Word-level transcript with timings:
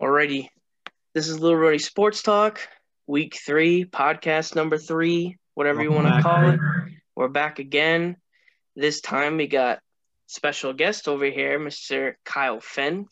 Alrighty. 0.00 0.48
This 1.14 1.28
is 1.28 1.40
Little 1.40 1.56
Rhody 1.56 1.78
Sports 1.78 2.22
Talk, 2.22 2.60
week 3.06 3.36
three, 3.44 3.84
podcast 3.84 4.54
number 4.54 4.78
three, 4.78 5.38
whatever 5.54 5.82
you 5.82 5.90
want 5.90 6.06
to 6.06 6.22
call 6.22 6.50
it. 6.50 6.60
We're 7.16 7.28
back 7.28 7.58
again. 7.58 8.16
This 8.76 9.00
time 9.00 9.38
we 9.38 9.48
got 9.48 9.80
special 10.26 10.72
guest 10.72 11.08
over 11.08 11.24
here, 11.24 11.58
Mr. 11.58 12.14
Kyle 12.24 12.60
Fenn, 12.60 13.06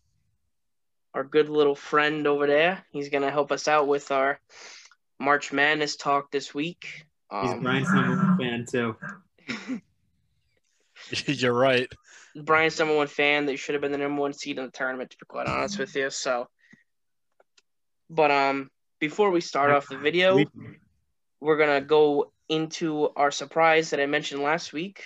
our 1.12 1.25
good 1.25 1.49
little 1.49 1.75
friend 1.75 2.27
over 2.29 2.47
there. 2.47 2.85
He's 2.93 3.09
gonna 3.09 3.33
help 3.33 3.51
us 3.51 3.67
out 3.67 3.89
with 3.89 4.13
our 4.13 4.39
March 5.19 5.53
Madness 5.53 5.97
talk 5.97 6.31
this 6.31 6.55
week. 6.55 7.07
He's 7.33 7.51
Um, 7.51 7.63
Brian's 7.63 7.93
number 7.93 8.17
one 8.17 8.39
fan 8.39 8.65
too. 8.71 8.97
You're 11.27 11.53
right. 11.53 11.89
Brian's 12.37 12.79
number 12.79 12.95
one 12.95 13.09
fan. 13.09 13.47
They 13.47 13.57
should 13.57 13.75
have 13.75 13.83
been 13.83 13.93
the 13.93 13.99
number 13.99 14.21
one 14.21 14.35
seed 14.35 14.59
in 14.59 14.67
the 14.67 14.71
tournament, 14.71 15.11
to 15.11 15.17
be 15.17 15.27
quite 15.27 15.49
honest 15.49 15.79
with 15.79 15.97
you. 15.97 16.11
So, 16.11 16.48
but 18.09 18.30
um, 18.30 18.70
before 19.01 19.30
we 19.30 19.41
start 19.41 19.70
off 19.70 19.88
the 19.88 19.98
video, 19.98 20.45
we're 21.41 21.59
gonna 21.59 21.80
go 21.80 22.32
into 22.48 23.10
our 23.16 23.30
surprise 23.30 23.91
that 23.91 24.01
I 24.01 24.06
mentioned 24.06 24.42
last 24.42 24.73
week. 24.73 25.02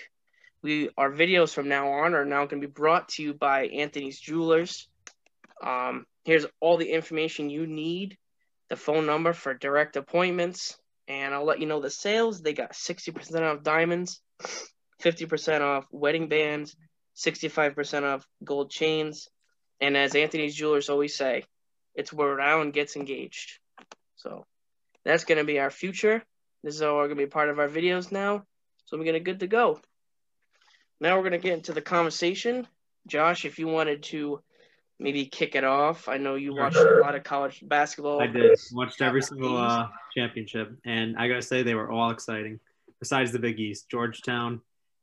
We 0.63 0.91
our 0.99 1.11
videos 1.11 1.55
from 1.55 1.69
now 1.69 1.91
on 1.91 2.15
are 2.15 2.27
now 2.27 2.45
going 2.45 2.61
to 2.61 2.69
be 2.69 2.73
brought 2.73 3.09
to 3.11 3.23
you 3.23 3.33
by 3.33 3.67
Anthony's 3.69 4.21
Jewelers. 4.21 4.89
Um, 5.65 6.05
here's 6.25 6.45
all 6.61 6.77
the 6.77 6.91
information 6.91 7.49
you 7.49 7.67
need, 7.67 8.19
the 8.69 8.77
phone 8.77 9.07
number 9.07 9.33
for 9.33 9.55
direct 9.55 9.97
appointments, 9.97 10.77
and 11.09 11.33
I'll 11.33 11.47
let 11.47 11.61
you 11.61 11.67
know 11.67 11.81
the 11.81 11.89
sales. 11.89 12.43
They 12.43 12.53
got 12.53 12.75
sixty 12.75 13.11
percent 13.11 13.43
off 13.43 13.63
diamonds, 13.63 14.21
fifty 15.01 15.25
percent 15.25 15.63
off 15.65 15.87
wedding 15.91 16.29
bands, 16.29 16.77
sixty-five 17.15 17.75
percent 17.75 18.05
off 18.05 18.27
gold 18.45 18.71
chains, 18.71 19.29
and 19.81 19.97
as 19.97 20.15
Anthony's 20.15 20.55
Jewelers 20.55 20.91
always 20.91 21.17
say, 21.17 21.45
it's 21.95 22.13
where 22.13 22.41
Allen 22.41 22.71
gets 22.71 22.97
engaged. 22.97 23.59
So 24.17 24.47
that's 25.05 25.25
going 25.25 25.39
to 25.39 25.45
be 25.45 25.59
our 25.59 25.71
future. 25.71 26.23
This 26.63 26.75
is 26.75 26.83
all 26.83 26.97
going 26.97 27.11
to 27.11 27.15
be 27.17 27.27
part 27.27 27.49
of 27.49 27.59
our 27.59 27.69
videos 27.69 28.13
now. 28.13 28.45
So 28.87 28.99
we're 28.99 29.05
going 29.05 29.15
to 29.15 29.21
good 29.21 29.41
to 29.41 29.47
go. 29.47 29.81
Now 31.01 31.17
we're 31.17 31.29
going 31.29 31.33
to 31.33 31.39
get 31.39 31.55
into 31.55 31.73
the 31.73 31.81
conversation. 31.81 32.67
Josh, 33.07 33.45
if 33.45 33.59
you 33.59 33.67
wanted 33.67 34.03
to 34.05 34.43
maybe 34.99 35.25
kick 35.25 35.55
it 35.55 35.65
off, 35.65 36.09
I 36.09 36.19
know 36.19 36.35
you 36.35 36.55
watched 36.55 36.77
a 36.77 37.01
lot 37.01 37.15
of 37.15 37.25
college 37.25 37.63
basketball. 37.67 38.21
I 38.21 38.27
did. 38.27 38.59
Watched 38.73 39.01
every 39.01 39.23
single 39.23 39.57
uh, 39.57 39.89
championship, 40.15 40.73
and 40.85 41.17
I 41.17 41.27
gotta 41.27 41.43
say 41.43 41.63
they 41.63 41.75
were 41.75 41.91
all 41.91 42.11
exciting. 42.11 42.61
Besides 42.99 43.33
the 43.33 43.39
Big 43.39 43.59
East, 43.59 43.89
Georgetown, 43.89 44.61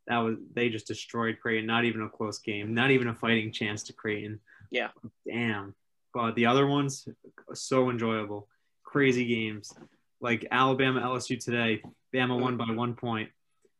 that 0.07 0.19
was 0.19 0.35
they 0.53 0.69
just 0.69 0.85
destroyed 0.85 1.39
Creighton. 1.41 1.65
Not 1.65 1.85
even 1.85 2.01
a 2.03 2.09
close 2.09 2.37
game. 2.37 2.75
Not 2.75 2.91
even 2.91 3.07
a 3.07 3.15
fighting 3.15 3.51
chance 3.51 3.83
to 3.83 3.93
Creighton. 3.93 4.39
Yeah. 4.69 4.89
Damn. 5.27 5.73
But 6.13 6.35
the 6.35 6.45
other 6.47 6.65
ones, 6.65 7.07
so 7.53 7.89
enjoyable. 7.89 8.47
Crazy 8.83 9.25
games. 9.25 9.73
Like 10.19 10.47
Alabama 10.49 11.01
LSU 11.01 11.39
today, 11.43 11.81
Bama 12.13 12.39
won 12.39 12.57
by 12.57 12.71
one 12.71 12.95
point. 12.95 13.29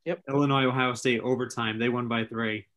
Yep. 0.06 0.24
Illinois 0.30 0.66
Ohio 0.66 0.94
State 0.94 1.22
overtime, 1.22 1.80
they 1.80 1.90
won 1.90 2.08
by 2.08 2.26
three. 2.26 2.68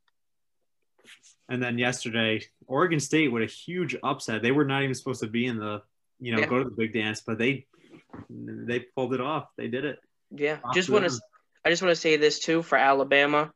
And 1.48 1.62
then 1.62 1.78
yesterday, 1.78 2.42
Oregon 2.66 3.00
State 3.00 3.32
with 3.32 3.42
a 3.42 3.46
huge 3.46 3.96
upset. 4.02 4.42
They 4.42 4.52
were 4.52 4.64
not 4.64 4.82
even 4.82 4.94
supposed 4.94 5.20
to 5.20 5.26
be 5.26 5.46
in 5.46 5.58
the, 5.58 5.82
you 6.20 6.32
know, 6.32 6.40
Yeah. 6.40 6.46
go 6.46 6.58
to 6.58 6.64
the 6.64 6.74
big 6.76 6.92
dance, 6.92 7.20
but 7.20 7.38
they 7.38 7.66
they 8.28 8.80
pulled 8.80 9.14
it 9.14 9.20
off. 9.20 9.48
They 9.56 9.68
did 9.68 9.84
it. 9.84 10.00
Yeah, 10.30 10.58
Off 10.64 10.74
just 10.74 10.90
want 10.90 11.08
to. 11.08 11.20
I 11.64 11.70
just 11.70 11.82
want 11.82 11.90
to 11.94 12.00
say 12.00 12.16
this 12.16 12.38
too 12.38 12.62
for 12.62 12.76
Alabama. 12.78 13.52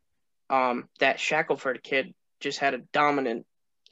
Um, 0.51 0.89
that 0.99 1.19
Shackelford 1.19 1.83
kid 1.83 2.15
just 2.41 2.59
had 2.59 2.75
a 2.75 2.79
dominant 2.79 3.47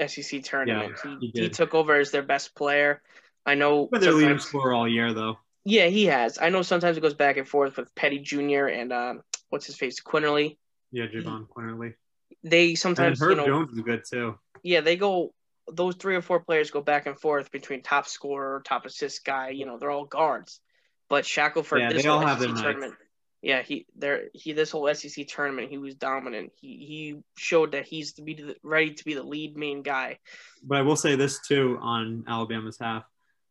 SEC 0.06 0.42
tournament. 0.42 0.96
he 1.02 1.30
he, 1.32 1.40
he 1.42 1.48
took 1.48 1.74
over 1.74 1.96
as 1.96 2.10
their 2.10 2.22
best 2.22 2.54
player. 2.54 3.02
I 3.44 3.54
know. 3.54 3.88
But 3.90 4.00
their 4.00 4.12
leading 4.12 4.38
scorer 4.38 4.72
all 4.72 4.88
year, 4.88 5.12
though. 5.12 5.38
Yeah, 5.64 5.86
he 5.86 6.06
has. 6.06 6.38
I 6.40 6.48
know 6.48 6.62
sometimes 6.62 6.96
it 6.96 7.00
goes 7.00 7.14
back 7.14 7.36
and 7.36 7.46
forth 7.46 7.76
with 7.76 7.94
Petty 7.94 8.18
Jr. 8.18 8.66
and 8.66 8.92
um, 8.92 9.22
what's 9.48 9.66
his 9.66 9.76
face, 9.76 10.00
Quinerly. 10.00 10.56
Yeah, 10.90 11.06
Jahvon 11.06 11.46
Quinerly. 11.48 11.94
They 12.42 12.70
And 12.70 12.78
sometimes, 12.78 13.22
Herb 13.22 13.30
you 13.30 13.36
know, 13.36 13.46
Jones 13.46 13.72
is 13.72 13.80
good 13.80 14.02
too. 14.08 14.38
yeah, 14.62 14.80
they 14.80 14.96
go. 14.96 15.32
Those 15.72 15.94
three 15.94 16.16
or 16.16 16.22
four 16.22 16.40
players 16.40 16.72
go 16.72 16.80
back 16.80 17.06
and 17.06 17.18
forth 17.18 17.52
between 17.52 17.82
top 17.82 18.08
scorer, 18.08 18.62
top 18.64 18.84
assist 18.84 19.24
guy. 19.24 19.50
You 19.50 19.66
know, 19.66 19.78
they're 19.78 19.92
all 19.92 20.04
guards. 20.04 20.60
But 21.08 21.24
Shackelford, 21.24 21.80
Yeah, 21.80 21.92
this 21.92 22.02
they 22.02 22.08
all 22.08 22.26
have 22.26 22.40
nights. 22.40 22.94
Yeah, 23.42 23.62
he 23.62 23.86
there 23.96 24.28
he 24.32 24.52
this 24.52 24.70
whole 24.70 24.92
SEC 24.94 25.26
tournament, 25.26 25.68
he 25.68 25.78
was 25.78 25.96
dominant. 25.96 26.52
He 26.54 26.68
he 26.68 27.16
showed 27.36 27.72
that 27.72 27.84
he's 27.84 28.12
to 28.14 28.22
be 28.22 28.34
the, 28.34 28.56
ready 28.62 28.94
to 28.94 29.04
be 29.04 29.14
the 29.14 29.22
lead 29.22 29.56
main 29.56 29.82
guy. 29.82 30.18
But 30.62 30.78
I 30.78 30.82
will 30.82 30.96
say 30.96 31.16
this 31.16 31.40
too 31.40 31.76
on 31.82 32.24
Alabama's 32.28 32.78
half. 32.80 33.04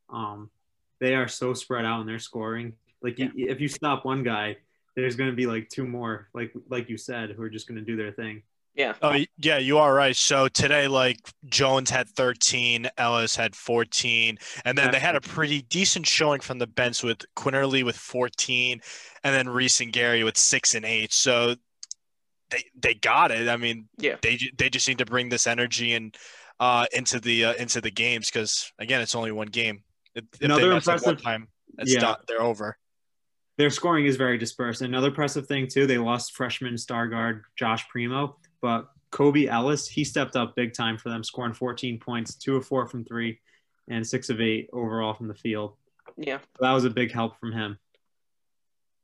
Um, 0.09 0.50
they 1.02 1.13
are 1.13 1.28
so 1.28 1.53
spread 1.53 1.84
out 1.84 2.00
in 2.00 2.07
their 2.07 2.19
scoring. 2.19 2.74
Like 3.02 3.19
you, 3.19 3.31
if 3.35 3.59
you 3.59 3.68
stop 3.68 4.06
one 4.06 4.24
guy, 4.24 4.57
there's 4.96 5.18
going 5.18 5.29
to 5.29 5.35
be 5.35 5.46
like 5.46 5.68
two 5.68 5.85
more, 5.85 6.29
like 6.34 6.53
like 6.69 6.90
you 6.90 6.97
said, 6.97 7.31
who 7.31 7.44
are 7.44 7.50
just 7.50 7.68
going 7.68 7.79
to 7.79 7.85
do 7.85 7.97
their 7.97 8.13
thing. 8.13 8.44
Yeah, 8.73 8.93
Oh, 9.01 9.13
yeah, 9.37 9.57
you 9.57 9.77
are 9.79 9.93
right. 9.93 10.15
So 10.15 10.47
today, 10.47 10.87
like 10.87 11.17
Jones 11.45 11.89
had 11.89 12.07
13, 12.07 12.89
Ellis 12.97 13.35
had 13.35 13.53
14, 13.53 14.37
and 14.63 14.77
then 14.77 14.91
they 14.91 14.99
had 14.99 15.15
a 15.17 15.21
pretty 15.21 15.63
decent 15.63 16.07
showing 16.07 16.39
from 16.39 16.57
the 16.57 16.67
bench 16.67 17.03
with 17.03 17.19
Quinerly 17.35 17.83
with 17.83 17.97
14, 17.97 18.79
and 19.25 19.35
then 19.35 19.49
Reese 19.49 19.81
and 19.81 19.91
Gary 19.91 20.23
with 20.23 20.37
six 20.37 20.73
and 20.73 20.85
eight. 20.85 21.11
So 21.11 21.55
they 22.49 22.63
they 22.79 22.93
got 22.93 23.31
it. 23.31 23.49
I 23.49 23.57
mean, 23.57 23.89
Yeah. 23.97 24.15
they 24.21 24.39
they 24.57 24.69
just 24.69 24.87
need 24.87 24.99
to 24.99 25.05
bring 25.05 25.27
this 25.27 25.47
energy 25.47 25.93
and 25.93 26.15
uh, 26.61 26.85
into 26.93 27.19
the 27.19 27.45
uh, 27.45 27.53
into 27.55 27.81
the 27.81 27.91
games 27.91 28.29
because 28.31 28.71
again, 28.79 29.01
it's 29.01 29.15
only 29.15 29.31
one 29.33 29.47
game. 29.47 29.83
If, 30.15 30.23
if 30.35 30.41
Another 30.41 30.61
they 30.69 30.73
mess 30.75 30.87
up 30.87 31.01
one 31.03 31.15
impressive- 31.15 31.23
time, 31.23 31.47
it's 31.77 31.93
Yeah. 31.93 31.99
done. 31.99 32.17
They're 32.27 32.41
over. 32.41 32.77
Their 33.57 33.69
scoring 33.69 34.05
is 34.05 34.15
very 34.15 34.37
dispersed. 34.37 34.81
Another 34.81 35.07
impressive 35.09 35.45
thing 35.45 35.67
too, 35.67 35.85
they 35.87 35.97
lost 35.97 36.33
freshman 36.33 36.77
star 36.77 37.07
guard 37.07 37.43
Josh 37.57 37.87
Primo, 37.89 38.37
but 38.61 38.89
Kobe 39.11 39.45
Ellis, 39.45 39.88
he 39.88 40.03
stepped 40.03 40.35
up 40.35 40.55
big 40.55 40.73
time 40.73 40.97
for 40.97 41.09
them, 41.09 41.23
scoring 41.23 41.53
14 41.53 41.99
points, 41.99 42.35
two 42.35 42.55
of 42.55 42.66
four 42.66 42.88
from 42.88 43.03
three, 43.03 43.39
and 43.88 44.05
six 44.05 44.29
of 44.29 44.39
eight 44.39 44.69
overall 44.72 45.13
from 45.13 45.27
the 45.27 45.35
field. 45.35 45.75
yeah. 46.17 46.38
So 46.38 46.66
that 46.66 46.72
was 46.72 46.85
a 46.85 46.89
big 46.89 47.11
help 47.11 47.39
from 47.39 47.51
him 47.51 47.77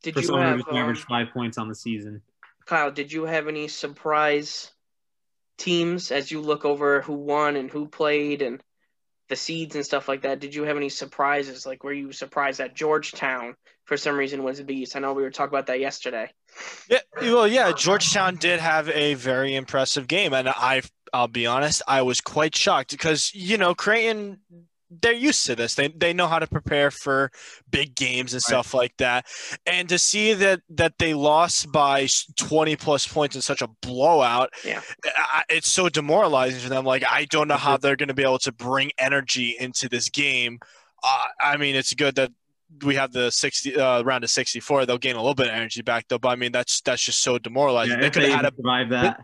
Did 0.04 0.14
for 0.14 0.22
you 0.22 0.28
someone 0.28 0.48
have 0.48 0.62
who's 0.62 0.78
averaged 0.78 1.02
um, 1.02 1.08
five 1.10 1.34
points 1.34 1.58
on 1.58 1.68
the 1.68 1.76
season. 1.76 2.22
Kyle? 2.66 2.92
Did 2.92 3.12
you 3.12 3.24
have 3.24 3.48
any 3.48 3.68
surprise 3.68 4.72
teams 5.58 6.12
as 6.12 6.32
you 6.32 6.42
look 6.42 6.66
over 6.66 7.02
who 7.02 7.14
won 7.14 7.56
and 7.56 7.70
who 7.70 7.88
played 7.88 8.42
and 8.42 8.62
the 9.30 9.36
seeds 9.36 9.76
and 9.76 9.86
stuff 9.86 10.08
like 10.08 10.22
that? 10.22 10.40
Did 10.40 10.56
you 10.56 10.64
have 10.64 10.78
any 10.78 10.90
surprises? 10.90 11.66
Like, 11.66 11.84
were 11.84 11.94
you 11.94 12.12
surprised 12.12 12.60
that 12.60 12.76
Georgetown 12.76 13.56
for 13.86 13.98
some 13.98 14.16
reason 14.16 14.44
was 14.44 14.60
a 14.60 14.64
beast? 14.64 14.96
I 14.96 15.00
know 15.00 15.14
we 15.14 15.24
were 15.24 15.32
talking 15.32 15.54
about 15.54 15.68
that 15.68 15.80
yesterday. 15.80 16.30
Yeah, 16.90 17.00
well, 17.22 17.48
yeah, 17.48 17.72
Georgetown 17.72 18.36
did 18.36 18.60
have 18.60 18.90
a 18.90 19.14
very 19.16 19.56
impressive 19.56 20.08
game, 20.08 20.34
and 20.34 20.50
I, 20.50 20.82
I'll 21.14 21.28
be 21.28 21.46
honest, 21.46 21.82
I 21.88 22.02
was 22.02 22.22
quite 22.22 22.56
shocked 22.56 22.92
because 22.92 23.34
you 23.34 23.58
know 23.58 23.76
Creighton, 23.76 24.40
they're 24.90 25.12
used 25.14 25.46
to 25.48 25.56
this. 25.56 25.76
They 25.76 25.90
they 25.90 26.14
know 26.14 26.28
how 26.28 26.40
to 26.40 26.48
prepare 26.48 26.92
for 26.92 27.32
big 27.70 27.96
games 27.96 28.34
and 28.34 28.38
Right. 28.40 28.50
stuff 28.64 28.74
like 28.74 28.96
that, 28.98 29.26
and 29.66 29.90
to 29.90 30.00
see 30.00 30.34
that 30.34 30.62
that 30.70 30.98
they 30.98 31.14
lost 31.14 31.72
by 31.72 32.08
twenty 32.36 32.76
plus 32.76 33.06
points 33.08 33.36
in 33.36 33.42
such 33.42 33.62
a 33.62 33.68
blowout, 33.82 34.50
Yeah. 34.64 34.82
I, 35.06 35.44
it's 35.50 35.70
so 35.70 35.90
demoralizing 35.90 36.60
for 36.62 36.70
them. 36.70 36.86
Like 36.86 37.04
I 37.10 37.26
don't 37.26 37.48
know 37.48 37.58
how 37.58 37.78
they're 37.78 37.96
going 37.98 38.08
to 38.08 38.14
be 38.14 38.24
able 38.24 38.40
to 38.40 38.52
bring 38.52 38.92
energy 38.98 39.56
into 39.60 39.90
this 39.90 40.10
game. 40.10 40.60
Uh, 41.04 41.26
I 41.42 41.58
mean, 41.58 41.76
it's 41.76 41.94
good 41.94 42.16
that 42.16 42.32
we 42.84 42.96
have 42.96 43.12
the 43.14 43.32
60 43.32 43.78
uh, 43.78 44.02
round 44.04 44.26
of 44.26 44.30
64 44.30 44.86
they'll 44.86 44.98
gain 44.98 45.16
a 45.16 45.20
little 45.20 45.34
bit 45.36 45.48
of 45.48 45.54
energy 45.54 45.82
back 45.82 46.06
though 46.10 46.20
but 46.20 46.28
i 46.28 46.36
mean 46.36 46.52
that's 46.52 46.82
that's 46.82 47.02
just 47.02 47.22
so 47.24 47.38
demoralizing 47.38 47.94
Yeah, 47.96 48.02
they 48.02 48.10
could 48.10 48.24
have 48.24 48.42
had 48.42 48.46
a 48.46 48.56
survive 48.58 48.90
that. 48.90 49.22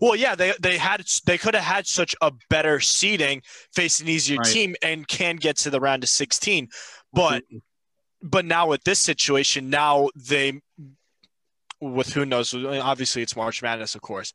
Well 0.00 0.14
yeah 0.16 0.34
they 0.34 0.52
they 0.60 0.76
had 0.78 1.04
they 1.26 1.38
could 1.38 1.54
have 1.54 1.64
had 1.64 1.86
such 1.86 2.14
a 2.20 2.32
better 2.50 2.80
seeding 2.80 3.42
face 3.74 4.00
an 4.00 4.08
easier 4.08 4.38
Right. 4.38 4.46
team 4.52 4.76
and 4.82 5.06
can 5.08 5.36
get 5.36 5.56
to 5.58 5.70
the 5.70 5.80
round 5.80 6.02
of 6.02 6.08
16 6.08 6.68
but 7.12 7.42
but 8.22 8.44
now 8.44 8.66
with 8.68 8.84
this 8.84 8.98
situation 8.98 9.70
now 9.70 10.08
they 10.14 10.60
with 11.80 12.12
who 12.12 12.24
knows 12.26 12.54
obviously 12.54 13.22
it's 13.22 13.36
march 13.36 13.62
madness 13.62 13.94
of 13.94 14.00
course 14.02 14.32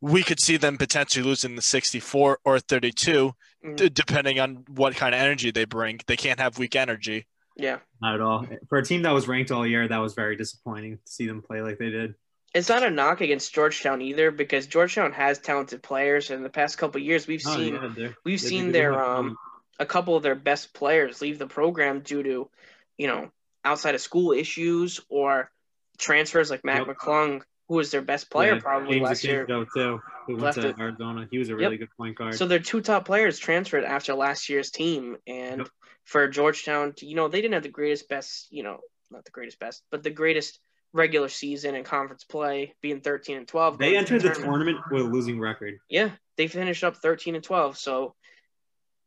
we 0.00 0.22
could 0.22 0.40
see 0.40 0.56
them 0.56 0.76
potentially 0.76 1.24
losing 1.24 1.56
the 1.56 1.62
64 1.62 2.38
or 2.44 2.58
32 2.60 3.32
Mm. 3.64 3.76
d- 3.76 3.88
depending 3.88 4.38
on 4.38 4.64
what 4.68 4.94
kind 4.94 5.14
of 5.14 5.20
energy 5.20 5.50
they 5.50 5.64
bring 5.64 5.98
they 6.06 6.16
can't 6.16 6.38
have 6.38 6.58
weak 6.58 6.76
energy 6.76 7.26
Yeah. 7.56 7.78
Not 8.02 8.14
at 8.16 8.20
all. 8.20 8.46
For 8.68 8.76
a 8.76 8.84
team 8.84 9.00
that 9.02 9.12
was 9.12 9.26
ranked 9.26 9.50
all 9.50 9.66
year, 9.66 9.88
that 9.88 9.96
was 9.96 10.12
very 10.12 10.36
disappointing 10.36 10.98
to 10.98 11.02
see 11.10 11.26
them 11.26 11.40
play 11.40 11.62
like 11.62 11.78
they 11.78 11.88
did. 11.88 12.14
It's 12.56 12.68
not 12.70 12.82
a 12.82 12.90
knock 12.90 13.20
against 13.20 13.54
Georgetown 13.54 14.00
either 14.00 14.30
because 14.30 14.66
Georgetown 14.66 15.12
has 15.12 15.38
talented 15.38 15.82
players. 15.82 16.30
In 16.30 16.42
the 16.42 16.48
past 16.48 16.78
couple 16.78 16.98
of 17.00 17.04
years, 17.06 17.26
we've 17.26 17.42
Oh, 17.46 17.54
seen 17.54 17.74
yeah, 17.74 17.92
they're- 17.94 18.16
we've 18.24 18.40
seen 18.40 18.72
their 18.72 18.98
um 18.98 19.28
fun. 19.28 19.36
a 19.78 19.86
couple 19.86 20.16
of 20.16 20.22
their 20.22 20.34
best 20.34 20.72
players 20.72 21.20
leave 21.20 21.38
the 21.38 21.46
program 21.46 22.00
due 22.00 22.22
to, 22.22 22.50
you 22.96 23.06
know, 23.06 23.30
outside 23.62 23.94
of 23.94 24.00
school 24.00 24.32
issues 24.32 25.00
or 25.10 25.50
transfers 25.98 26.50
like 26.50 26.64
Mac 26.64 26.86
Yep. 26.86 26.96
McClung 26.96 27.42
who 27.68 27.74
was 27.74 27.90
their 27.90 28.02
best 28.02 28.30
player 28.30 28.54
yeah, 28.54 28.60
probably 28.60 28.96
James 28.96 29.04
last 29.08 29.24
year. 29.24 29.44
too, 29.44 30.00
who 30.26 30.36
went 30.36 30.54
to 30.54 30.74
Arizona. 30.78 31.26
He 31.30 31.38
was 31.38 31.48
a 31.48 31.56
really 31.56 31.72
yep. 31.72 31.80
good 31.80 31.96
point 31.96 32.16
guard. 32.16 32.34
So 32.36 32.46
their 32.46 32.60
two 32.60 32.80
top 32.80 33.04
players 33.04 33.38
transferred 33.38 33.84
after 33.84 34.14
last 34.14 34.48
year's 34.48 34.70
team, 34.70 35.16
and 35.26 35.58
yep. 35.58 35.68
for 36.04 36.28
Georgetown, 36.28 36.94
you 37.00 37.16
know, 37.16 37.28
they 37.28 37.40
didn't 37.40 37.54
have 37.54 37.64
the 37.64 37.68
greatest, 37.68 38.08
best, 38.08 38.46
you 38.52 38.62
know, 38.62 38.80
not 39.10 39.24
the 39.24 39.32
greatest, 39.32 39.58
best, 39.58 39.82
but 39.90 40.02
the 40.02 40.10
greatest 40.10 40.60
regular 40.96 41.28
season 41.28 41.74
and 41.74 41.84
conference 41.84 42.24
play, 42.24 42.74
being 42.80 43.00
13 43.00 43.36
and 43.36 43.48
12. 43.48 43.78
They 43.78 43.96
entered 43.96 44.22
the 44.22 44.30
tournament. 44.30 44.50
tournament 44.50 44.78
with 44.90 45.02
a 45.02 45.04
losing 45.04 45.38
record. 45.38 45.78
Yeah, 45.88 46.10
they 46.36 46.48
finished 46.48 46.82
up 46.82 46.96
13 46.96 47.34
and 47.34 47.44
12. 47.44 47.78
So, 47.78 48.14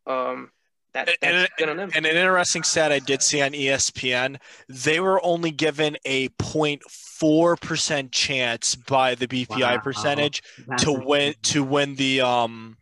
um, 0.07 0.51
that, 0.93 1.09
and, 1.21 1.47
and, 1.59 1.79
and, 1.79 1.93
an 1.93 2.05
interesting 2.05 2.63
stat 2.63 2.91
I 2.91 2.97
did 2.97 3.21
see 3.21 3.43
on 3.43 3.51
ESPN, 3.51 4.37
they 4.67 4.99
were 4.99 5.23
only 5.23 5.51
given 5.51 5.97
a 6.03 6.29
0.4% 6.29 8.11
chance 8.11 8.73
by 8.73 9.13
the 9.13 9.27
BPI 9.27 9.59
wow. 9.59 9.77
percentage 9.77 10.41
That's 10.67 10.83
to 10.85 10.93
win 10.93 11.35
to 11.43 11.63
win 11.63 11.93
the 11.95 12.21
um 12.21 12.77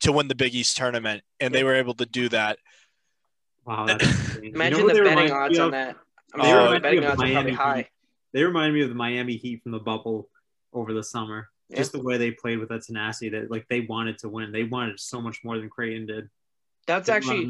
to 0.00 0.12
win 0.12 0.28
the 0.28 0.34
Big 0.34 0.54
East 0.54 0.76
tournament, 0.76 1.22
and 1.40 1.54
they 1.54 1.64
were 1.64 1.74
able 1.74 1.94
to 1.94 2.04
do 2.04 2.28
that. 2.28 2.58
Wow! 3.64 3.86
Imagine 4.42 4.78
you 4.78 4.86
know 4.86 4.94
the 4.94 5.02
betting 5.02 5.32
odds 5.32 5.58
on 5.58 5.70
that. 5.70 5.96
I 6.34 6.42
mean, 6.42 6.54
oh, 6.54 6.74
the 6.74 6.80
betting 6.80 7.04
odds 7.04 7.22
are 7.22 7.32
probably 7.32 7.52
high. 7.52 7.88
They 8.32 8.42
remind 8.44 8.74
me 8.74 8.82
of 8.82 8.88
the 8.88 8.94
Miami 8.94 9.36
Heat 9.36 9.62
from 9.62 9.72
the 9.72 9.78
bubble 9.78 10.28
over 10.72 10.92
the 10.92 11.04
summer. 11.04 11.48
Yeah. 11.68 11.78
Just 11.78 11.92
the 11.92 12.02
way 12.02 12.16
they 12.16 12.30
played 12.30 12.58
with 12.58 12.68
that 12.68 12.84
tenacity 12.84 13.30
that 13.30 13.50
like 13.50 13.66
they 13.68 13.80
wanted 13.80 14.18
to 14.18 14.28
win. 14.28 14.52
They 14.52 14.64
wanted 14.64 15.00
so 15.00 15.20
much 15.20 15.40
more 15.42 15.58
than 15.58 15.68
Creighton 15.68 16.06
did. 16.06 16.28
That's 16.86 17.08
actually 17.08 17.48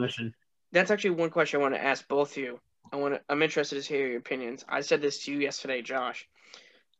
that's 0.72 0.90
actually 0.90 1.10
one 1.10 1.30
question 1.30 1.60
I 1.60 1.62
want 1.62 1.74
to 1.74 1.84
ask 1.84 2.06
both 2.08 2.32
of 2.32 2.38
you. 2.38 2.60
I 2.92 2.96
want 2.96 3.14
to, 3.14 3.20
I'm 3.28 3.42
interested 3.42 3.82
to 3.82 3.88
hear 3.88 4.06
your 4.06 4.18
opinions. 4.18 4.64
I 4.68 4.80
said 4.80 5.02
this 5.02 5.24
to 5.24 5.32
you 5.32 5.38
yesterday, 5.38 5.82
Josh. 5.82 6.28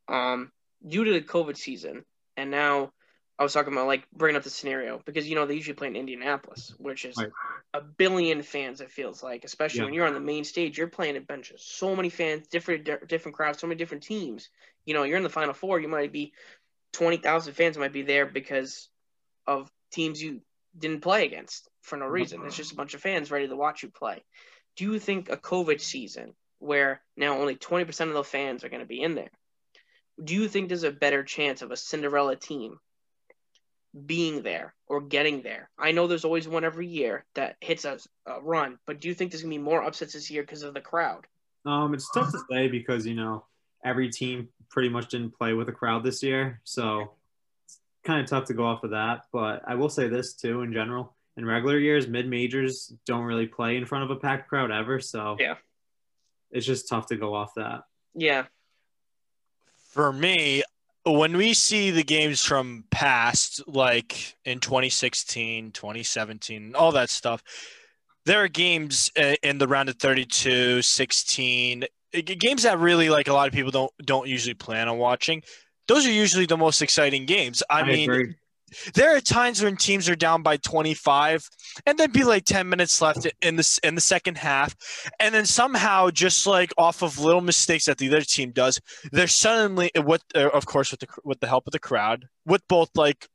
Um, 0.08 0.52
due 0.86 1.04
to 1.04 1.12
the 1.12 1.20
COVID 1.20 1.56
season, 1.56 2.04
and 2.36 2.50
now 2.50 2.92
I 3.38 3.42
was 3.42 3.52
talking 3.52 3.72
about 3.72 3.86
like 3.86 4.06
bringing 4.12 4.36
up 4.36 4.44
the 4.44 4.50
scenario 4.50 5.00
because 5.04 5.28
you 5.28 5.34
know 5.34 5.44
they 5.44 5.54
usually 5.54 5.74
play 5.74 5.88
in 5.88 5.96
Indianapolis, 5.96 6.74
which 6.78 7.04
is 7.04 7.16
right. 7.16 7.30
a 7.74 7.82
billion 7.82 8.42
fans. 8.42 8.80
It 8.80 8.90
feels 8.90 9.22
like, 9.22 9.44
especially 9.44 9.80
yeah. 9.80 9.84
when 9.84 9.94
you're 9.94 10.06
on 10.06 10.14
the 10.14 10.20
main 10.20 10.44
stage, 10.44 10.78
you're 10.78 10.86
playing 10.86 11.16
at 11.16 11.26
benches, 11.26 11.62
so 11.62 11.94
many 11.94 12.08
fans, 12.08 12.46
different 12.46 12.88
different 13.08 13.36
crowds, 13.36 13.58
so 13.58 13.66
many 13.66 13.76
different 13.76 14.04
teams. 14.04 14.48
You 14.86 14.94
know, 14.94 15.02
you're 15.02 15.18
in 15.18 15.22
the 15.22 15.28
Final 15.28 15.52
Four, 15.52 15.80
you 15.80 15.88
might 15.88 16.12
be 16.12 16.32
twenty 16.92 17.18
thousand 17.18 17.52
fans 17.54 17.76
might 17.76 17.92
be 17.92 18.02
there 18.02 18.24
because 18.24 18.88
of 19.46 19.70
teams 19.92 20.22
you 20.22 20.40
didn't 20.78 21.02
play 21.02 21.26
against 21.26 21.68
for 21.82 21.96
no 21.96 22.06
mm-hmm. 22.06 22.14
reason. 22.14 22.42
It's 22.46 22.56
just 22.56 22.72
a 22.72 22.76
bunch 22.76 22.94
of 22.94 23.02
fans 23.02 23.30
ready 23.30 23.48
to 23.48 23.56
watch 23.56 23.82
you 23.82 23.90
play. 23.90 24.24
Do 24.76 24.84
you 24.84 24.98
think 24.98 25.28
a 25.28 25.36
COVID 25.36 25.80
season 25.80 26.34
where 26.58 27.02
now 27.16 27.38
only 27.38 27.56
20% 27.56 28.08
of 28.08 28.14
the 28.14 28.24
fans 28.24 28.64
are 28.64 28.68
going 28.68 28.80
to 28.80 28.86
be 28.86 29.02
in 29.02 29.14
there, 29.14 29.30
do 30.22 30.34
you 30.34 30.48
think 30.48 30.68
there's 30.68 30.84
a 30.84 30.90
better 30.90 31.22
chance 31.22 31.62
of 31.62 31.70
a 31.70 31.76
Cinderella 31.76 32.36
team 32.36 32.78
being 34.04 34.42
there 34.42 34.74
or 34.86 35.00
getting 35.00 35.42
there? 35.42 35.70
I 35.78 35.92
know 35.92 36.06
there's 36.06 36.24
always 36.24 36.48
one 36.48 36.64
every 36.64 36.86
year 36.86 37.24
that 37.34 37.56
hits 37.60 37.84
a, 37.84 37.98
a 38.26 38.40
run, 38.40 38.78
but 38.86 39.00
do 39.00 39.08
you 39.08 39.14
think 39.14 39.30
there's 39.30 39.42
going 39.42 39.52
to 39.52 39.58
be 39.58 39.62
more 39.64 39.82
upsets 39.82 40.12
this 40.12 40.30
year 40.30 40.42
because 40.42 40.62
of 40.62 40.74
the 40.74 40.80
crowd? 40.80 41.26
Um, 41.64 41.94
it's 41.94 42.10
tough 42.12 42.30
to 42.32 42.38
say 42.50 42.68
because, 42.68 43.06
you 43.06 43.14
know, 43.14 43.44
every 43.84 44.10
team 44.10 44.48
pretty 44.68 44.88
much 44.88 45.08
didn't 45.08 45.36
play 45.36 45.52
with 45.52 45.68
a 45.68 45.72
crowd 45.72 46.04
this 46.04 46.22
year. 46.22 46.60
So 46.64 47.12
it's 47.64 47.78
kind 48.04 48.20
of 48.20 48.28
tough 48.28 48.44
to 48.46 48.54
go 48.54 48.66
off 48.66 48.84
of 48.84 48.90
that. 48.90 49.22
But 49.32 49.62
I 49.66 49.74
will 49.74 49.88
say 49.88 50.08
this 50.08 50.34
too, 50.34 50.62
in 50.62 50.72
general, 50.72 51.14
in 51.36 51.44
regular 51.44 51.78
years, 51.78 52.06
mid 52.06 52.28
majors 52.28 52.92
don't 53.04 53.24
really 53.24 53.46
play 53.46 53.76
in 53.76 53.86
front 53.86 54.04
of 54.04 54.10
a 54.10 54.16
packed 54.16 54.48
crowd 54.48 54.70
ever. 54.70 55.00
So 55.00 55.36
yeah, 55.38 55.56
it's 56.50 56.66
just 56.66 56.88
tough 56.88 57.06
to 57.06 57.16
go 57.16 57.34
off 57.34 57.54
that. 57.56 57.82
Yeah. 58.14 58.44
For 59.90 60.12
me, 60.12 60.62
when 61.12 61.36
we 61.36 61.54
see 61.54 61.90
the 61.90 62.02
games 62.02 62.42
from 62.44 62.84
past, 62.90 63.62
like 63.66 64.36
in 64.44 64.60
2016, 64.60 65.72
2017, 65.72 66.74
all 66.74 66.92
that 66.92 67.10
stuff, 67.10 67.42
there 68.24 68.42
are 68.42 68.48
games 68.48 69.10
uh, 69.16 69.34
in 69.42 69.58
the 69.58 69.68
round 69.68 69.88
of 69.88 69.96
32, 69.96 70.82
16, 70.82 71.84
games 72.24 72.62
that 72.64 72.78
really 72.78 73.08
like 73.08 73.28
a 73.28 73.32
lot 73.32 73.46
of 73.46 73.52
people 73.52 73.70
don't 73.70 73.92
don't 74.04 74.26
usually 74.26 74.54
plan 74.54 74.88
on 74.88 74.96
watching 74.96 75.42
those 75.88 76.06
are 76.06 76.12
usually 76.12 76.46
the 76.46 76.56
most 76.56 76.82
exciting 76.82 77.26
games. 77.26 77.62
I, 77.70 77.80
I 77.80 77.86
mean, 77.86 78.10
agree. 78.10 78.34
There 78.94 79.16
are 79.16 79.20
times 79.20 79.62
when 79.62 79.76
teams 79.76 80.08
are 80.08 80.16
down 80.16 80.42
by 80.42 80.56
25 80.58 81.48
and 81.86 81.98
then 81.98 82.10
be 82.10 82.24
like 82.24 82.44
10 82.44 82.68
minutes 82.68 83.00
left 83.00 83.26
in 83.42 83.56
the 83.56 83.80
in 83.82 83.94
the 83.94 84.00
second 84.00 84.38
half 84.38 84.74
and 85.20 85.34
then 85.34 85.46
somehow 85.46 86.10
just 86.10 86.46
like 86.46 86.72
off 86.78 87.02
of 87.02 87.18
little 87.18 87.40
mistakes 87.40 87.86
that 87.86 87.98
the 87.98 88.08
other 88.08 88.22
team 88.22 88.50
does, 88.50 88.80
they're 89.12 89.26
suddenly 89.26 89.90
what 90.02 90.22
uh, 90.34 90.48
of 90.50 90.66
course 90.66 90.90
with 90.90 91.00
the 91.00 91.08
with 91.24 91.40
the 91.40 91.46
help 91.46 91.66
of 91.66 91.72
the 91.72 91.78
crowd, 91.78 92.26
with 92.44 92.66
both 92.68 92.90
like 92.94 93.28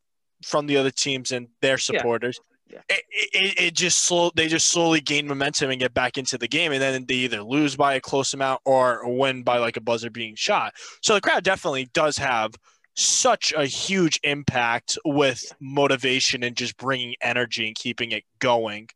from 0.43 0.67
the 0.67 0.77
other 0.77 0.91
teams 0.91 1.31
and 1.31 1.47
their 1.61 1.77
supporters. 1.77 2.39
Yeah 2.39 2.47
yeah. 2.71 2.79
It, 2.89 3.03
it, 3.11 3.59
it, 3.59 3.73
just 3.73 3.99
slow 3.99 4.31
they 4.33 4.47
just 4.47 4.69
slowly 4.69 5.01
gain 5.01 5.27
momentum 5.27 5.71
and 5.71 5.79
get 5.79 5.93
back 5.93 6.17
into 6.17 6.37
the 6.37 6.47
game 6.47 6.71
and 6.71 6.81
then 6.81 7.05
they 7.05 7.15
either 7.15 7.43
lose 7.43 7.75
by 7.75 7.95
a 7.95 7.99
close 7.99 8.33
amount 8.33 8.61
or 8.63 9.01
win 9.05 9.43
by 9.43 9.57
like 9.57 9.75
a 9.75 9.81
buzzer 9.81 10.09
being 10.09 10.35
shot 10.35 10.73
so 11.01 11.13
the 11.13 11.19
crowd 11.19 11.43
definitely 11.43 11.89
does 11.93 12.17
have 12.17 12.53
such 12.95 13.53
a 13.55 13.65
huge 13.65 14.19
impact 14.23 14.97
with 15.05 15.43
motivation 15.59 16.43
and 16.43 16.55
just 16.55 16.77
bringing 16.77 17.15
energy 17.21 17.67
and 17.67 17.75
keeping 17.75 18.11
it 18.11 18.23
going. 18.39 18.87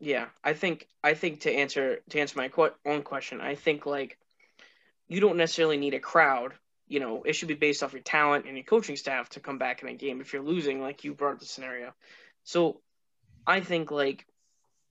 Yeah 0.00 0.26
i 0.42 0.52
think 0.52 0.88
i 1.04 1.14
think 1.14 1.42
to 1.42 1.52
answer 1.52 2.00
to 2.10 2.18
answer 2.18 2.36
my 2.36 2.48
qu- 2.48 2.74
own 2.84 3.02
question 3.02 3.40
i 3.40 3.54
think 3.54 3.86
like 3.86 4.18
you 5.06 5.20
don't 5.20 5.36
necessarily 5.36 5.76
need 5.76 5.94
a 5.94 6.00
crowd 6.00 6.54
you 6.92 7.00
know 7.00 7.22
it 7.24 7.32
should 7.32 7.48
be 7.48 7.54
based 7.54 7.82
off 7.82 7.94
your 7.94 8.02
talent 8.02 8.44
and 8.46 8.56
your 8.56 8.64
coaching 8.64 8.96
staff 8.96 9.30
to 9.30 9.40
come 9.40 9.56
back 9.56 9.82
in 9.82 9.88
a 9.88 9.94
game 9.94 10.20
if 10.20 10.32
you're 10.32 10.42
losing 10.42 10.80
like 10.80 11.04
you 11.04 11.14
brought 11.14 11.40
the 11.40 11.46
scenario. 11.46 11.94
So 12.44 12.82
I 13.46 13.60
think 13.60 13.90
like 13.90 14.26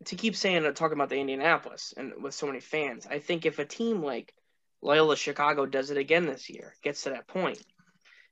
to 0.06 0.16
keep 0.16 0.36
saying 0.36 0.66
uh, 0.66 0.72
talking 0.72 0.98
about 0.98 1.10
the 1.10 1.20
Indianapolis 1.20 1.94
and 1.96 2.14
with 2.24 2.34
so 2.34 2.48
many 2.48 2.60
fans, 2.60 3.06
I 3.08 3.20
think 3.20 3.46
if 3.46 3.60
a 3.60 3.66
team 3.66 4.02
like 4.02 4.34
Loyola 4.82 5.16
Chicago 5.16 5.68
does 5.68 5.92
it 5.92 5.98
again 5.98 6.26
this 6.26 6.50
year, 6.50 6.74
gets 6.82 7.04
to 7.04 7.12
that 7.12 7.28
point, 7.28 7.64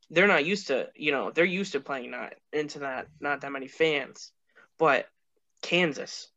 they're 0.10 0.28
not 0.28 0.46
used 0.46 0.68
to 0.68 0.90
you 0.96 1.12
know 1.12 1.32
they're 1.32 1.46
used 1.46 1.74
to 1.74 1.80
playing 1.80 2.12
not 2.12 2.34
into 2.52 2.80
that 2.80 3.08
not 3.20 3.42
that 3.42 3.52
many 3.52 3.68
fans, 3.68 4.32
but 4.78 5.08
Kansas, 5.62 6.28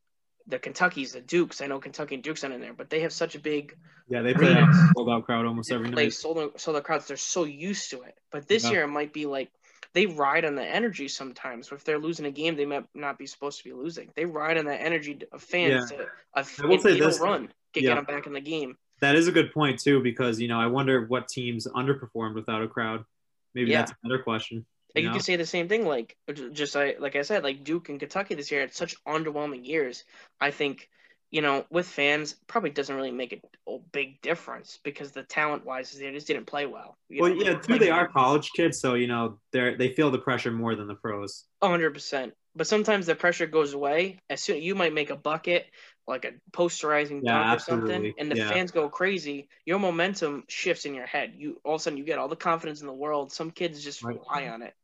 the 0.47 0.59
Kentuckies, 0.59 1.13
the 1.13 1.21
Dukes. 1.21 1.61
I 1.61 1.67
know 1.67 1.79
Kentucky 1.79 2.17
and 2.17 2.25
Duke's 2.25 2.45
aren't 2.45 2.55
in 2.55 2.61
there, 2.61 2.75
but 2.75 2.91
they 2.91 3.01
have 3.01 3.13
such 3.13 3.35
a 3.35 3.41
big 3.41 3.77
yeah 4.09 4.23
they 4.23 4.35
play 4.35 4.55
sold 4.95 5.11
out 5.11 5.25
crowd 5.25 5.47
almost 5.47 5.73
every 5.73 5.89
night. 5.89 5.97
They 5.97 6.11
Sold 6.11 6.39
out, 6.39 6.61
sold 6.61 6.77
out 6.77 6.85
crowds. 6.85 7.07
They're 7.07 7.17
so 7.17 7.45
used 7.45 7.91
to 7.91 8.03
it. 8.03 8.17
But 8.31 8.49
this 8.49 8.65
yeah. 8.65 8.71
year 8.71 8.83
it 8.85 8.89
might 8.89 9.13
be 9.13 9.27
like 9.27 9.51
they 9.95 10.07
ride 10.07 10.45
on 10.45 10.55
the 10.55 10.65
energy 10.65 11.09
sometimes. 11.09 11.71
If 11.71 11.85
they're 11.85 11.99
losing 11.99 12.27
a 12.27 12.31
game, 12.31 12.57
they 12.57 12.67
might 12.67 12.85
not 12.95 13.19
be 13.19 13.27
supposed 13.27 13.59
to 13.59 13.65
be 13.65 13.73
losing. 13.73 14.11
They 14.17 14.25
ride 14.25 14.59
on 14.59 14.65
that 14.67 14.81
energy 14.81 15.21
of 15.33 15.43
fans 15.43 15.91
yeah. 15.91 15.99
to 15.99 16.05
a, 16.35 16.47
I 16.62 16.67
will 16.67 16.79
say 16.79 16.99
this, 16.99 17.21
run, 17.21 17.50
get, 17.73 17.85
yeah. 17.85 17.91
get 17.91 17.95
them 17.97 18.05
back 18.05 18.26
in 18.26 18.33
the 18.33 18.41
game. 18.41 18.76
That 19.00 19.17
is 19.17 19.29
a 19.29 19.33
good 19.33 19.52
point 19.52 19.81
too, 19.81 20.02
because 20.02 20.41
you 20.41 20.49
know 20.49 20.61
I 20.61 20.67
wonder 20.67 21.05
what 21.07 21.29
teams 21.29 21.67
underperformed 21.67 22.35
without 22.35 22.62
a 22.62 22.69
crowd. 22.69 23.05
Maybe 23.54 23.71
yeah. 23.71 23.78
that's 23.78 23.92
another 24.02 24.23
question. 24.23 24.64
You, 24.94 25.04
you 25.04 25.11
can 25.11 25.21
say 25.21 25.37
the 25.37 25.47
same 25.47 25.68
thing, 25.68 25.87
like 25.87 26.16
just 26.52 26.75
like 26.75 27.00
like 27.00 27.16
I 27.16 27.23
said, 27.23 27.42
like 27.42 27.64
Duke 27.64 27.88
and 27.88 27.99
Kentucky 27.99 28.35
this 28.35 28.50
year 28.50 28.61
had 28.61 28.75
such 28.75 28.94
underwhelming 29.04 29.66
years. 29.66 30.04
I 30.40 30.50
think 30.50 30.88
you 31.32 31.40
know, 31.40 31.64
with 31.71 31.88
fans, 31.88 32.37
probably 32.47 32.71
doesn't 32.71 32.94
really 32.94 33.11
make 33.11 33.32
a, 33.32 33.73
a 33.73 33.78
big 33.90 34.21
difference 34.21 34.78
because 34.85 35.12
the 35.12 35.23
talent 35.23 35.64
wise, 35.64 35.90
they 35.90 36.12
just 36.12 36.26
didn't 36.26 36.44
play 36.44 36.66
well. 36.66 36.94
well, 37.18 37.35
know? 37.35 37.42
yeah, 37.42 37.54
too, 37.54 37.78
they 37.78 37.88
are 37.88 38.06
college 38.06 38.50
kids, 38.54 38.78
so 38.78 38.94
you 38.94 39.06
know 39.06 39.38
they're 39.50 39.76
they 39.76 39.88
feel 39.88 40.11
the 40.11 40.18
pressure 40.18 40.52
more 40.52 40.75
than 40.76 40.87
the 40.87 40.94
pros. 40.94 41.47
hundred 41.62 41.94
percent. 41.94 42.35
But 42.54 42.66
sometimes 42.66 43.06
the 43.06 43.14
pressure 43.14 43.47
goes 43.47 43.73
away 43.73 44.18
as 44.28 44.42
soon 44.42 44.62
you 44.62 44.75
might 44.75 44.92
make 44.92 45.09
a 45.09 45.16
bucket, 45.16 45.66
like 46.06 46.25
a 46.25 46.32
posterizing 46.50 47.21
yeah, 47.23 47.44
dunk 47.44 47.61
or 47.61 47.62
something, 47.62 48.12
and 48.18 48.30
the 48.30 48.37
yeah. 48.37 48.49
fans 48.49 48.71
go 48.71 48.88
crazy. 48.88 49.49
Your 49.64 49.78
momentum 49.78 50.44
shifts 50.49 50.85
in 50.85 50.94
your 50.94 51.06
head. 51.06 51.32
You 51.37 51.61
all 51.64 51.76
of 51.76 51.80
a 51.80 51.82
sudden 51.85 51.99
you 51.99 52.04
get 52.04 52.18
all 52.18 52.28
the 52.28 52.37
confidence 52.37 52.80
in 52.80 52.87
the 52.87 52.92
world. 52.92 53.32
Some 53.32 53.50
kids 53.50 53.82
just 53.82 54.02
right. 54.02 54.18
rely 54.18 54.49
on 54.49 54.62
it. 54.62 54.75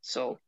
So 0.00 0.38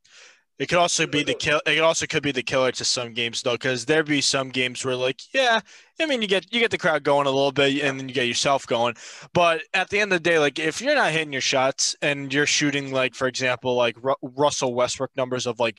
it 0.59 0.69
could 0.71 0.79
also 0.79 1.07
be 1.07 1.23
the 1.23 1.35
kill. 1.35 1.61
It 1.67 1.81
also 1.81 2.07
could 2.07 2.23
be 2.23 2.33
the 2.33 2.43
killer 2.43 2.73
to 2.73 2.85
some 2.85 3.13
games 3.13 3.43
though, 3.43 3.53
because 3.53 3.85
there'd 3.85 4.07
be 4.07 4.23
some 4.23 4.49
games 4.49 4.83
where 4.85 4.97
like, 4.97 5.21
yeah, 5.35 5.61
I 6.01 6.07
mean, 6.07 6.23
you 6.23 6.29
get 6.29 6.53
you 6.53 6.61
get 6.61 6.71
the 6.71 6.79
crowd 6.79 7.03
going 7.03 7.27
a 7.27 7.31
little 7.31 7.53
bit, 7.53 7.83
and 7.83 8.01
then 8.01 8.09
you 8.09 8.15
get 8.15 8.27
yourself 8.27 8.67
going. 8.67 8.95
But 9.35 9.63
at 9.75 9.91
the 9.91 10.01
end 10.01 10.13
of 10.13 10.23
the 10.23 10.31
day, 10.31 10.39
like 10.39 10.59
if 10.59 10.81
you're 10.81 10.95
not 10.95 11.13
hitting 11.13 11.33
your 11.33 11.43
shots 11.43 11.95
and 12.01 12.33
you're 12.33 12.47
shooting 12.47 12.91
like, 12.91 13.15
for 13.15 13.29
example, 13.29 13.75
like 13.75 13.97
Ru- 14.03 14.15
Russell 14.23 14.75
Westbrook 14.75 15.11
numbers 15.15 15.47
of 15.47 15.61
like 15.61 15.79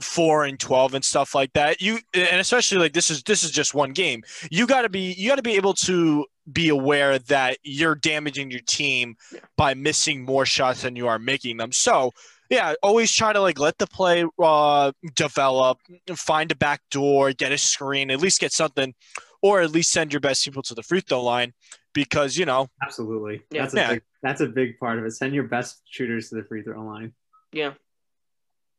four 0.00 0.44
and 0.44 0.60
12 0.60 0.94
and 0.94 1.04
stuff 1.04 1.34
like 1.34 1.52
that 1.52 1.80
you 1.80 1.98
and 2.14 2.40
especially 2.40 2.78
like 2.78 2.92
this 2.92 3.10
is 3.10 3.22
this 3.24 3.42
is 3.42 3.50
just 3.50 3.74
one 3.74 3.92
game 3.92 4.22
you 4.50 4.66
got 4.66 4.82
to 4.82 4.88
be 4.88 5.12
you 5.12 5.28
got 5.28 5.36
to 5.36 5.42
be 5.42 5.56
able 5.56 5.74
to 5.74 6.24
be 6.52 6.68
aware 6.68 7.18
that 7.18 7.58
you're 7.62 7.94
damaging 7.94 8.50
your 8.50 8.60
team 8.60 9.16
by 9.56 9.74
missing 9.74 10.24
more 10.24 10.46
shots 10.46 10.82
than 10.82 10.94
you 10.94 11.08
are 11.08 11.18
making 11.18 11.56
them 11.56 11.72
so 11.72 12.10
yeah, 12.50 12.74
always 12.82 13.12
try 13.12 13.32
to 13.32 13.40
like 13.40 13.60
let 13.60 13.78
the 13.78 13.86
play 13.86 14.26
uh, 14.42 14.90
develop, 15.14 15.78
find 16.16 16.50
a 16.50 16.56
back 16.56 16.80
door, 16.90 17.32
get 17.32 17.52
a 17.52 17.58
screen, 17.58 18.10
at 18.10 18.20
least 18.20 18.40
get 18.40 18.52
something, 18.52 18.92
or 19.40 19.60
at 19.60 19.70
least 19.70 19.92
send 19.92 20.12
your 20.12 20.18
best 20.18 20.44
people 20.44 20.62
to 20.62 20.74
the 20.74 20.82
free 20.82 21.00
throw 21.00 21.22
line 21.22 21.52
because 21.92 22.36
you 22.36 22.44
know 22.44 22.68
absolutely 22.82 23.42
yeah. 23.50 23.62
that's 23.62 23.74
a 23.74 23.76
yeah. 23.76 23.88
big 23.90 24.02
That's 24.22 24.40
a 24.40 24.46
big 24.46 24.78
part 24.78 24.98
of 24.98 25.04
it. 25.04 25.12
Send 25.12 25.34
your 25.34 25.44
best 25.44 25.82
shooters 25.88 26.28
to 26.30 26.36
the 26.36 26.44
free 26.44 26.62
throw 26.62 26.84
line. 26.84 27.12
Yeah. 27.52 27.74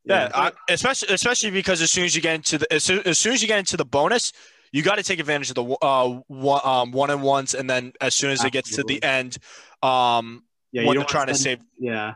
Yeah, 0.03 0.29
I, 0.33 0.51
especially 0.69 1.13
especially 1.13 1.51
because 1.51 1.81
as 1.81 1.91
soon 1.91 2.05
as 2.05 2.15
you 2.15 2.21
get 2.21 2.35
into 2.35 2.57
the 2.57 2.73
as 2.73 2.83
soon, 2.83 3.01
as 3.05 3.19
soon 3.19 3.33
as 3.33 3.41
you 3.41 3.47
get 3.47 3.59
into 3.59 3.77
the 3.77 3.85
bonus, 3.85 4.33
you 4.71 4.81
got 4.81 4.95
to 4.95 5.03
take 5.03 5.19
advantage 5.19 5.49
of 5.49 5.55
the 5.55 5.63
uh 5.63 6.19
one 6.27 6.61
um 6.63 6.91
one 6.91 7.09
and 7.11 7.21
ones, 7.21 7.53
and 7.53 7.69
then 7.69 7.93
as 8.01 8.15
soon 8.15 8.31
as 8.31 8.43
it 8.43 8.51
gets 8.51 8.75
to 8.77 8.83
the 8.83 9.01
end, 9.03 9.37
um, 9.83 10.43
yeah, 10.71 10.81
when 10.81 10.87
you 10.87 10.93
they're 10.93 10.99
don't 11.01 11.09
trying 11.09 11.27
to 11.27 11.35
save, 11.35 11.59
Yeah. 11.77 12.13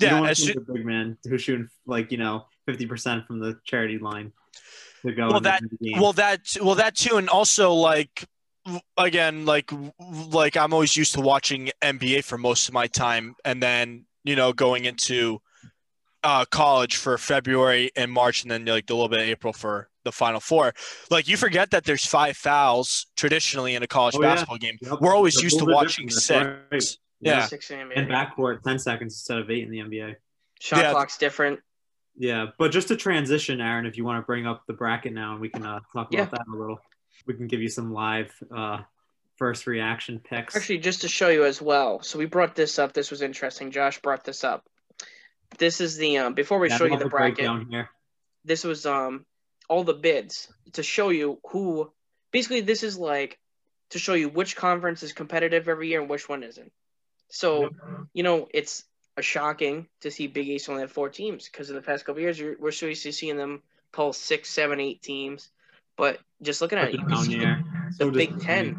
You 0.00 0.08
yeah, 0.08 0.24
as 0.24 0.38
to 0.40 0.46
soo- 0.46 0.52
the 0.66 0.72
big 0.74 0.84
man 0.84 1.16
who's 1.28 1.42
shooting 1.42 1.68
like 1.86 2.12
you 2.12 2.18
know 2.18 2.46
fifty 2.66 2.86
percent 2.86 3.26
from 3.26 3.40
the 3.40 3.58
charity 3.64 3.98
line 3.98 4.32
to 5.04 5.12
go. 5.12 5.28
Well, 5.28 5.40
that- 5.40 5.62
in 5.62 5.68
the 5.80 5.90
game. 5.90 6.00
well 6.00 6.12
that 6.12 6.40
well 6.62 6.74
that 6.76 6.94
too, 6.96 7.16
and 7.16 7.28
also 7.28 7.72
like 7.72 8.24
again 8.98 9.46
like 9.46 9.72
like 10.30 10.56
I'm 10.56 10.72
always 10.72 10.96
used 10.96 11.14
to 11.14 11.20
watching 11.20 11.70
NBA 11.82 12.24
for 12.24 12.36
most 12.38 12.68
of 12.68 12.74
my 12.74 12.86
time, 12.86 13.34
and 13.44 13.62
then 13.62 14.04
you 14.22 14.36
know 14.36 14.52
going 14.52 14.84
into 14.84 15.40
uh, 16.26 16.44
college 16.46 16.96
for 16.96 17.16
February 17.18 17.90
and 17.96 18.10
March, 18.10 18.42
and 18.42 18.50
then 18.50 18.64
like 18.64 18.90
a 18.90 18.94
little 18.94 19.08
bit 19.08 19.20
of 19.20 19.26
April 19.28 19.52
for 19.52 19.88
the 20.04 20.12
Final 20.12 20.40
Four. 20.40 20.72
Like 21.10 21.28
you 21.28 21.36
forget 21.36 21.70
that 21.70 21.84
there's 21.84 22.04
five 22.04 22.36
fouls 22.36 23.06
traditionally 23.16 23.74
in 23.74 23.82
a 23.82 23.86
college 23.86 24.14
Oh, 24.16 24.22
yeah. 24.22 24.30
basketball 24.34 24.58
game. 24.58 24.76
Yep. 24.82 25.00
We're 25.00 25.14
always 25.14 25.34
The 25.36 25.42
used 25.44 25.58
to 25.60 25.64
watching 25.64 26.06
different, 26.08 26.72
six. 26.72 26.98
right. 27.22 27.30
Yeah. 27.32 27.46
Six 27.46 27.70
in 27.70 27.80
And 27.80 27.90
NBA. 27.92 28.10
backcourt, 28.10 28.62
ten 28.62 28.78
seconds 28.78 29.14
instead 29.14 29.38
of 29.38 29.50
eight 29.50 29.64
in 29.64 29.70
the 29.70 29.78
NBA. 29.78 30.16
Shot 30.60 30.78
Yeah. 30.80 30.90
clock's 30.92 31.16
different. 31.18 31.60
Yeah, 32.18 32.46
but 32.58 32.72
just 32.72 32.88
to 32.88 32.96
transition, 32.96 33.60
Aaron, 33.60 33.84
if 33.86 33.96
you 33.98 34.04
want 34.04 34.22
to 34.22 34.26
bring 34.26 34.46
up 34.46 34.62
the 34.66 34.72
bracket 34.72 35.12
now, 35.12 35.32
and 35.32 35.40
we 35.40 35.48
can 35.50 35.64
uh, 35.64 35.80
talk 35.92 36.08
Yeah. 36.10 36.22
about 36.22 36.30
that 36.32 36.46
a 36.52 36.56
little. 36.56 36.78
We 37.26 37.34
can 37.34 37.46
give 37.46 37.60
you 37.60 37.68
some 37.68 37.92
live 37.92 38.32
uh, 38.54 38.78
first 39.36 39.66
reaction 39.66 40.20
picks. 40.20 40.56
Actually, 40.56 40.78
just 40.78 41.02
to 41.02 41.08
show 41.08 41.28
you 41.28 41.44
as 41.44 41.60
well. 41.60 42.00
So 42.02 42.18
we 42.18 42.24
brought 42.26 42.54
this 42.54 42.78
up. 42.78 42.92
This 42.94 43.10
was 43.10 43.20
interesting. 43.22 43.70
Josh 43.70 44.00
brought 44.00 44.24
this 44.24 44.44
up. 44.44 44.64
This 45.58 45.80
is 45.80 45.96
the 45.96 46.18
um 46.18 46.34
before 46.34 46.58
we 46.58 46.68
Yeah, 46.68 46.78
show 46.78 46.84
you 46.84 46.98
the 46.98 47.08
bracket. 47.08 47.50
This 48.44 48.64
was 48.64 48.86
um 48.86 49.24
all 49.68 49.84
the 49.84 49.94
bids 49.94 50.48
to 50.72 50.82
show 50.82 51.08
you 51.10 51.40
who. 51.50 51.90
Basically, 52.32 52.60
this 52.60 52.82
is 52.82 52.98
like 52.98 53.38
to 53.90 53.98
show 53.98 54.14
you 54.14 54.28
which 54.28 54.56
conference 54.56 55.02
is 55.02 55.12
competitive 55.12 55.68
every 55.68 55.88
year 55.88 56.00
and 56.00 56.10
which 56.10 56.28
one 56.28 56.42
isn't. 56.42 56.72
So 57.28 57.70
you 58.12 58.22
know 58.22 58.48
it's 58.52 58.84
a 59.16 59.22
shocking 59.22 59.88
to 60.02 60.10
see 60.10 60.26
Big 60.26 60.48
East 60.48 60.68
only 60.68 60.82
have 60.82 60.92
four 60.92 61.08
teams 61.08 61.48
because 61.48 61.70
in 61.70 61.76
the 61.76 61.82
past 61.82 62.04
couple 62.04 62.20
years 62.20 62.40
we're 62.40 62.72
so 62.72 62.86
used 62.86 63.04
to 63.04 63.12
seeing 63.12 63.36
them 63.36 63.62
pull 63.92 64.12
six, 64.12 64.50
seven, 64.50 64.80
eight 64.80 65.00
teams. 65.02 65.50
But 65.96 66.20
just 66.42 66.60
looking 66.60 66.78
at 66.78 66.88
it, 66.88 66.92
you 66.92 67.06
can 67.06 67.16
see 67.16 67.38
the 67.40 67.56
So 67.92 68.10
Big. 68.10 68.38
Ten. 68.38 68.76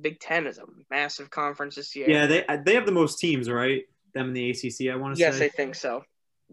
Big 0.00 0.20
Ten 0.20 0.46
is 0.46 0.58
a 0.58 0.64
massive 0.90 1.30
conference 1.30 1.74
this 1.74 1.96
year. 1.96 2.08
Yeah, 2.08 2.26
they 2.26 2.44
they 2.64 2.74
have 2.74 2.86
the 2.86 2.92
most 2.92 3.18
teams, 3.18 3.50
right? 3.50 3.84
Them 4.14 4.28
in 4.28 4.32
the 4.34 4.50
ACC, 4.50 4.88
I 4.92 4.96
want 4.96 5.14
to 5.16 5.20
Yes, 5.20 5.36
say. 5.38 5.44
Yes, 5.44 5.52
I 5.52 5.56
think 5.56 5.74
so. 5.74 6.02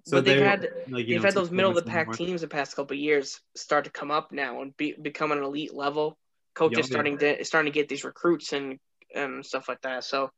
so 0.03 0.17
but 0.17 0.25
they've 0.25 0.41
had 0.41 0.69
like, 0.89 1.07
they've 1.07 1.17
know, 1.17 1.21
had 1.23 1.33
those 1.33 1.51
middle 1.51 1.69
of 1.71 1.75
the 1.75 1.89
pack 1.89 2.07
anymore. 2.07 2.15
teams 2.15 2.41
the 2.41 2.47
past 2.47 2.75
couple 2.75 2.95
of 2.95 2.99
years 2.99 3.39
start 3.55 3.85
to 3.85 3.91
come 3.91 4.11
up 4.11 4.31
now 4.31 4.61
and 4.61 4.75
be 4.77 4.93
become 5.01 5.31
an 5.31 5.41
elite 5.41 5.73
level. 5.73 6.17
Coaches 6.53 6.77
Yup. 6.79 6.85
starting 6.85 7.17
to 7.19 7.43
starting 7.45 7.71
to 7.71 7.75
get 7.77 7.87
these 7.89 8.03
recruits 8.03 8.53
and 8.53 8.77
and 9.13 9.45
stuff 9.45 9.67
like 9.69 9.81
that. 9.81 10.03
So 10.03 10.29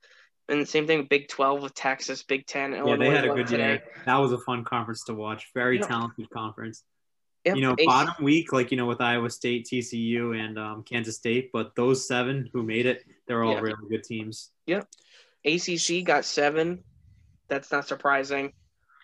and 0.49 0.61
the 0.61 0.65
same 0.65 0.87
thing, 0.87 1.07
Big 1.09 1.27
Twelve 1.27 1.61
with 1.61 1.73
Texas, 1.73 2.23
Big 2.23 2.45
Ten, 2.45 2.71
Yeah, 2.71 2.79
Illinois 2.79 3.05
they 3.09 3.15
had 3.15 3.25
a 3.25 3.33
good 3.33 3.47
today. 3.47 3.69
year. 3.69 3.83
That 4.05 4.17
was 4.17 4.31
a 4.31 4.37
fun 4.39 4.63
conference 4.63 5.03
to 5.05 5.13
watch. 5.13 5.47
Very 5.53 5.77
Yeah. 5.77 5.87
talented 5.87 6.29
conference. 6.29 6.83
Yep, 7.45 7.55
You 7.55 7.61
know, 7.61 7.73
AC 7.77 7.85
bottom 7.85 8.23
week, 8.23 8.51
like 8.51 8.71
you 8.71 8.77
know, 8.77 8.85
with 8.85 8.99
Iowa 9.01 9.29
State, 9.29 9.65
TCU, 9.71 10.33
and 10.33 10.57
um, 10.59 10.83
Kansas 10.83 11.15
State, 11.15 11.49
but 11.53 11.75
those 11.75 12.05
seven 12.07 12.49
who 12.53 12.61
made 12.63 12.85
it, 12.85 13.03
they're 13.25 13.43
all 13.43 13.53
Yeah. 13.53 13.59
really 13.61 13.89
good 13.89 14.03
teams. 14.03 14.51
Yep. 14.67 14.87
ACC 15.45 16.03
got 16.03 16.25
seven. 16.25 16.83
That's 17.49 17.71
not 17.71 17.87
surprising, 17.87 18.53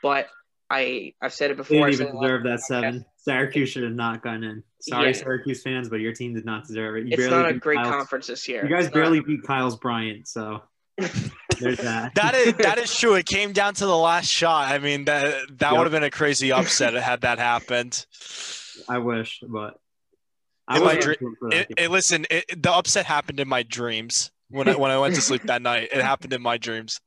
but 0.01 0.27
I 0.69 1.13
I've 1.21 1.33
said 1.33 1.51
it 1.51 1.57
before. 1.57 1.87
I 1.87 1.91
didn't 1.91 2.07
even 2.07 2.21
deserve 2.21 2.43
that 2.43 2.49
last 2.49 2.61
podcast. 2.63 2.65
seven. 2.81 3.05
Syracuse 3.17 3.69
should 3.69 3.83
have 3.83 3.93
not 3.93 4.21
gone 4.21 4.43
in. 4.43 4.63
Sorry, 4.81 5.07
Yeah. 5.07 5.13
Syracuse 5.13 5.61
fans, 5.63 5.87
but 5.89 6.01
your 6.01 6.13
team 6.13 6.33
did 6.33 6.45
not 6.45 6.65
deserve 6.67 6.97
it. 6.97 7.05
You 7.05 7.13
It's 7.13 7.17
barely 7.17 7.35
not 7.43 7.49
a 7.49 7.53
great 7.53 7.77
Kyle's- 7.77 7.89
conference 7.95 8.27
this 8.27 8.47
year. 8.49 8.63
You 8.63 8.69
guys 8.69 8.85
It's 8.87 8.95
not. 8.95 9.01
barely 9.01 9.19
beat 9.21 9.43
Kyle's 9.43 9.77
Bryant, 9.77 10.27
so 10.27 10.61
there's 10.97 11.77
that. 11.77 12.15
That 12.15 12.35
is 12.35 12.53
that 12.57 12.77
is 12.79 12.93
true. 12.95 13.15
It 13.15 13.25
came 13.25 13.53
down 13.53 13.75
to 13.75 13.85
the 13.85 13.95
last 13.95 14.27
shot. 14.27 14.69
I 14.71 14.79
mean 14.79 15.05
that 15.05 15.23
that 15.59 15.71
Yep. 15.71 15.77
would 15.77 15.83
have 15.85 15.91
been 15.91 16.03
a 16.03 16.11
crazy 16.11 16.51
upset 16.51 16.93
had 16.93 17.21
that 17.21 17.39
happened. 17.39 18.05
I 18.89 18.97
wish, 18.97 19.39
but 19.47 19.75
I 20.67 20.77
In 20.77 20.83
my 20.83 20.95
dr- 20.95 21.07
rooting 21.21 21.35
for 21.39 21.49
that 21.51 21.71
It, 21.71 21.73
it, 21.77 21.91
listen, 21.91 22.25
it, 22.31 22.61
the 22.61 22.71
upset 22.71 23.05
happened 23.05 23.39
in 23.39 23.47
my 23.47 23.63
dreams 23.63 24.31
when 24.49 24.67
I 24.67 24.75
when 24.75 24.91
I 24.91 24.97
went 24.97 25.15
to 25.15 25.21
sleep 25.21 25.43
that 25.43 25.61
night. 25.61 25.89
It 25.93 26.01
happened 26.01 26.33
in 26.33 26.41
my 26.41 26.57
dreams. 26.57 26.99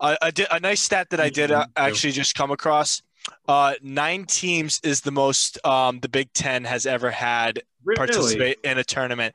I, 0.00 0.16
I 0.22 0.32
a 0.52 0.60
nice 0.60 0.80
stat 0.80 1.10
that 1.10 1.20
I 1.20 1.28
did 1.30 1.50
uh, 1.50 1.66
actually 1.76 2.12
just 2.12 2.34
come 2.34 2.50
across. 2.50 3.02
Uh, 3.46 3.74
nine 3.82 4.24
teams 4.24 4.80
is 4.84 5.00
the 5.00 5.10
most 5.10 5.64
um, 5.66 6.00
the 6.00 6.08
Big 6.08 6.32
Ten 6.32 6.64
has 6.64 6.86
ever 6.86 7.10
had 7.10 7.62
Really? 7.84 7.96
participate 7.96 8.58
in 8.64 8.78
a 8.78 8.84
tournament. 8.84 9.34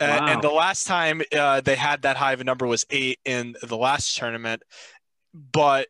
Uh, 0.00 0.16
Wow. 0.20 0.26
and 0.28 0.42
the 0.42 0.50
last 0.50 0.86
time 0.86 1.20
uh, 1.36 1.60
they 1.60 1.74
had 1.76 2.02
that 2.02 2.16
high 2.16 2.32
of 2.32 2.40
a 2.40 2.44
number 2.44 2.66
was 2.66 2.86
eight 2.90 3.18
in 3.24 3.54
the 3.62 3.76
last 3.76 4.16
tournament. 4.16 4.62
But 5.34 5.88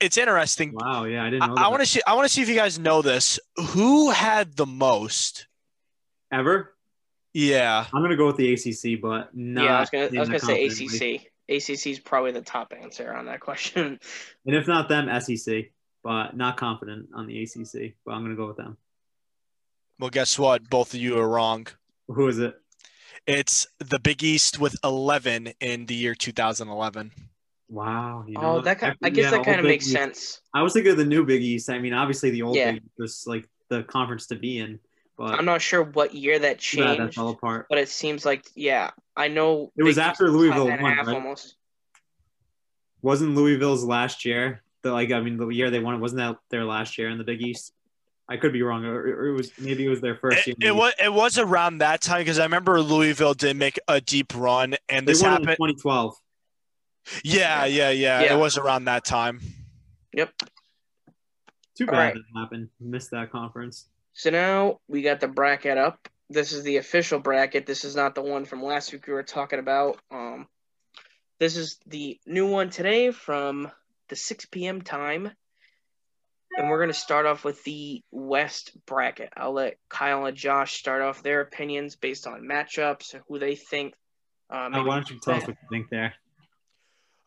it's 0.00 0.18
interesting. 0.18 0.72
Wow, 0.74 1.04
yeah, 1.04 1.24
I 1.24 1.30
didn't 1.30 1.48
know. 1.48 1.54
I, 1.56 1.62
that. 1.62 1.70
want 1.70 1.82
to 1.82 1.86
see. 1.86 2.00
I 2.06 2.14
want 2.14 2.26
to 2.26 2.32
see 2.32 2.42
if 2.42 2.48
you 2.48 2.54
guys 2.54 2.78
know 2.78 3.00
this. 3.02 3.38
Who 3.70 4.10
had 4.10 4.56
the 4.56 4.66
most? 4.66 5.46
ever. 6.32 6.74
Yeah. 7.32 7.86
I'm 7.92 8.02
gonna 8.02 8.16
go 8.16 8.26
with 8.26 8.36
the 8.36 8.52
ACC, 8.52 9.00
but 9.00 9.30
not. 9.34 9.64
yeah, 9.64 9.76
I 9.76 9.80
was 9.80 9.90
gonna 9.90 10.04
I 10.06 10.20
was 10.20 10.28
gonna 10.28 10.38
say. 10.40 10.66
ACC. 10.66 11.30
ACC 11.48 11.86
is 11.86 12.00
probably 12.00 12.32
the 12.32 12.40
top 12.40 12.72
answer 12.78 13.12
on 13.12 13.26
that 13.26 13.40
question. 13.40 14.00
and 14.46 14.56
if 14.56 14.66
not 14.66 14.88
them, 14.88 15.08
SEC, 15.20 15.66
but 16.02 16.36
not 16.36 16.56
confident 16.56 17.08
on 17.14 17.26
the 17.26 17.42
ACC. 17.42 17.94
But 18.04 18.12
I'm 18.12 18.22
gonna 18.22 18.36
go 18.36 18.48
with 18.48 18.56
them. 18.56 18.76
Well, 19.98 20.10
guess 20.10 20.38
what? 20.38 20.68
Both 20.68 20.94
of 20.94 21.00
you 21.00 21.18
are 21.18 21.28
wrong. 21.28 21.66
Who 22.08 22.28
is 22.28 22.38
it? 22.38 22.54
It's 23.26 23.66
the 23.78 23.98
Big 23.98 24.22
East 24.22 24.60
with 24.60 24.76
11 24.84 25.52
in 25.60 25.86
the 25.86 25.94
year 25.94 26.14
2011. 26.14 27.10
Wow. 27.68 28.24
You 28.26 28.34
oh, 28.38 28.40
know 28.40 28.56
oh, 28.58 28.60
that 28.60 28.78
kind 28.78 28.96
I 29.02 29.10
guess 29.10 29.24
yeah, 29.24 29.30
that 29.30 29.44
kind 29.44 29.58
of 29.58 29.66
makes 29.66 29.86
East. 29.86 29.94
sense. 29.94 30.40
I 30.54 30.62
was 30.62 30.72
thinking 30.72 30.92
of 30.92 30.98
the 30.98 31.04
new 31.04 31.24
Big 31.24 31.42
East. 31.42 31.68
I 31.70 31.78
mean, 31.78 31.92
obviously 31.92 32.30
the 32.30 32.42
old 32.42 32.56
Yeah. 32.56 32.72
Big 32.72 32.82
East 32.82 32.92
was 32.98 33.24
like 33.26 33.48
the 33.68 33.82
conference 33.82 34.28
to 34.28 34.36
be 34.36 34.58
in, 34.58 34.78
but 35.16 35.38
I'm 35.38 35.44
not 35.44 35.62
sure 35.62 35.82
what 35.82 36.14
year 36.14 36.38
that 36.40 36.60
too 36.60 36.78
bad 36.78 36.98
that 36.98 37.14
fell 37.14 37.30
apart. 37.30 37.66
but 37.68 37.78
it 37.78 37.88
seems 37.88 38.24
like 38.24 38.46
yeah, 38.54 38.90
I 39.16 39.28
know 39.28 39.72
It 39.76 39.82
was 39.82 39.98
after 39.98 40.28
Louisville 40.30 40.68
won, 40.68 40.82
right? 40.82 41.08
almost. 41.08 41.56
Wasn't 43.02 43.34
Louisville's 43.34 43.84
last 43.84 44.24
year? 44.24 44.62
The 44.82 44.92
like, 44.92 45.12
I 45.12 45.20
mean, 45.20 45.36
the 45.36 45.48
year 45.48 45.70
they 45.70 45.78
won, 45.80 46.00
wasn't 46.00 46.18
that 46.18 46.36
their 46.50 46.64
last 46.64 46.98
year 46.98 47.08
in 47.08 47.18
the 47.18 47.24
Big 47.24 47.40
East? 47.42 47.72
I 48.28 48.36
could 48.36 48.52
be 48.52 48.62
wrong, 48.62 48.84
or, 48.84 49.00
or 49.00 49.26
it 49.28 49.32
was 49.32 49.52
maybe 49.58 49.84
it 49.86 49.88
was 49.88 50.00
their 50.00 50.16
first 50.16 50.46
year. 50.48 50.56
It, 50.58 50.64
in 50.64 50.68
it 50.70 50.74
was 50.74 50.92
it 51.02 51.12
was 51.12 51.38
around 51.38 51.78
that 51.78 52.00
time 52.00 52.20
because 52.22 52.38
I 52.40 52.42
remember 52.42 52.80
Louisville 52.80 53.34
did 53.34 53.56
make 53.56 53.78
a 53.86 54.00
deep 54.00 54.34
run, 54.34 54.74
and 54.88 55.06
They 55.06 55.12
this 55.12 55.22
won 55.22 55.30
happened. 55.32 55.50
in 55.50 55.56
2012. 55.56 56.14
Yeah, 57.22 57.64
yeah, 57.66 57.90
yeah, 57.90 58.22
Yeah. 58.22 58.34
It 58.34 58.38
was 58.38 58.56
around 58.58 58.86
that 58.86 59.04
time. 59.04 59.40
Yep. 60.12 60.32
Too 61.78 61.84
All 61.86 61.92
bad 61.92 61.98
right. 61.98 62.14
that 62.14 62.40
happened. 62.40 62.68
Missed 62.80 63.12
that 63.12 63.30
conference. 63.30 63.86
So 64.16 64.30
now 64.30 64.80
we 64.88 65.02
got 65.02 65.20
the 65.20 65.28
bracket 65.28 65.76
up. 65.76 66.08
This 66.30 66.52
is 66.52 66.62
the 66.62 66.78
official 66.78 67.20
bracket. 67.20 67.66
This 67.66 67.84
is 67.84 67.94
not 67.94 68.14
the 68.14 68.22
one 68.22 68.46
from 68.46 68.64
last 68.64 68.90
week 68.90 69.06
we 69.06 69.12
were 69.12 69.22
talking 69.22 69.58
about. 69.58 69.98
Um, 70.10 70.48
this 71.38 71.58
is 71.58 71.78
the 71.86 72.18
new 72.26 72.46
one 72.46 72.70
today 72.70 73.10
from 73.10 73.70
the 74.08 74.16
6 74.16 74.46
p.m. 74.46 74.80
time. 74.80 75.30
And 76.56 76.70
we're 76.70 76.78
going 76.78 76.88
to 76.88 76.94
start 76.94 77.26
off 77.26 77.44
with 77.44 77.62
the 77.64 78.02
West 78.10 78.72
bracket. 78.86 79.34
I'll 79.36 79.52
let 79.52 79.76
Kyle 79.90 80.24
and 80.24 80.34
Josh 80.36 80.78
start 80.78 81.02
off 81.02 81.22
their 81.22 81.42
opinions 81.42 81.96
based 81.96 82.26
on 82.26 82.40
matchups 82.40 83.12
and 83.12 83.22
who 83.28 83.38
they 83.38 83.54
think. 83.54 83.92
Uh, 84.48 84.70
maybe- 84.70 84.88
why 84.88 84.94
don't 84.94 85.10
you 85.10 85.20
tell 85.20 85.34
us 85.34 85.42
what 85.42 85.58
you 85.60 85.68
think 85.70 85.90
there? 85.90 86.14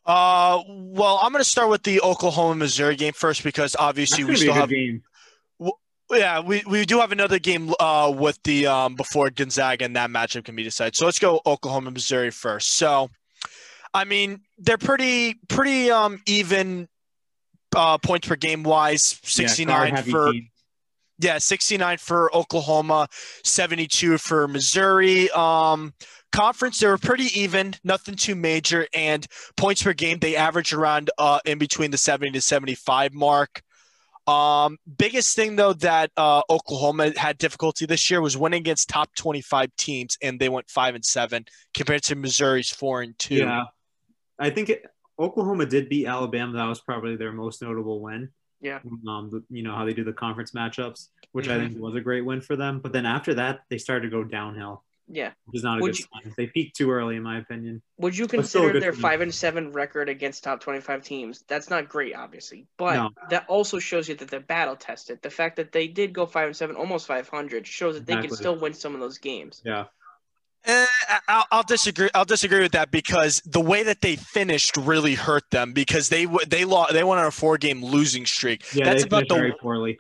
Uh, 0.08 0.64
well, 0.68 1.20
I'm 1.22 1.32
going 1.32 1.44
to 1.44 1.48
start 1.50 1.70
with 1.70 1.84
the 1.84 2.02
Oklahoma 2.02 2.56
Missouri 2.56 2.96
game 2.96 3.14
first 3.14 3.44
because 3.44 3.76
obviously 3.78 4.24
gonna 4.24 4.32
we 4.32 4.38
still 4.38 4.54
good 4.54 4.60
have 4.60 4.70
game. 4.70 5.04
Yeah, 6.12 6.40
we, 6.40 6.64
we 6.66 6.86
do 6.86 7.00
have 7.00 7.12
another 7.12 7.38
game 7.38 7.72
uh, 7.80 8.12
with 8.16 8.42
the 8.44 8.66
um, 8.66 8.96
before 8.96 9.30
Gonzaga 9.30 9.86
and 9.86 9.96
that 9.96 10.10
matchup 10.10 10.44
can 10.44 10.56
be 10.56 10.64
decided. 10.64 10.96
So 10.96 11.06
let's 11.06 11.20
go 11.20 11.40
Oklahoma 11.46 11.92
Missouri 11.92 12.32
first. 12.32 12.78
So, 12.78 13.12
I 13.94 14.06
mean, 14.06 14.42
they're 14.58 14.80
pretty 14.80 15.36
pretty 15.48 15.92
um, 15.92 16.20
even 16.26 16.88
uh, 17.76 18.00
points 18.00 18.28
per 18.28 18.36
game 18.36 18.64
wise. 18.64 19.20
Yeah, 19.24 19.30
Sixty 19.30 19.66
nine 19.66 19.92
guard-heavy 19.92 20.12
for 20.12 20.32
team. 20.32 20.50
yeah, 21.20 21.38
sixty 21.38 21.78
nine 21.78 22.00
for 22.00 22.36
Oklahoma, 22.36 23.08
seventy 23.44 23.86
two 23.86 24.18
for 24.18 24.48
Missouri. 24.48 25.30
Um, 25.30 25.94
conference 26.32 26.80
they 26.80 26.88
were 26.88 26.98
pretty 26.98 27.40
even, 27.40 27.76
nothing 27.84 28.16
too 28.16 28.34
major, 28.34 28.88
and 28.96 29.28
points 29.58 29.84
per 29.84 29.94
game 29.94 30.18
they 30.18 30.36
average 30.36 30.74
around 30.74 31.12
uh, 31.20 31.40
in 31.46 31.60
between 31.60 31.92
the 31.92 32.00
seventy 32.00 32.32
to 32.32 32.42
seventy 32.42 32.74
five 32.74 33.14
mark. 33.14 33.62
Um, 34.30 34.78
biggest 34.98 35.36
thing 35.36 35.56
though 35.56 35.74
that 35.74 36.12
uh, 36.16 36.42
Oklahoma 36.50 37.14
had 37.18 37.38
difficulty 37.38 37.86
this 37.86 38.10
year 38.12 38.22
was 38.22 38.38
winning 38.38 38.60
against 38.60 38.90
top 38.90 39.10
25 39.16 39.76
teams, 39.78 40.18
and 40.22 40.40
they 40.40 40.50
went 40.50 40.70
five 40.70 40.96
and 40.96 41.04
seven 41.04 41.46
compared 41.74 42.04
to 42.04 42.16
Missouri's 42.16 42.70
four 42.70 43.02
and 43.02 43.18
two. 43.18 43.36
Yeah. 43.36 43.64
I 44.38 44.50
think 44.50 44.70
it, 44.70 44.84
Oklahoma 45.18 45.66
did 45.66 45.90
beat 45.90 46.06
Alabama. 46.06 46.54
That 46.58 46.66
was 46.66 46.80
probably 46.80 47.16
their 47.16 47.32
most 47.32 47.62
notable 47.62 48.02
win. 48.02 48.30
Yeah. 48.62 48.80
Um, 49.08 49.46
you 49.50 49.64
know 49.64 49.74
how 49.74 49.86
they 49.86 49.94
do 49.94 50.04
the 50.04 50.14
conference 50.14 50.52
matchups, 50.52 51.08
which 51.32 51.48
Mm-hmm. 51.48 51.54
I 51.54 51.68
think 51.68 51.80
was 51.80 51.96
a 51.96 52.02
great 52.02 52.26
win 52.26 52.42
for 52.42 52.56
them. 52.56 52.80
But 52.80 52.94
then 52.94 53.06
after 53.06 53.34
that, 53.36 53.62
they 53.70 53.78
started 53.78 54.10
to 54.10 54.10
go 54.10 54.24
downhill, 54.24 54.84
Yeah. 55.12 55.32
which 55.46 55.58
is 55.58 55.64
not 55.64 55.80
a 55.80 55.82
Would 55.82 55.94
good 55.94 56.00
you- 56.00 56.06
sign. 56.24 56.34
They 56.38 56.48
peaked 56.48 56.76
too 56.78 56.92
early, 56.92 57.16
in 57.16 57.24
my 57.24 57.40
opinion. 57.40 57.82
Would 57.98 58.16
you 58.18 58.28
But 58.28 58.46
still 58.46 58.62
a 58.62 58.66
consider 58.66 58.80
their 58.80 58.92
team. 58.92 59.02
five 59.02 59.22
and 59.22 59.34
seven 59.34 59.72
record 59.72 60.08
against 60.08 60.44
top 60.44 60.62
twenty 60.62 60.82
five 60.82 61.04
teams? 61.04 61.44
That's 61.48 61.70
not 61.70 61.90
great, 61.90 62.16
obviously, 62.16 62.68
but 62.78 62.96
No. 62.96 63.10
that 63.30 63.46
also 63.48 63.80
shows 63.80 64.08
you 64.08 64.16
that 64.16 64.28
they're 64.30 64.40
battle 64.40 64.76
tested. 64.76 65.20
The 65.24 65.30
fact 65.32 65.56
that 65.56 65.72
they 65.72 65.88
did 65.88 66.14
go 66.14 66.26
five 66.26 66.46
and 66.48 66.56
seven, 66.56 66.76
almost 66.76 67.08
five 67.08 67.28
hundred, 67.28 67.66
shows 67.66 67.96
that 67.96 68.06
they 68.06 68.16
can 68.22 68.30
still 68.30 68.56
win 68.56 68.74
some 68.74 68.94
of 68.94 69.00
those 69.00 69.18
games. 69.18 69.62
Yeah. 69.66 69.86
Eh, 70.66 70.86
I'll, 71.30 71.46
I'll 71.52 71.64
disagree. 71.64 72.10
I'll 72.14 72.26
disagree 72.26 72.60
with 72.60 72.74
that 72.74 72.92
because 72.92 73.42
the 73.46 73.62
way 73.62 73.82
that 73.84 74.02
they 74.02 74.18
finished 74.18 74.76
really 74.76 75.16
hurt 75.16 75.50
them 75.52 75.72
because 75.72 76.10
they 76.10 76.26
they 76.48 76.66
lost. 76.66 76.92
They 76.92 77.04
went 77.04 77.22
on 77.22 77.28
a 77.28 77.32
four 77.32 77.58
game 77.58 77.82
losing 77.84 78.26
streak. 78.26 78.64
Yeah, 78.74 78.84
That's 78.84 79.04
they 79.04 79.08
about 79.08 79.20
finished 79.20 79.30
the 79.30 79.36
very 79.36 79.54
poorly. 79.54 79.98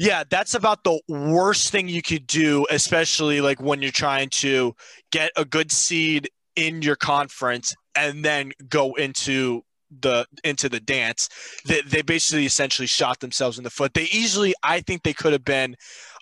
Yeah, 0.00 0.24
that's 0.30 0.54
about 0.54 0.82
the 0.82 0.98
worst 1.08 1.72
thing 1.72 1.86
you 1.86 2.00
could 2.00 2.26
do, 2.26 2.66
especially 2.70 3.42
like 3.42 3.60
when 3.60 3.82
you're 3.82 3.92
trying 3.92 4.30
to 4.30 4.74
get 5.12 5.30
a 5.36 5.44
good 5.44 5.70
seed 5.70 6.30
in 6.56 6.80
your 6.80 6.96
conference 6.96 7.74
and 7.94 8.24
then 8.24 8.52
go 8.66 8.94
into 8.94 9.62
the 10.00 10.24
into 10.42 10.70
the 10.70 10.80
dance. 10.80 11.28
They, 11.66 11.82
they 11.82 12.00
basically 12.00 12.46
essentially 12.46 12.86
shot 12.86 13.20
themselves 13.20 13.58
in 13.58 13.64
the 13.64 13.68
foot. 13.68 13.92
They 13.92 14.04
easily, 14.04 14.54
I 14.62 14.80
think, 14.80 15.02
they 15.02 15.12
could 15.12 15.34
have 15.34 15.44
been 15.44 15.76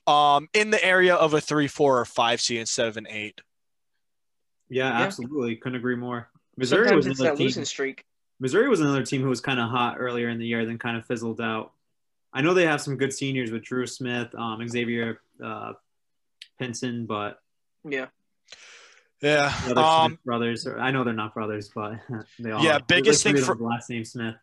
um, 0.09 0.49
in 0.53 0.71
the 0.71 0.85
area 0.85 1.15
of 1.15 1.33
a 1.35 1.41
three, 1.41 1.69
four, 1.69 2.01
or 2.01 2.05
five 2.05 2.41
seed 2.41 2.59
instead 2.59 2.89
of 2.89 2.97
an 2.97 3.07
eight. 3.09 3.41
Yeah, 4.69 4.89
Yeah. 4.89 5.05
absolutely. 5.05 5.55
Couldn't 5.55 5.79
agree 5.79 5.95
more. 5.95 6.31
Missouri 6.57 6.89
Sometimes 6.89 7.07
was 7.07 7.21
another 7.21 7.31
that 7.31 7.39
team. 7.39 7.47
losing 7.47 7.65
streak. 7.65 8.05
Missouri 8.41 8.69
was 8.69 8.81
another 8.81 9.05
team 9.07 9.23
who 9.23 9.29
was 9.29 9.41
kind 9.41 9.61
of 9.61 9.71
hot 9.71 9.99
earlier 10.01 10.29
in 10.31 10.41
the 10.41 10.47
year, 10.47 10.67
then 10.67 10.79
kind 10.79 10.97
of 10.97 11.07
fizzled 11.07 11.41
out. 11.41 11.75
I 12.39 12.41
know 12.41 12.55
they 12.55 12.67
have 12.67 12.81
some 12.81 12.97
good 12.97 13.13
seniors 13.13 13.51
with 13.51 13.65
Dru 13.65 13.85
Smith, 13.85 14.33
um, 14.37 14.67
Xavier 14.69 15.21
uh, 15.45 15.73
Pinson, 16.57 17.05
but 17.05 17.41
Yeah, 17.85 18.07
Yeah. 19.21 19.53
the 19.67 19.77
Um, 19.81 20.19
brothers. 20.25 20.65
Or, 20.65 20.79
I 20.79 20.93
know 20.93 21.03
they're 21.03 21.13
not 21.15 21.35
brothers, 21.35 21.69
but 21.75 21.95
they 22.39 22.53
all. 22.53 22.63
Yeah, 22.63 22.77
are. 22.77 22.81
biggest 22.87 23.25
thing 23.25 23.37
for- 23.39 23.57
last 23.57 23.91
name 23.91 24.05
Smith. 24.05 24.37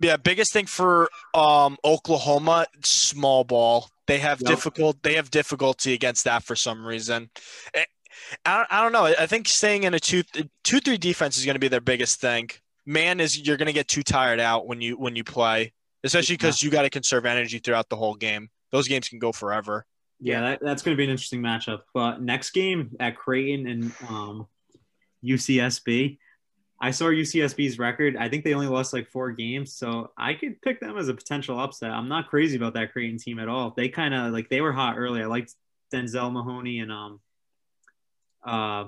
Yeah, 0.00 0.18
biggest 0.18 0.52
thing 0.52 0.66
for 0.66 1.08
um, 1.34 1.78
Oklahoma, 1.84 2.66
small 2.84 3.44
ball. 3.44 3.88
They 4.06 4.18
have 4.18 4.40
Yep. 4.42 4.48
difficult. 4.50 5.02
They 5.02 5.14
have 5.14 5.30
difficulty 5.30 5.94
against 5.94 6.24
that 6.24 6.42
for 6.44 6.54
some 6.54 6.84
reason. 6.86 7.30
Eh, 7.72 7.84
I, 8.44 8.66
I 8.70 8.82
don't 8.82 8.92
know. 8.92 9.06
I 9.06 9.24
think 9.26 9.48
staying 9.48 9.84
in 9.84 9.94
a 9.94 9.98
two 10.00 10.22
two 10.64 10.80
three 10.80 10.98
defense 10.98 11.38
is 11.38 11.46
going 11.46 11.54
to 11.56 11.60
be 11.60 11.68
their 11.68 11.80
biggest 11.80 12.20
thing. 12.20 12.50
Man, 12.84 13.20
is 13.20 13.38
you're 13.40 13.56
going 13.56 13.66
to 13.68 13.72
get 13.72 13.88
too 13.88 14.02
tired 14.02 14.38
out 14.38 14.66
when 14.66 14.80
you 14.82 14.96
when 14.98 15.16
you 15.16 15.24
play, 15.24 15.72
especially 16.04 16.36
because 16.36 16.62
you 16.62 16.70
got 16.70 16.82
to 16.82 16.90
conserve 16.90 17.26
energy 17.26 17.58
throughout 17.58 17.88
the 17.88 17.96
whole 17.96 18.14
game. 18.14 18.48
Those 18.70 18.88
games 18.88 19.08
can 19.08 19.18
go 19.18 19.32
forever. 19.32 19.86
Yeah, 20.20 20.40
that, 20.40 20.60
that's 20.62 20.82
going 20.82 20.96
to 20.96 20.98
be 20.98 21.04
an 21.04 21.10
interesting 21.10 21.42
matchup. 21.42 21.80
But 21.94 22.20
next 22.20 22.50
game 22.50 22.96
at 22.98 23.16
Creighton 23.16 23.66
and 23.66 23.92
um, 24.08 24.46
UCSB, 25.24 26.18
I 26.80 26.90
saw 26.90 27.06
UCSB's 27.06 27.78
record. 27.78 28.16
I 28.16 28.28
think 28.28 28.44
they 28.44 28.54
only 28.54 28.66
lost 28.66 28.92
like 28.92 29.08
four 29.08 29.32
games, 29.32 29.74
so 29.74 30.12
I 30.16 30.34
could 30.34 30.60
pick 30.62 30.80
them 30.80 30.96
as 30.96 31.08
a 31.08 31.14
potential 31.14 31.58
upset. 31.58 31.90
I'm 31.90 32.08
not 32.08 32.28
crazy 32.28 32.56
about 32.56 32.74
that 32.74 32.92
Creighton 32.92 33.18
team 33.18 33.38
at 33.38 33.48
all. 33.48 33.74
They 33.76 33.88
kind 33.88 34.14
of 34.14 34.32
like 34.32 34.48
they 34.48 34.60
were 34.60 34.72
hot 34.72 34.96
early. 34.96 35.22
I 35.22 35.26
liked 35.26 35.54
Denzel 35.92 36.32
Mahoney 36.32 36.80
and 36.80 36.92
um, 36.92 37.20
uh, 38.44 38.84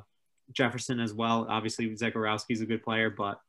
Jefferson 0.53 1.01
as 1.01 1.13
well. 1.13 1.47
Obviously, 1.49 1.89
Zegarowski's 1.91 2.61
a 2.61 2.67
good 2.67 2.83
player, 2.83 3.11
but 3.11 3.41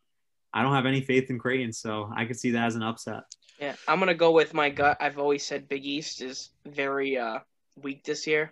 I 0.53 0.63
don't 0.63 0.73
have 0.73 0.85
any 0.85 1.01
faith 1.01 1.29
in 1.29 1.39
Creighton, 1.39 1.71
so 1.71 2.11
I 2.15 2.25
could 2.25 2.39
see 2.39 2.51
that 2.51 2.65
as 2.65 2.75
an 2.75 2.83
upset. 2.83 3.23
Yeah. 3.61 3.75
I'm 3.87 3.99
gonna 3.99 4.15
go 4.15 4.31
with 4.31 4.53
my 4.53 4.69
gut. 4.69 4.97
I've 4.99 5.19
always 5.19 5.45
said 5.45 5.69
Big 5.69 5.85
East 5.85 6.21
is 6.21 6.49
very 6.65 7.17
uh, 7.17 7.39
weak 7.81 8.03
this 8.03 8.27
year, 8.27 8.51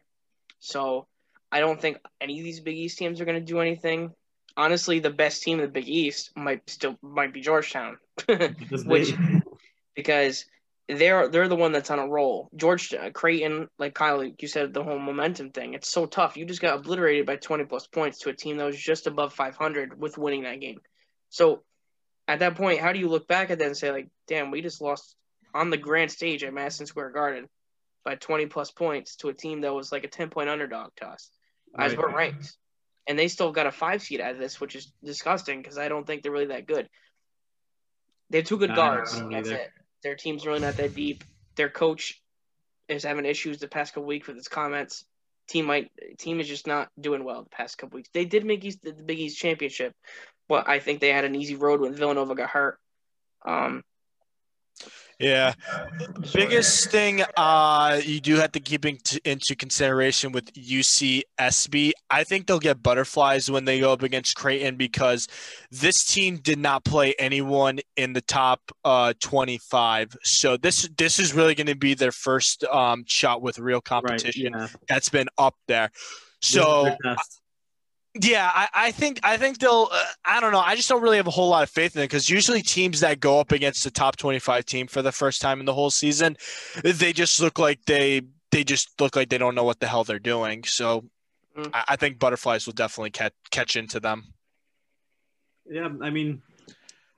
so 0.59 1.07
I 1.51 1.59
don't 1.59 1.81
think 1.81 1.97
any 2.21 2.39
of 2.39 2.43
these 2.43 2.59
Big 2.59 2.77
East 2.77 2.97
teams 2.97 3.19
are 3.19 3.25
gonna 3.25 3.41
do 3.41 3.59
anything. 3.59 4.13
Honestly, 4.55 4.99
the 4.99 5.10
best 5.10 5.43
team 5.43 5.60
in 5.60 5.65
the 5.65 5.71
Big 5.71 5.88
East 5.89 6.31
might 6.38 6.69
still 6.69 6.97
might 7.01 7.34
be 7.34 7.41
Georgetown. 7.41 7.97
Which- 8.86 9.13
because 9.95 10.45
they're 10.88 11.27
they're 11.27 11.47
the 11.47 11.55
one 11.55 11.71
that's 11.71 11.91
on 11.91 11.99
a 11.99 12.07
roll. 12.07 12.49
George 12.55 12.93
uh, 12.93 13.12
Creighton, 13.12 13.67
like 13.77 13.93
Kyle, 13.93 14.17
like 14.17 14.41
you 14.41 14.47
said, 14.47 14.73
the 14.73 14.84
whole 14.84 14.97
momentum 14.97 15.51
thing. 15.51 15.73
It's 15.73 15.89
so 15.89 16.05
tough. 16.05 16.38
You 16.38 16.45
just 16.45 16.62
got 16.62 16.77
obliterated 16.77 17.25
by 17.25 17.36
twenty 17.36 17.65
plus 17.65 17.86
points 17.88 18.19
to 18.19 18.29
a 18.29 18.34
team 18.34 18.57
that 18.57 18.65
was 18.65 18.77
just 18.79 19.07
above 19.07 19.34
five 19.34 19.55
hundred 19.55 19.99
with 19.99 20.17
winning 20.17 20.43
that 20.43 20.62
game. 20.62 20.79
So 21.29 21.63
at 22.29 22.39
that 22.39 22.55
point, 22.55 22.79
how 22.79 22.93
do 22.93 22.99
you 22.99 23.09
look 23.09 23.27
back 23.27 23.49
at 23.49 23.57
that 23.57 23.65
and 23.65 23.75
say 23.75 23.91
like, 23.91 24.07
damn, 24.27 24.51
we 24.51 24.61
just 24.61 24.81
lost 24.81 25.15
on 25.53 25.71
the 25.71 25.77
grand 25.77 26.11
stage 26.11 26.43
at 26.43 26.53
Madison 26.53 26.85
Square 26.85 27.09
Garden 27.09 27.49
by 28.05 28.15
twenty 28.15 28.45
plus 28.45 28.69
points 28.69 29.15
to 29.17 29.29
a 29.29 29.33
team 29.33 29.61
that 29.61 29.73
was 29.73 29.91
like 29.91 30.03
a 30.03 30.07
ten 30.07 30.29
point 30.29 30.47
underdog 30.47 30.91
to 30.97 31.07
us 31.07 31.31
as 31.75 31.97
we're 31.97 32.15
ranked. 32.15 32.55
And 33.07 33.17
they 33.17 33.29
still 33.29 33.51
got 33.51 33.65
a 33.65 33.71
five 33.71 34.03
seed 34.03 34.21
out 34.21 34.33
of 34.33 34.37
this, 34.37 34.61
which 34.61 34.75
is 34.75 34.91
disgusting 35.03 35.59
because 35.59 35.79
I 35.79 35.89
don't 35.89 36.05
think 36.05 36.21
they're 36.21 36.31
really 36.31 36.45
that 36.47 36.67
good. 36.67 36.87
They 38.29 38.37
have 38.37 38.47
two 38.47 38.57
good 38.57 38.75
guards. 38.75 39.19
That's 39.31 39.49
it. 39.49 39.71
Their 40.03 40.15
team's 40.15 40.45
really 40.45 40.59
not 40.59 40.77
that 40.77 40.93
deep. 40.93 41.23
Their 41.55 41.69
coach 41.69 42.21
is 42.87 43.03
having 43.03 43.25
issues 43.25 43.57
the 43.57 43.67
past 43.67 43.95
couple 43.95 44.07
weeks 44.07 44.27
with 44.27 44.37
his 44.37 44.47
comments. 44.47 45.03
Team 45.47 45.65
might 45.65 45.89
team 46.19 46.39
is 46.39 46.47
just 46.47 46.67
not 46.67 46.89
doing 46.99 47.23
well 47.23 47.41
the 47.41 47.49
past 47.49 47.79
couple 47.79 47.95
weeks. 47.95 48.09
They 48.13 48.25
did 48.25 48.45
make 48.45 48.63
East, 48.63 48.83
the 48.83 48.93
Big 48.93 49.19
East 49.19 49.39
championship, 49.39 49.93
but 50.49 50.67
I 50.67 50.79
think 50.79 50.99
they 50.99 51.13
had 51.13 51.23
an 51.23 51.35
easy 51.35 51.55
road 51.55 51.79
when 51.79 51.93
Villanova 51.93 52.35
got 52.35 52.49
hurt. 52.49 52.79
Um, 53.45 53.83
Yeah. 55.19 55.53
Biggest 56.33 56.89
thing 56.89 57.23
uh, 57.35 57.99
you 58.03 58.21
do 58.21 58.35
have 58.38 58.53
to 58.53 58.62
keep 58.62 58.85
into, 58.85 59.19
into 59.29 59.53
consideration 59.53 60.31
with 60.31 60.51
UCSB, 60.53 61.91
I 62.09 62.23
think 62.23 62.47
they'll 62.47 62.57
get 62.57 62.81
butterflies 62.81 63.51
when 63.51 63.65
they 63.65 63.81
go 63.81 63.91
up 63.91 64.01
against 64.01 64.38
Creighton 64.38 64.77
because 64.77 65.27
this 65.71 66.05
team 66.05 66.38
did 66.38 66.57
not 66.57 66.85
play 66.85 67.15
anyone 67.19 67.79
in 67.97 68.13
the 68.13 68.21
top 68.21 68.62
uh, 68.85 69.13
25. 69.19 70.15
So 70.23 70.55
this 70.55 70.89
this 70.97 71.19
is 71.19 71.33
really 71.33 71.53
going 71.53 71.67
to 71.67 71.75
be 71.75 71.95
their 71.95 72.13
first 72.13 72.63
um, 72.63 73.03
shot 73.05 73.41
with 73.41 73.59
real 73.59 73.77
right, 73.77 73.83
competition 73.83 74.53
yeah. 74.53 74.67
that's 74.88 75.09
been 75.09 75.27
up 75.38 75.55
there. 75.67 75.91
So 76.41 76.83
their 76.83 76.97
test. 77.03 77.38
Yeah, 78.21 78.49
I, 78.53 78.67
I 78.73 78.91
think 78.91 79.19
I 79.23 79.38
think 79.38 79.60
they'll. 79.60 79.89
Uh, 79.91 80.03
I 80.25 80.39
don't 80.39 80.51
know. 80.51 80.60
I 80.60 80.75
just 80.75 80.89
don't 80.89 81.01
really 81.01 81.17
have 81.17 81.27
a 81.27 81.32
whole 81.32 81.49
lot 81.49 81.63
of 81.63 81.69
faith 81.69 81.95
in 81.95 82.01
it 82.01 82.05
because 82.05 82.29
usually 82.29 82.62
teams 82.62 82.99
that 82.99 83.19
go 83.19 83.39
up 83.39 83.51
against 83.51 83.84
the 83.84 83.91
top 83.91 84.15
twenty-five 84.17 84.65
team 84.65 84.88
for 84.88 85.01
the 85.01 85.12
first 85.12 85.41
time 85.41 85.60
in 85.60 85.65
the 85.65 85.73
whole 85.73 85.89
season, 85.89 86.38
they 86.84 87.13
just 87.13 87.39
look 87.39 87.60
like 87.60 87.84
they 87.86 88.21
they 88.51 88.63
just 88.63 88.99
look 88.99 89.15
like 89.15 89.29
they 89.29 89.38
don't 89.38 89.55
know 89.55 89.63
what 89.63 89.79
the 89.79 89.88
hell 89.88 90.03
they're 90.03 90.19
doing. 90.19 90.63
So 90.63 91.05
Mm. 91.60 91.71
I, 91.73 91.84
I 91.89 91.95
think 91.95 92.19
butterflies 92.19 92.65
will 92.65 92.73
definitely 92.73 93.12
catch 93.12 93.34
catch 93.51 93.75
into 93.75 93.99
them. 93.99 94.34
Yeah, 95.69 95.89
I 96.01 96.10
mean, 96.10 96.41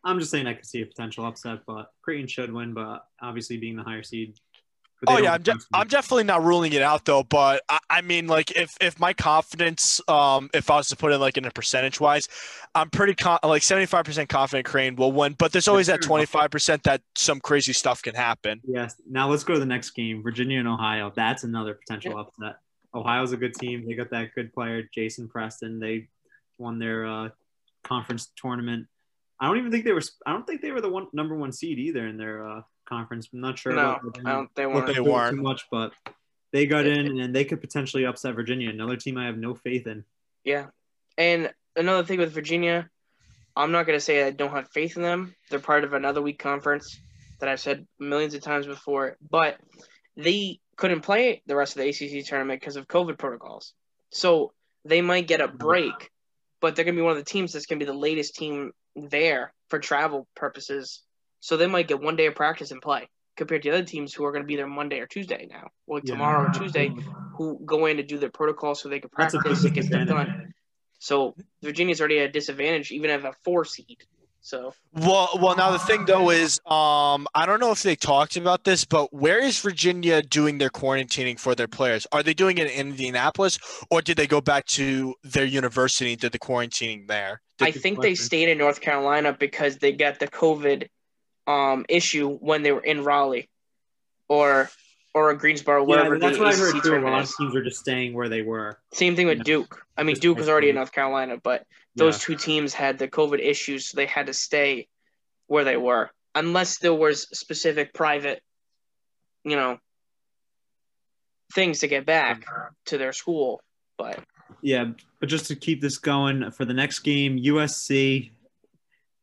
I'm 0.04 0.20
just 0.20 0.32
saying 0.32 0.48
I 0.48 0.54
could 0.54 0.66
see 0.66 0.82
a 0.82 0.86
potential 0.86 1.26
upset, 1.26 1.60
but 1.66 1.92
Creighton 2.02 2.28
should 2.28 2.52
win. 2.52 2.74
But 2.74 3.06
obviously, 3.22 3.58
being 3.58 3.76
the 3.76 3.84
higher 3.84 4.04
seed. 4.04 4.36
But 5.02 5.14
Oh 5.14 5.18
yeah, 5.18 5.34
I'm, 5.34 5.42
de- 5.42 5.58
I'm 5.74 5.88
definitely 5.88 6.26
not 6.26 6.44
ruling 6.44 6.74
it 6.74 6.82
out 6.82 7.06
though. 7.06 7.24
But 7.24 7.64
I, 7.70 7.80
I 7.90 8.02
mean, 8.02 8.28
like 8.28 8.52
if 8.52 8.78
if 8.80 9.00
my 9.00 9.14
confidence, 9.14 10.00
um, 10.08 10.50
if 10.54 10.70
I 10.70 10.78
was 10.78 10.90
to 10.90 10.96
put 10.96 11.12
it 11.12 11.18
like 11.18 11.38
in 11.38 11.46
a 11.46 11.52
percentage 11.52 12.00
wise, 12.00 12.28
I'm 12.76 12.90
pretty 12.90 13.16
con- 13.16 13.40
like 13.44 13.64
75 13.64 14.06
percent 14.06 14.30
confident 14.30 14.66
Crane 14.66 14.96
will 14.96 15.12
win. 15.12 15.36
But 15.38 15.52
there's 15.52 15.68
always 15.68 15.88
that 15.88 16.02
25 16.02 16.52
percent 16.52 16.84
that 16.84 17.02
some 17.16 17.40
crazy 17.40 17.74
stuff 17.74 18.02
can 18.02 18.14
happen. 18.16 18.62
Yes. 18.64 18.96
Now 19.10 19.30
let's 19.30 19.44
go 19.44 19.56
to 19.56 19.60
the 19.60 19.66
next 19.66 19.92
game, 19.92 20.22
Virginia 20.22 20.60
and 20.60 20.68
Ohio. 20.68 21.12
That's 21.16 21.44
another 21.44 21.74
potential 21.74 22.18
upset. 22.18 22.58
Ohio's 22.94 23.32
a 23.32 23.38
good 23.38 23.56
team. 23.56 23.86
They 23.88 23.94
got 23.94 24.10
that 24.12 24.36
good 24.36 24.54
player, 24.54 24.84
Jason 24.94 25.28
Preston. 25.28 25.80
They 25.80 26.10
won 26.58 26.78
their 26.78 27.06
uh, 27.06 27.30
conference 27.84 28.32
tournament. 28.36 28.88
I 29.40 29.48
don't 29.48 29.58
even 29.58 29.72
think 29.72 29.86
they 29.86 29.94
were. 29.94 30.04
I 30.26 30.32
don't 30.34 30.46
think 30.46 30.62
they 30.62 30.72
were 30.72 30.82
the 30.82 30.90
one 30.90 31.08
number 31.14 31.36
one 31.36 31.52
seed 31.52 31.80
either 31.80 32.06
in 32.06 32.18
their 32.18 32.46
uh, 32.46 32.62
conference. 32.92 33.30
I'm 33.34 33.40
not 33.40 33.58
sure. 33.58 33.74
no, 33.74 33.96
about 33.96 34.20
I 34.26 34.32
don't. 34.34 34.56
They 34.56 34.66
what 34.66 34.76
want 34.76 34.88
they 34.88 34.94
they 34.94 35.00
weren't. 35.00 35.38
too 35.38 35.42
much, 35.42 35.66
but 35.72 35.94
they 36.52 36.66
got 36.66 36.86
in 36.86 37.20
and 37.20 37.34
they 37.34 37.46
could 37.46 37.62
potentially 37.62 38.06
upset 38.06 38.36
Virginia. 38.36 38.70
Another 38.70 38.98
team 38.98 39.18
I 39.18 39.26
have 39.26 39.38
no 39.38 39.56
faith 39.56 39.88
in. 39.88 40.04
Yeah. 40.44 40.68
And 41.18 41.52
another 41.76 42.04
thing 42.06 42.20
with 42.20 42.34
Virginia, 42.34 42.90
I'm 43.56 43.72
not 43.72 43.86
going 43.86 43.98
to 43.98 44.04
say 44.04 44.24
I 44.24 44.32
don't 44.32 44.52
have 44.52 44.70
faith 44.70 44.98
in 44.98 45.04
them. 45.04 45.36
They're 45.50 45.60
part 45.60 45.84
of 45.84 45.94
another 45.94 46.22
weak 46.22 46.40
conference 46.40 47.00
that 47.40 47.50
I've 47.50 47.60
said 47.60 47.88
millions 48.00 48.34
of 48.34 48.42
times 48.42 48.68
before, 48.68 49.18
but 49.30 49.58
they 50.18 50.60
couldn't 50.76 51.02
play 51.02 51.42
the 51.48 51.56
rest 51.56 51.76
of 51.76 51.82
the 51.84 51.90
ACC 51.90 52.26
tournament 52.26 52.60
because 52.60 52.76
of 52.76 52.88
COVID 52.88 53.18
protocols. 53.18 53.74
So 54.10 54.52
they 54.84 55.02
might 55.02 55.28
get 55.28 55.42
a 55.42 55.48
break, 55.48 56.12
but 56.60 56.76
they're 56.76 56.86
going 56.86 56.96
to 56.96 57.00
be 57.00 57.04
one 57.04 57.12
of 57.12 57.18
the 57.18 57.24
teams 57.24 57.54
that's 57.54 57.66
going 57.66 57.80
to 57.80 57.86
be 57.86 57.92
the 57.92 57.98
latest 57.98 58.36
team 58.36 58.72
there 58.96 59.54
for 59.70 59.80
travel 59.80 60.28
purposes. 60.36 61.02
So 61.42 61.58
they 61.58 61.68
might 61.68 61.88
get 61.88 62.00
one 62.00 62.16
day 62.16 62.28
of 62.28 62.36
practice 62.36 62.72
and 62.72 62.82
play 62.82 63.10
compared 63.36 63.64
to 63.64 63.70
the 63.72 63.78
other 63.78 63.86
teams 63.86 64.14
who 64.14 64.24
are 64.26 64.32
going 64.32 64.44
to 64.44 64.48
be 64.48 64.56
there 64.56 64.68
Monday 64.68 65.00
or 65.00 65.08
Tuesday 65.08 65.48
now, 65.50 65.68
or 65.88 66.00
Yeah. 66.00 66.12
tomorrow 66.12 66.46
or 66.46 66.50
Tuesday, 66.50 66.96
who 67.38 67.60
go 67.66 67.88
in 67.88 67.98
to 67.98 68.04
do 68.04 68.18
their 68.18 68.30
protocol 68.30 68.76
so 68.76 68.88
they 68.88 69.00
can 69.00 69.10
practice 69.10 69.42
big 69.44 69.58
and 69.64 69.74
get 69.74 69.86
stuff 69.86 70.08
done. 70.08 70.32
So 71.00 71.36
Virginia's 71.64 72.00
already 72.00 72.20
at 72.20 72.30
a 72.30 72.32
disadvantage, 72.32 72.92
even 72.92 73.10
at 73.10 73.26
a 73.26 73.34
four 73.44 73.66
seed. 73.66 73.98
So 74.42 74.74
well, 74.94 75.30
well, 75.40 75.56
now 75.56 75.72
the 75.72 75.80
thing 75.80 76.06
though 76.06 76.32
is, 76.32 76.60
um, 76.66 77.28
I 77.34 77.46
don't 77.46 77.60
know 77.60 77.72
if 77.72 77.82
they 77.82 77.96
talked 77.96 78.36
about 78.36 78.66
this, 78.66 78.86
but 78.86 79.14
where 79.14 79.40
is 79.40 79.60
Virginia 79.60 80.22
doing 80.22 80.58
their 80.58 80.70
quarantining 80.70 81.40
for 81.40 81.56
their 81.56 81.68
players? 81.68 82.06
Are 82.12 82.22
they 82.22 82.34
doing 82.34 82.58
it 82.58 82.70
in 82.72 82.90
Indianapolis, 82.90 83.58
or 83.90 84.02
did 84.02 84.18
they 84.18 84.28
go 84.28 84.42
back 84.42 84.66
to 84.68 85.16
their 85.24 85.46
university 85.46 86.12
and 86.12 86.22
did 86.22 86.34
the 86.34 86.40
quarantining 86.40 87.08
there? 87.08 87.42
I 87.60 87.72
think 87.72 88.02
they 88.02 88.16
stayed 88.16 88.50
in 88.50 88.58
North 88.58 88.82
Carolina 88.82 89.36
because 89.40 89.78
they 89.78 89.92
got 89.92 90.20
the 90.20 90.28
COVID 90.28 90.88
um, 91.52 91.86
issue 91.90 92.38
when 92.38 92.64
they 92.64 92.72
were 92.72 92.84
in 92.84 93.04
Raleigh, 93.04 93.50
or 94.30 94.70
or 95.14 95.34
Greensboro, 95.34 95.84
wherever. 95.84 96.16
Yeah, 96.16 96.20
that's 96.20 96.40
what 96.40 96.48
I 96.48 96.56
heard 96.56 96.82
too. 96.82 96.96
A 96.96 97.00
lot 97.00 97.24
of 97.24 97.36
teams 97.36 97.54
are 97.56 97.64
just 97.64 97.80
staying 97.80 98.14
where 98.14 98.30
they 98.30 98.42
were. 98.44 98.80
Same 98.94 99.16
thing 99.16 99.28
with 99.28 99.40
Yeah. 99.40 99.44
Duke. 99.44 99.86
I 99.98 100.04
mean, 100.04 100.16
Duke 100.16 100.38
was 100.38 100.48
already 100.48 100.70
in. 100.70 100.76
North 100.76 100.94
Carolina, 100.94 101.38
but 101.38 101.66
those 101.96 102.16
Yeah. 102.16 102.26
two 102.28 102.36
teams 102.36 102.74
had 102.74 102.98
the 102.98 103.10
COVID 103.10 103.40
issues, 103.40 103.90
so 103.90 103.98
they 103.98 104.06
had 104.06 104.28
to 104.28 104.34
stay 104.34 104.88
where 105.48 105.66
they 105.66 105.76
were, 105.76 106.10
unless 106.34 106.80
there 106.80 106.94
was 106.94 107.28
specific 107.38 107.94
private, 107.94 108.42
you 109.44 109.58
know, 109.58 109.80
things 111.54 111.80
to 111.80 111.88
get 111.90 112.06
back 112.06 112.46
to 112.86 112.98
their 112.98 113.12
school. 113.12 113.62
But 113.98 114.24
Yeah, 114.62 114.92
but 115.20 115.28
just 115.28 115.48
to 115.48 115.56
keep 115.58 115.82
this 115.82 115.98
going 115.98 116.52
for 116.52 116.64
the 116.64 116.74
next 116.74 117.00
game, 117.00 117.38
USC. 117.38 118.32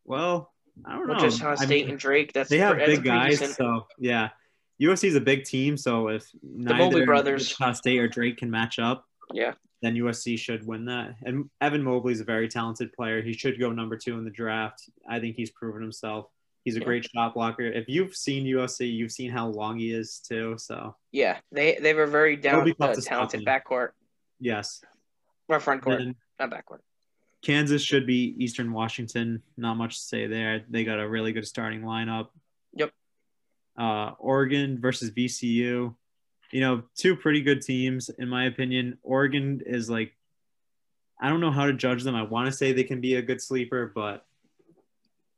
Well, 0.05 0.53
I 0.85 0.93
don't 0.97 1.07
know. 1.07 1.15
Wichita 1.23 1.51
I 1.51 1.55
State 1.57 1.69
mean, 1.69 1.91
and 1.91 1.99
Drake, 1.99 2.33
that's 2.33 2.49
they 2.51 2.59
have 2.59 2.79
a 2.79 2.87
big 2.87 3.05
guys, 3.05 3.39
decent- 3.41 3.57
so 3.57 3.87
yeah. 3.99 4.31
USC 4.81 5.09
is 5.09 5.17
a 5.17 5.21
big 5.21 5.45
team, 5.45 5.77
so 5.77 6.09
if 6.09 6.25
neither 6.43 6.77
Mobley 6.79 7.05
brothers. 7.05 7.57
State 7.75 7.99
or 7.99 8.07
Drake 8.07 8.37
can 8.37 8.49
match 8.51 8.79
up, 8.79 9.05
Yeah, 9.33 9.55
then 9.83 9.97
USC 9.97 10.39
should 10.39 10.65
win 10.67 10.85
that. 10.85 11.17
And 11.25 11.51
Evan 11.61 11.83
Mobley 11.83 12.13
is 12.13 12.21
a 12.21 12.25
very 12.25 12.47
talented 12.49 12.93
player. 12.93 13.21
He 13.21 13.33
should 13.33 13.59
go 13.59 13.73
number 13.73 13.97
two 13.97 14.17
in 14.19 14.25
the 14.25 14.31
draft. 14.31 14.89
I 15.09 15.19
think 15.19 15.35
he's 15.35 15.51
proven 15.51 15.83
himself. 15.83 16.27
He's 16.65 16.77
a 16.77 16.79
Yeah. 16.81 16.85
great 16.85 17.09
shot 17.13 17.35
blocker. 17.35 17.65
If 17.65 17.89
you've 17.89 18.15
seen 18.15 18.45
USC, 18.47 18.87
you've 18.93 19.11
seen 19.11 19.31
how 19.33 19.49
long 19.49 19.79
he 19.79 19.91
is 19.93 20.21
too. 20.21 20.55
So 20.59 20.95
yeah, 21.11 21.39
they 21.51 21.77
they 21.81 21.95
were 21.95 22.07
very 22.07 22.37
down 22.37 22.65
be 22.65 22.71
with 22.71 22.79
tough 22.79 22.91
the 22.91 22.97
to 22.97 23.03
stop 23.03 23.31
talented 23.31 23.45
backcourt 23.47 23.91
yes, 24.39 24.81
or 25.49 25.59
front 25.59 25.83
court, 25.83 25.99
Then 25.99 26.15
not 26.39 26.51
backcourt. 26.51 26.81
Kansas 27.49 27.81
should 27.81 28.07
be 28.07 28.35
Eastern 28.37 28.75
Washington. 28.75 29.43
Not 29.57 29.79
much 29.79 29.97
to 29.97 30.03
say 30.03 30.27
there. 30.27 30.67
They 30.69 30.85
got 30.85 31.01
a 31.01 31.09
really 31.09 31.33
good 31.33 31.47
starting 31.47 31.81
lineup. 31.81 32.29
Yep. 32.75 32.93
Uh, 33.79 34.11
Oregon 34.19 34.79
versus 34.79 35.11
VCU. 35.13 35.95
You 36.51 36.61
know, 36.61 36.83
two 36.95 37.17
pretty 37.17 37.41
good 37.41 37.63
teams 37.63 38.11
in 38.11 38.29
my 38.29 38.45
opinion. 38.45 38.99
Oregon 39.03 39.63
is 39.65 39.89
like, 39.89 40.15
I 41.19 41.31
don't 41.31 41.41
know 41.41 41.51
how 41.51 41.65
to 41.65 41.73
judge 41.73 42.03
them. 42.03 42.15
I 42.15 42.21
want 42.21 42.49
to 42.49 42.53
say 42.53 42.75
they 42.75 42.85
can 42.85 43.01
be 43.01 43.15
a 43.15 43.23
good 43.23 43.41
sleeper, 43.41 43.91
but 43.95 44.27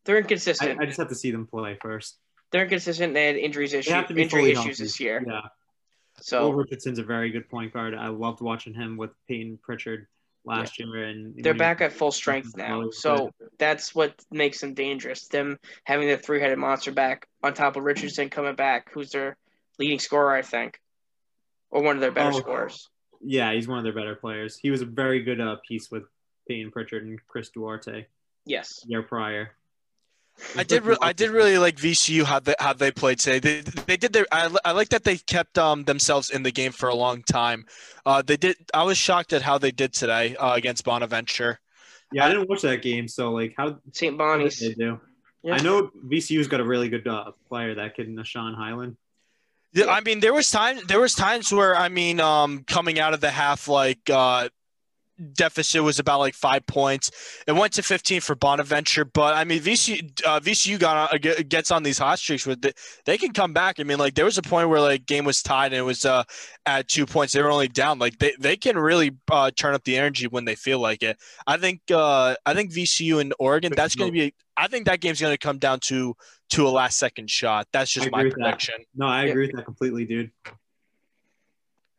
They're 0.05 0.19
inconsistent. 0.19 0.81
I 0.81 0.87
just 0.87 0.99
have 0.99 1.11
to 1.11 1.15
see 1.15 1.31
them 1.31 1.47
play 1.47 1.79
first. 1.81 2.19
They're 2.51 2.65
inconsistent. 2.65 3.15
They 3.15 3.27
had 3.27 3.37
injuries 3.37 3.73
issue, 3.73 3.91
They 3.91 3.95
have 3.95 4.09
to 4.09 4.15
be 4.15 4.23
injury 4.23 4.51
issues 4.51 4.57
healthy. 4.57 4.83
this 4.83 4.99
year. 4.99 5.25
Yeah. 5.25 5.43
So 6.21 6.43
Will 6.43 6.55
Richardson's 6.55 6.99
a 6.99 7.05
very 7.05 7.31
good 7.31 7.49
point 7.49 7.73
guard. 7.73 7.95
I 7.95 8.09
loved 8.09 8.41
watching 8.41 8.75
him 8.75 8.97
with 8.97 9.11
Payton 9.29 9.61
Pritchard 9.63 10.09
last 10.45 10.79
year, 10.79 11.05
and 11.05 11.35
they're 11.43 11.55
back 11.55 11.81
at 11.81 11.93
full 11.93 12.13
strength 12.13 12.57
now. 12.57 12.91
So 12.91 13.31
that's 13.59 13.95
what 13.95 14.15
makes 14.31 14.61
them 14.61 14.75
dangerous. 14.75 15.29
Them 15.29 15.59
having 15.85 16.09
the 16.09 16.17
three 16.17 16.41
headed 16.41 16.59
monster 16.59 16.93
back 16.93 17.27
on 17.43 17.55
top 17.55 17.77
of 17.77 17.85
Richardson 17.85 18.31
coming 18.31 18.55
back, 18.55 18.91
who's 18.93 19.11
their 19.11 19.37
leading 19.79 19.99
scorer, 19.99 20.33
I 20.35 20.43
think, 20.43 20.81
or 21.71 21.83
one 21.83 21.97
of 21.97 22.01
their 22.01 22.13
better 22.13 22.33
Oh. 22.35 22.39
scorers. 22.41 22.89
Yeah, 23.23 23.53
he's 23.53 23.69
one 23.69 23.79
of 23.79 23.85
their 23.85 23.93
better 23.93 24.15
players. 24.15 24.57
He 24.57 24.71
was 24.71 24.81
a 24.81 24.87
very 24.87 25.23
good 25.23 25.41
uh, 25.41 25.57
piece 25.69 25.91
with 25.91 26.05
Payton 26.49 26.71
Pritchard 26.71 27.05
and 27.05 27.19
Chris 27.29 27.51
Duarte 27.51 28.07
Yes. 28.47 28.83
year 28.87 29.03
prior. 29.03 29.55
I 30.57 30.65
did. 30.65 30.85
Re- 30.85 30.97
I 31.01 31.13
did 31.13 31.31
really 31.31 31.59
like 31.59 31.77
VCU 31.77 32.25
how 32.25 32.41
they 32.41 32.55
how 32.59 32.73
they 32.73 32.91
played 32.91 33.19
today. 33.19 33.39
They 33.39 33.61
they 33.61 33.97
did 33.97 34.13
their. 34.13 34.27
I, 34.33 34.55
I 34.65 34.73
like 34.73 34.89
that 34.91 35.05
they 35.05 35.17
kept 35.19 35.59
um 35.59 35.85
themselves 35.85 36.31
in 36.31 36.43
the 36.43 36.51
game 36.51 36.73
for 36.73 36.89
a 36.89 36.95
long 36.95 37.23
time. 37.23 37.67
Uh, 38.05 38.23
they 38.23 38.37
did. 38.37 38.57
I 38.75 38.83
was 38.85 38.99
shocked 38.99 39.33
at 39.33 39.43
how 39.43 39.59
they 39.59 39.71
did 39.71 39.93
today 39.93 40.37
uh, 40.37 40.55
against 40.55 40.85
Bonaventure. 40.85 41.61
Yeah, 42.13 42.27
I 42.27 42.29
didn't 42.31 42.49
watch 42.49 42.63
that 42.63 42.83
game, 42.83 43.07
so 43.07 43.31
like, 43.31 43.55
how 43.57 43.79
St. 43.93 44.19
how 44.21 44.37
did 44.37 44.41
Bonnie's. 44.41 44.59
they 44.59 44.75
do? 44.75 45.01
Yeah. 45.43 45.55
I 45.55 45.59
know 45.63 45.91
VCU's 46.07 46.49
got 46.49 46.61
a 46.61 46.65
really 46.65 46.89
good 46.89 47.07
uh, 47.07 47.33
player, 47.49 47.75
that 47.77 47.97
kid, 47.97 48.09
Nah'Shon 48.09 48.55
Hyland. 48.55 48.97
Yeah, 49.73 49.87
I 49.87 50.01
mean, 50.01 50.21
there 50.21 50.35
was 50.35 50.51
time. 50.51 50.81
There 50.87 51.01
was 51.01 51.15
times 51.15 51.53
where 51.53 51.77
I 51.77 51.89
mean, 51.89 52.21
um, 52.21 52.65
coming 52.67 52.99
out 52.99 53.15
of 53.15 53.21
the 53.21 53.31
half, 53.31 53.69
like 53.69 54.11
uh, 54.11 54.49
deficit 55.35 55.83
was 55.83 55.99
about 55.99 56.19
like 56.21 56.35
five 56.35 56.67
points. 56.67 57.11
It 57.47 57.53
went 57.53 57.73
to 57.75 57.83
15 57.83 58.21
for 58.21 58.35
Bonaventure, 58.35 59.05
but 59.05 59.35
I 59.35 59.45
mean, 59.45 59.61
VCU 59.61 60.21
uh, 60.27 60.41
VCU 60.41 60.79
got 60.79 61.13
on, 61.13 61.19
uh, 61.31 61.43
gets 61.49 61.71
on 61.71 61.83
these 61.83 61.99
hot 61.99 62.19
streaks 62.19 62.47
with 62.47 62.61
they, 62.63 62.73
they 63.05 63.19
can 63.19 63.33
come 63.33 63.53
back. 63.53 63.81
I 63.81 63.83
mean, 63.85 63.99
like 63.99 64.15
there 64.15 64.25
was 64.25 64.39
a 64.39 64.43
point 64.43 64.69
where 64.69 64.81
like 64.81 65.07
game 65.07 65.25
was 65.25 65.43
tied 65.43 65.73
and 65.73 65.77
it 65.81 65.83
was 65.83 66.05
uh, 66.05 66.25
at 66.67 66.89
two 66.89 67.07
points. 67.07 67.33
They 67.33 67.43
were 67.43 67.51
only 67.51 67.69
down. 67.69 67.99
Like 67.99 68.19
they, 68.19 68.33
they 68.39 68.57
can 68.57 68.79
really 68.79 69.13
uh, 69.31 69.51
turn 69.57 69.75
up 69.75 69.85
the 69.85 69.97
energy 69.97 70.27
when 70.27 70.45
they 70.45 70.55
feel 70.55 70.79
like 70.79 71.03
it. 71.03 71.17
I 71.47 71.57
think 71.57 71.81
uh, 71.91 72.37
I 72.47 72.55
think 72.55 72.73
VCU 72.73 73.21
and 73.21 73.35
Oregon. 73.39 73.73
That's 73.77 73.95
going 73.95 74.11
to 74.11 74.13
be. 74.13 74.35
I 74.57 74.67
think 74.69 74.87
that 74.87 75.01
game's 75.01 75.21
going 75.21 75.33
to 75.35 75.39
come 75.39 75.59
down 75.59 75.81
to 75.85 76.15
to 76.51 76.67
a 76.67 76.71
last 76.71 76.99
second 76.99 77.31
shot. 77.31 77.67
That's 77.73 77.91
just 77.91 78.11
my 78.11 78.21
agree 78.21 78.31
with 78.31 78.39
that. 78.39 78.43
prediction. 78.43 78.75
No, 78.95 79.07
I 79.07 79.25
Yeah. 79.25 79.31
agree 79.31 79.47
with 79.47 79.57
that 79.57 79.65
completely, 79.65 80.05
dude. 80.05 80.31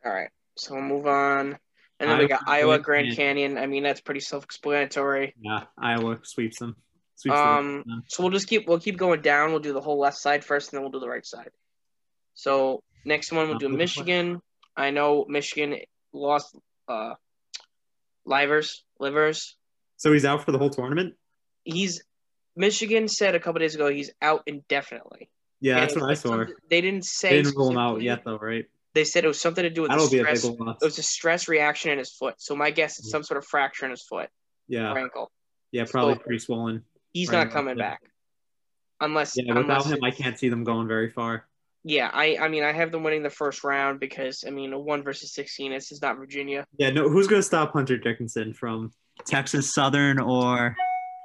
All 0.04 0.12
right. 0.12 0.28
So 0.56 0.74
we'll 0.74 0.82
move 0.82 1.06
on. 1.06 1.58
And 2.02 2.10
then 2.10 2.18
we 2.18 2.26
got 2.26 2.42
Iowa 2.46 2.78
Grand 2.78 3.14
Canyon. 3.16 3.52
Canyon. 3.54 3.58
I 3.58 3.66
mean, 3.66 3.82
that's 3.82 4.00
pretty 4.00 4.20
self 4.20 4.44
explanatory. 4.44 5.34
Yeah, 5.40 5.64
Iowa 5.78 6.18
sweeps 6.24 6.58
them. 6.58 6.76
Sweeps 7.14 7.38
Um, 7.38 7.84
them. 7.86 8.02
so 8.08 8.22
we'll 8.22 8.32
just 8.32 8.48
keep 8.48 8.66
we'll 8.66 8.80
keep 8.80 8.96
going 8.96 9.22
down. 9.22 9.50
We'll 9.50 9.60
do 9.60 9.72
the 9.72 9.80
whole 9.80 9.98
left 10.00 10.18
side 10.18 10.44
first, 10.44 10.72
and 10.72 10.78
then 10.78 10.82
we'll 10.82 10.90
do 10.92 11.00
the 11.00 11.08
right 11.08 11.24
side. 11.24 11.50
So 12.34 12.82
next 13.04 13.30
one 13.32 13.48
we'll 13.48 13.58
do 13.58 13.68
Michigan. 13.68 14.40
I 14.76 14.90
know 14.90 15.24
Michigan 15.28 15.78
lost 16.12 16.56
uh 16.88 17.14
Livers 18.24 18.84
Livers. 18.98 19.56
So 19.96 20.12
he's 20.12 20.24
out 20.24 20.44
for 20.44 20.52
the 20.52 20.58
whole 20.58 20.70
tournament. 20.70 21.14
He's 21.64 22.02
Michigan 22.56 23.08
said 23.08 23.34
a 23.34 23.40
couple 23.40 23.60
days 23.60 23.74
ago 23.74 23.88
he's 23.88 24.10
out 24.20 24.42
indefinitely. 24.46 25.30
Yeah, 25.60 25.74
And 25.74 25.82
that's 25.82 25.94
what 25.94 26.10
I 26.10 26.14
saw. 26.14 26.44
They 26.70 26.80
didn't 26.80 27.04
say. 27.04 27.30
They 27.30 27.42
didn't 27.42 27.56
rule 27.56 27.70
him 27.70 27.78
out 27.78 28.02
yet, 28.02 28.24
though, 28.24 28.36
right? 28.36 28.64
They 28.94 29.04
said 29.04 29.24
it 29.24 29.28
was 29.28 29.40
something 29.40 29.62
to 29.62 29.70
do 29.70 29.82
with 29.82 29.90
the 29.90 29.96
That'll 29.96 30.08
stress. 30.08 30.44
It 30.44 30.84
was 30.84 30.98
a 30.98 31.02
stress 31.02 31.48
reaction 31.48 31.90
in 31.92 31.98
his 31.98 32.12
foot. 32.12 32.34
So 32.38 32.54
my 32.54 32.70
guess 32.70 32.98
is 32.98 33.10
some 33.10 33.22
sort 33.22 33.38
of 33.38 33.46
fracture 33.46 33.84
in 33.86 33.90
his 33.90 34.02
foot 34.02 34.28
Yeah, 34.68 34.92
ankle. 34.92 35.30
yeah, 35.70 35.84
probably 35.90 36.14
So- 36.14 36.20
pretty 36.20 36.38
swollen. 36.40 36.84
He's 37.12 37.30
Right, 37.30 37.44
not 37.44 37.52
coming 37.52 37.76
back. 37.76 38.00
Unless, 39.00 39.34
Yeah, 39.36 39.54
without 39.54 39.62
unless 39.64 39.86
him, 39.90 39.98
I 40.04 40.10
can't 40.10 40.38
see 40.38 40.48
them 40.48 40.62
going 40.64 40.86
very 40.88 41.10
far. 41.10 41.46
Yeah, 41.84 42.08
I, 42.12 42.36
I 42.40 42.48
mean, 42.48 42.62
I 42.62 42.72
have 42.72 42.92
them 42.92 43.02
winning 43.02 43.22
the 43.24 43.30
first 43.30 43.64
round 43.64 43.98
because 43.98 44.44
I 44.46 44.50
mean, 44.50 44.72
a 44.72 44.78
one 44.78 45.02
versus 45.02 45.32
sixteen. 45.34 45.72
This 45.72 45.90
is 45.90 46.00
not 46.00 46.16
Virginia. 46.16 46.64
Yeah, 46.78 46.90
no, 46.90 47.08
who's 47.08 47.26
gonna 47.26 47.42
stop 47.42 47.72
Hunter 47.72 47.96
Dickinson 47.98 48.54
from 48.54 48.92
Texas 49.26 49.74
Southern 49.74 50.20
or 50.20 50.76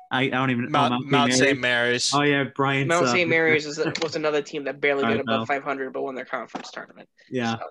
I, 0.10 0.24
I 0.24 0.30
don't 0.30 0.52
even 0.52 0.72
Mount, 0.72 0.94
oh, 0.94 1.00
Mount 1.06 1.34
St. 1.34 1.60
Mary's. 1.60 2.12
Mary's. 2.12 2.14
Oh 2.14 2.22
yeah, 2.22 2.46
Brian. 2.56 2.88
Mount 2.88 3.08
St. 3.08 3.30
Mary's 3.38 3.66
was, 3.66 3.78
was 4.02 4.16
another 4.16 4.42
team 4.42 4.66
that 4.66 4.80
barely 4.80 5.04
I 5.04 5.16
got 5.16 5.22
above 5.22 5.48
500, 5.48 5.94
but 5.94 6.02
won 6.02 6.16
their 6.16 6.26
conference 6.26 6.72
tournament. 6.72 7.10
Yeah, 7.30 7.58
So, 7.58 7.66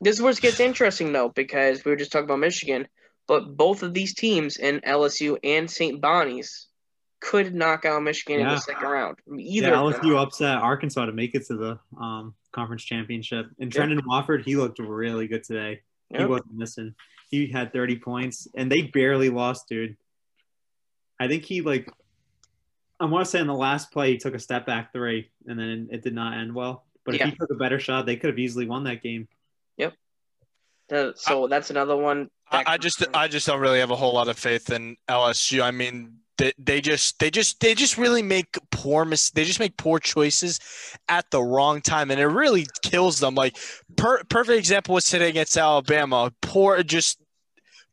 this 0.00 0.16
is 0.16 0.22
where 0.22 0.32
it 0.32 0.40
gets 0.40 0.60
interesting 0.60 1.12
though, 1.12 1.28
because 1.28 1.84
we 1.84 1.90
were 1.90 1.96
just 1.96 2.12
talking 2.12 2.24
about 2.24 2.38
Michigan, 2.38 2.88
but 3.28 3.56
both 3.56 3.82
of 3.82 3.94
these 3.94 4.14
teams 4.14 4.56
in 4.56 4.80
LSU 4.80 5.38
and 5.44 5.70
St. 5.70 6.00
Bonnie's 6.00 6.68
could 7.20 7.54
knock 7.54 7.84
out 7.84 8.02
Michigan 8.02 8.40
in 8.40 8.48
the 8.48 8.58
second 8.58 8.88
round. 8.88 9.16
Either 9.38 9.68
yeah. 9.68 9.74
LSU 9.74 10.20
upset 10.20 10.58
Arkansas 10.58 11.06
to 11.06 11.12
make 11.12 11.36
it 11.36 11.46
to 11.46 11.56
the 11.56 11.78
um, 12.00 12.34
conference 12.50 12.82
championship. 12.82 13.46
And 13.60 13.72
Yeah. 13.72 13.82
Trendon 13.82 14.00
Watford, 14.04 14.44
he 14.44 14.56
looked 14.56 14.80
really 14.80 15.28
good 15.28 15.44
today. 15.44 15.82
He 16.10 16.24
wasn't 16.24 16.52
missing. 16.52 16.94
He 17.30 17.46
had 17.46 17.72
30 17.72 17.96
points, 18.00 18.46
and 18.54 18.70
they 18.70 18.82
barely 18.82 19.30
lost, 19.30 19.68
dude. 19.68 19.96
I 21.22 21.28
think 21.28 21.44
he 21.44 21.60
like. 21.62 21.88
I 23.00 23.04
want 23.06 23.24
to 23.24 23.30
say 23.30 23.40
in 23.40 23.46
the 23.48 23.54
last 23.54 23.90
play 23.90 24.12
he 24.12 24.16
took 24.18 24.34
a 24.34 24.38
step 24.38 24.64
back 24.66 24.92
three, 24.92 25.30
and 25.46 25.58
then 25.58 25.88
it 25.90 26.02
did 26.02 26.14
not 26.14 26.36
end 26.38 26.54
well. 26.54 26.84
But 27.04 27.16
Yeah. 27.16 27.24
if 27.26 27.30
he 27.32 27.36
took 27.36 27.50
a 27.50 27.54
better 27.56 27.80
shot, 27.80 28.06
they 28.06 28.16
could 28.16 28.30
have 28.30 28.38
easily 28.38 28.66
won 28.66 28.84
that 28.84 29.02
game. 29.02 29.28
The- 30.88 31.14
so 31.16 31.46
that's 31.46 31.70
another 31.70 31.96
one. 31.96 32.28
I, 32.50 32.64
I 32.66 32.76
just 32.76 33.02
I 33.14 33.26
just 33.26 33.46
don't 33.46 33.60
really 33.60 33.78
have 33.78 33.90
a 33.90 33.96
whole 33.96 34.12
lot 34.12 34.28
of 34.28 34.38
faith 34.38 34.70
in 34.70 34.96
LSU. 35.08 35.62
I 35.62 35.70
mean, 35.70 36.18
they, 36.36 36.52
they 36.58 36.82
just 36.82 37.18
they 37.18 37.30
just 37.30 37.60
they 37.60 37.74
just 37.74 37.96
really 37.96 38.20
make 38.20 38.58
poor 38.70 39.06
mis- 39.06 39.30
they 39.30 39.44
just 39.44 39.58
make 39.58 39.76
poor 39.78 39.98
choices 39.98 40.60
at 41.08 41.30
the 41.30 41.42
wrong 41.42 41.80
time, 41.80 42.10
and 42.10 42.20
it 42.20 42.26
really 42.26 42.66
kills 42.82 43.20
them. 43.20 43.34
Like 43.34 43.56
per, 43.96 44.22
perfect 44.24 44.58
example 44.58 44.94
was 44.94 45.06
today 45.06 45.30
against 45.30 45.56
Alabama. 45.56 46.30
Poor 46.42 46.82
just 46.82 47.18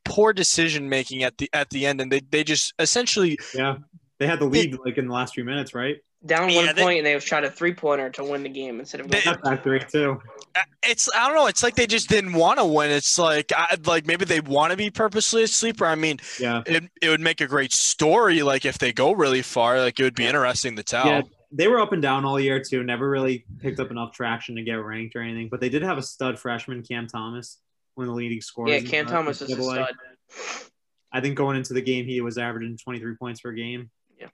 poor 0.09 0.33
decision 0.33 0.89
making 0.89 1.23
at 1.23 1.37
the 1.37 1.49
at 1.53 1.69
the 1.69 1.85
end, 1.85 2.01
and 2.01 2.11
they 2.11 2.19
they 2.31 2.43
just 2.43 2.73
essentially 2.79 3.37
Yeah, 3.55 3.77
they 4.17 4.27
had 4.27 4.39
the 4.39 4.45
lead 4.45 4.77
like 4.85 4.97
in 4.97 5.07
the 5.07 5.13
last 5.13 5.35
few 5.35 5.43
minutes, 5.45 5.73
right? 5.73 5.97
down 6.25 6.49
Yeah, 6.49 6.65
one 6.65 6.75
they- 6.75 6.81
point, 6.81 6.97
and 6.97 7.05
they 7.07 7.11
have 7.11 7.23
shot 7.23 7.45
a 7.45 7.49
three 7.49 7.73
pointer 7.73 8.09
to 8.09 8.25
win 8.25 8.43
the 8.43 8.49
game 8.49 8.81
instead 8.81 8.99
of 8.99 9.09
going. 9.09 9.23
They- 9.23 9.31
That's 9.31 9.41
back 9.41 9.63
three 9.63 9.79
too. 9.79 10.19
Uh, 10.53 10.61
It's 10.83 11.09
I 11.15 11.27
don't 11.27 11.35
know. 11.37 11.47
It's 11.47 11.63
like 11.63 11.75
they 11.75 11.87
just 11.87 12.09
didn't 12.09 12.33
want 12.33 12.59
to 12.59 12.65
win. 12.65 12.91
It's 12.91 13.17
like 13.17 13.53
I, 13.55 13.77
like 13.85 14.05
maybe 14.05 14.25
they 14.25 14.41
want 14.41 14.71
to 14.71 14.77
be 14.77 14.89
purposely 14.89 15.43
a 15.43 15.47
sleeper. 15.47 15.85
I 15.85 15.95
mean, 15.95 16.19
Yeah. 16.37 16.61
it 16.65 16.83
it 17.01 17.07
would 17.07 17.21
make 17.21 17.39
a 17.39 17.47
great 17.47 17.71
story. 17.71 18.41
Like 18.41 18.65
if 18.65 18.77
they 18.79 18.91
go 18.91 19.13
really 19.13 19.41
far, 19.41 19.79
like 19.79 19.97
it 19.97 20.03
would 20.03 20.15
be 20.15 20.25
interesting 20.25 20.75
to 20.75 20.83
tell. 20.83 21.05
Yeah, 21.05 21.21
they 21.53 21.69
were 21.69 21.79
up 21.79 21.93
and 21.93 22.01
down 22.01 22.25
all 22.25 22.37
year 22.37 22.61
too. 22.61 22.83
Never 22.83 23.09
really 23.09 23.45
picked 23.61 23.79
up 23.79 23.89
enough 23.89 24.11
traction 24.11 24.57
to 24.57 24.61
get 24.61 24.73
ranked 24.73 25.15
or 25.15 25.21
anything. 25.21 25.47
But 25.49 25.61
they 25.61 25.69
did 25.69 25.83
have 25.83 25.97
a 25.97 26.03
stud 26.03 26.37
freshman, 26.37 26.83
Cam 26.83 27.07
Thomas, 27.07 27.59
one 27.99 28.07
of 28.07 28.13
the 28.13 28.17
leading 28.17 28.41
scorers. 28.41 28.71
yeah, 28.83 28.89
Cam 28.89 29.05
Thomas 29.05 29.41
is 29.41 29.51
a 29.51 29.55
NCAA. 29.55 29.73
stud. 29.73 30.69
I 31.11 31.21
think 31.21 31.35
going 31.35 31.57
into 31.57 31.73
the 31.73 31.81
game, 31.81 32.05
he 32.05 32.21
was 32.21 32.37
averaging 32.37 32.77
23 32.77 33.15
points 33.15 33.41
per 33.41 33.51
game. 33.51 33.89
Yeah. 34.19 34.27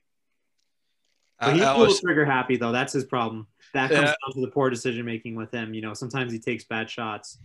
But 1.40 1.54
he's 1.54 1.62
a 1.62 1.66
Ellis- 1.66 1.80
little 1.80 1.98
trigger 2.06 2.26
happy 2.26 2.58
though. 2.58 2.72
That's 2.72 2.94
his 2.94 3.06
problem. 3.06 3.48
That 3.74 3.90
comes 3.90 4.02
Yeah. 4.02 4.06
down 4.08 4.34
to 4.34 4.42
the 4.42 4.52
poor 4.52 4.70
decision 4.70 5.06
making 5.06 5.36
with 5.36 5.52
him. 5.52 5.74
You 5.74 5.82
know, 5.82 5.94
sometimes 5.94 6.32
he 6.32 6.40
takes 6.40 6.64
bad 6.66 6.90
shots. 6.90 7.38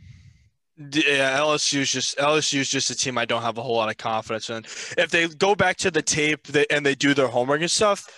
D- 0.88 1.04
Yeah, 1.06 1.38
LSU's 1.38 1.90
just 1.92 2.16
LSU's 2.18 2.68
just 2.68 2.90
a 2.90 2.94
team 2.94 3.18
I 3.18 3.24
don't 3.24 3.42
have 3.42 3.58
a 3.58 3.62
whole 3.62 3.76
lot 3.76 3.88
of 3.90 3.96
confidence 3.96 4.50
in. 4.50 4.64
If 4.98 5.10
they 5.10 5.28
go 5.28 5.54
back 5.54 5.76
to 5.78 5.90
the 5.90 6.02
tape 6.02 6.48
and 6.70 6.84
they 6.84 6.94
do 6.94 7.14
their 7.14 7.28
homework 7.28 7.60
and 7.60 7.70
stuff, 7.70 8.08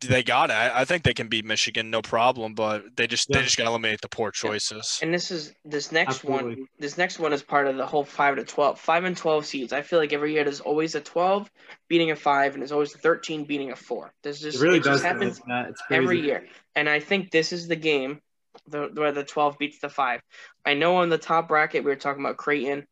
they 0.00 0.22
got 0.22 0.50
it. 0.50 0.54
I, 0.54 0.80
I 0.80 0.84
think 0.84 1.02
they 1.04 1.14
can 1.14 1.28
beat 1.28 1.44
Michigan 1.44 1.90
no 1.90 2.02
problem, 2.02 2.54
but 2.54 2.96
they 2.96 3.06
just 3.06 3.28
Yeah. 3.30 3.38
they 3.38 3.44
just 3.44 3.56
got 3.56 3.64
to 3.64 3.70
eliminate 3.70 4.00
the 4.00 4.08
poor 4.08 4.30
choices. 4.30 4.98
And 5.02 5.12
this 5.12 5.30
is 5.30 5.52
this 5.64 5.92
next 5.92 6.24
one. 6.24 6.66
This 6.78 6.98
next 6.98 7.18
one 7.18 7.32
is 7.32 7.42
part 7.42 7.66
of 7.66 7.76
the 7.76 7.86
whole 7.86 8.04
five 8.04 8.36
to 8.36 8.44
twelve, 8.44 8.80
five 8.80 9.04
and 9.04 9.16
twelve 9.16 9.46
seeds. 9.46 9.72
I 9.72 9.82
feel 9.82 9.98
like 9.98 10.12
every 10.12 10.32
year 10.32 10.44
there's 10.44 10.60
always 10.60 10.94
a 10.94 11.00
twelve 11.00 11.50
beating 11.88 12.10
a 12.10 12.16
five, 12.16 12.52
and 12.54 12.62
there's 12.62 12.72
always 12.72 12.94
a 12.94 12.98
thirteen 12.98 13.44
beating 13.44 13.72
a 13.72 13.76
four. 13.76 14.12
This 14.22 14.40
It 14.40 14.50
just 14.50 14.62
really 14.62 14.78
it 14.78 14.84
just 14.84 15.02
does 15.02 15.02
happens 15.02 15.40
that. 15.46 15.70
It's 15.70 15.82
crazy. 15.82 16.02
every 16.02 16.20
year. 16.20 16.46
And 16.74 16.88
I 16.88 17.00
think 17.00 17.30
this 17.30 17.52
is 17.52 17.68
the 17.68 17.76
game 17.76 18.20
the, 18.68 18.90
where 18.94 19.12
the 19.12 19.24
12 19.24 19.58
beats 19.58 19.78
the 19.78 19.88
5. 19.88 20.20
I 20.64 20.74
know 20.74 20.96
on 20.96 21.08
the 21.08 21.18
top 21.18 21.48
bracket, 21.48 21.84
we 21.84 21.90
were 21.90 21.96
talking 21.96 22.22
about 22.22 22.36
Creighton. 22.36 22.86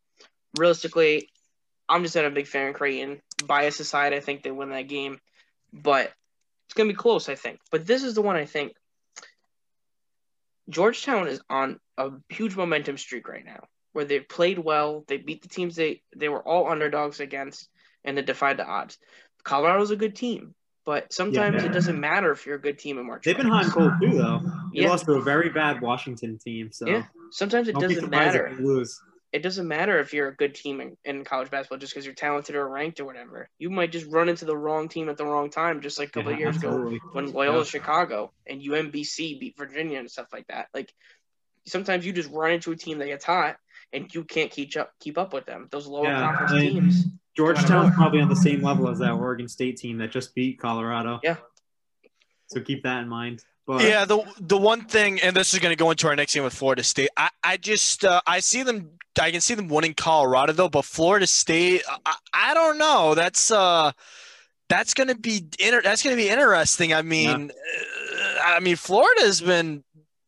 Realistically, 0.59 1.29
I'm 1.89 2.03
just 2.03 2.17
not 2.17 2.25
a 2.25 2.31
big 2.31 2.47
fan 2.47 2.69
of 2.69 2.75
Creighton. 2.75 3.21
Bias 3.45 3.81
aside, 3.81 4.13
I 4.13 4.21
think 4.21 4.43
they 4.43 4.51
win 4.51 4.71
that 4.71 4.89
game. 4.89 5.21
But 5.73 6.13
it's 6.71 6.75
going 6.77 6.89
to 6.89 6.95
be 6.95 6.97
close, 6.97 7.29
I 7.29 7.35
think. 7.35 7.59
But 7.73 7.85
this 7.85 8.05
is 8.05 8.15
the 8.15 8.23
one 8.23 8.37
I 8.37 8.45
think. 8.45 8.75
Georgetown 10.69 11.27
is 11.27 11.41
on 11.51 11.81
a 11.99 12.11
huge 12.29 12.55
momentum 12.55 12.97
streak 12.97 13.27
right 13.27 13.45
now 13.45 13.65
where 13.93 14.05
they've 14.05 14.29
played 14.29 14.57
well. 14.57 15.03
They 15.09 15.17
beat 15.17 15.43
the 15.43 15.49
teams 15.49 15.75
they, 15.75 16.03
they 16.15 16.29
were 16.29 16.47
all 16.47 16.71
underdogs 16.71 17.19
against, 17.19 17.69
and 18.05 18.17
they 18.17 18.23
defied 18.23 18.57
the 18.57 18.65
odds. 18.65 18.99
Colorado's 19.43 19.91
a 19.91 19.97
good 19.97 20.15
team. 20.15 20.55
But 20.87 21.13
sometimes 21.13 21.65
it 21.65 21.73
doesn't 21.73 21.99
matter 21.99 22.31
if 22.31 22.47
you're 22.47 22.55
a 22.55 22.61
good 22.61 22.79
team 22.79 22.99
in 22.99 23.07
March. 23.07 23.25
They've 23.25 23.37
been 23.37 23.49
hot 23.49 23.65
and 23.65 23.73
cold 23.73 23.93
too, 24.01 24.17
though. 24.17 24.41
They 24.73 24.83
Yeah. 24.83 24.91
lost 24.91 25.07
to 25.07 25.15
a 25.15 25.23
very 25.23 25.49
bad 25.49 25.81
Washington 25.81 26.39
team, 26.39 26.71
so 26.71 26.87
Yeah. 26.87 27.03
Sometimes 27.33 27.67
it 27.67 27.73
don't 27.73 27.83
doesn't 27.83 28.11
matter. 28.11 28.57
lose. 28.61 29.03
It 29.33 29.43
doesn't 29.45 29.69
matter 29.69 30.01
if 30.01 30.13
you're 30.13 30.29
a 30.29 30.35
good 30.35 30.55
team 30.57 30.81
in, 30.81 30.97
in 31.05 31.25
college 31.25 31.51
basketball 31.51 31.79
just 31.79 31.93
because 31.95 32.05
you're 32.05 32.15
talented 32.17 32.57
or 32.57 32.69
ranked 32.69 32.99
or 32.99 33.05
whatever. 33.05 33.49
You 33.59 33.71
might 33.71 33.93
just 33.93 34.07
run 34.11 34.29
into 34.29 34.45
the 34.45 34.57
wrong 34.57 34.89
team 34.89 35.09
at 35.09 35.17
the 35.17 35.25
wrong 35.25 35.51
time, 35.51 35.81
just 35.83 35.99
like 36.01 36.09
a 36.09 36.13
couple 36.13 36.33
Yeah, 36.33 36.37
of 36.37 36.41
years 36.41 36.57
ago 36.57 36.99
when 37.13 37.31
Loyola 37.33 37.59
Yeah. 37.59 37.65
Chicago 37.65 38.33
and 38.47 38.61
UMBC 38.61 39.39
beat 39.39 39.57
Virginia 39.57 40.01
and 40.01 40.11
stuff 40.11 40.27
like 40.33 40.49
that. 40.49 40.67
Like 40.75 40.93
sometimes 41.67 42.05
you 42.05 42.13
just 42.13 42.31
run 42.31 42.53
into 42.53 42.73
a 42.73 42.77
team 42.77 42.99
that 42.99 43.07
gets 43.07 43.25
hot 43.25 43.57
and 43.93 44.13
you 44.13 44.25
can't 44.25 44.51
keep 44.51 44.77
up 44.77 44.93
keep 44.99 45.17
up 45.17 45.33
with 45.33 45.47
them. 45.47 45.69
Those 45.71 45.87
lower 45.87 46.07
Yeah, 46.07 46.21
conference 46.21 46.53
and- 46.53 46.61
teams. 46.63 47.05
Georgetown's 47.37 47.95
probably 47.95 48.21
on 48.21 48.29
the 48.29 48.35
same 48.37 48.61
level 48.61 48.89
as 48.89 48.99
that 48.99 49.13
Oregon 49.13 49.49
State 49.49 49.77
team 49.77 49.99
that 49.99 50.11
just 50.11 50.35
beat 50.35 50.59
Colorado. 50.59 51.21
Yeah. 51.23 51.37
So 52.49 52.61
keep 52.61 52.83
that 52.83 53.01
in 53.03 53.09
mind. 53.09 53.45
But 53.79 53.83
Yeah, 53.85 54.05
the 54.05 54.25
the 54.41 54.57
one 54.59 54.85
thing, 54.87 55.21
and 55.21 55.35
this 55.37 55.53
is 55.55 55.61
going 55.61 55.73
to 55.73 55.77
go 55.77 55.91
into 55.91 56.09
our 56.09 56.17
next 56.17 56.35
game 56.35 56.43
with 56.45 56.55
Florida 56.55 56.83
State. 56.83 57.09
I 57.17 57.31
I 57.43 57.57
just 57.57 58.05
uh, 58.05 58.21
I 58.27 58.41
see 58.41 58.63
them. 58.63 58.91
I 59.21 59.31
can 59.31 59.41
see 59.41 59.55
them 59.55 59.69
winning 59.69 59.95
Colorado 59.95 60.53
though, 60.53 60.69
but 60.69 60.85
Florida 60.85 61.27
State, 61.27 61.83
I, 62.07 62.15
I 62.33 62.55
don't 62.55 62.79
know. 62.79 63.15
That's 63.15 63.51
uh, 63.51 63.93
that's 64.69 64.95
going 64.95 65.09
to 65.09 65.15
be 65.17 65.45
inter- 65.59 65.83
that's 65.83 66.03
going 66.03 66.17
to 66.17 66.23
be 66.23 66.29
interesting. 66.29 66.95
I 66.95 67.03
mean, 67.03 67.51
uh, 67.51 68.39
I 68.45 68.61
mean, 68.61 68.77
Florida 68.77 69.23
has 69.23 69.41
been 69.41 69.83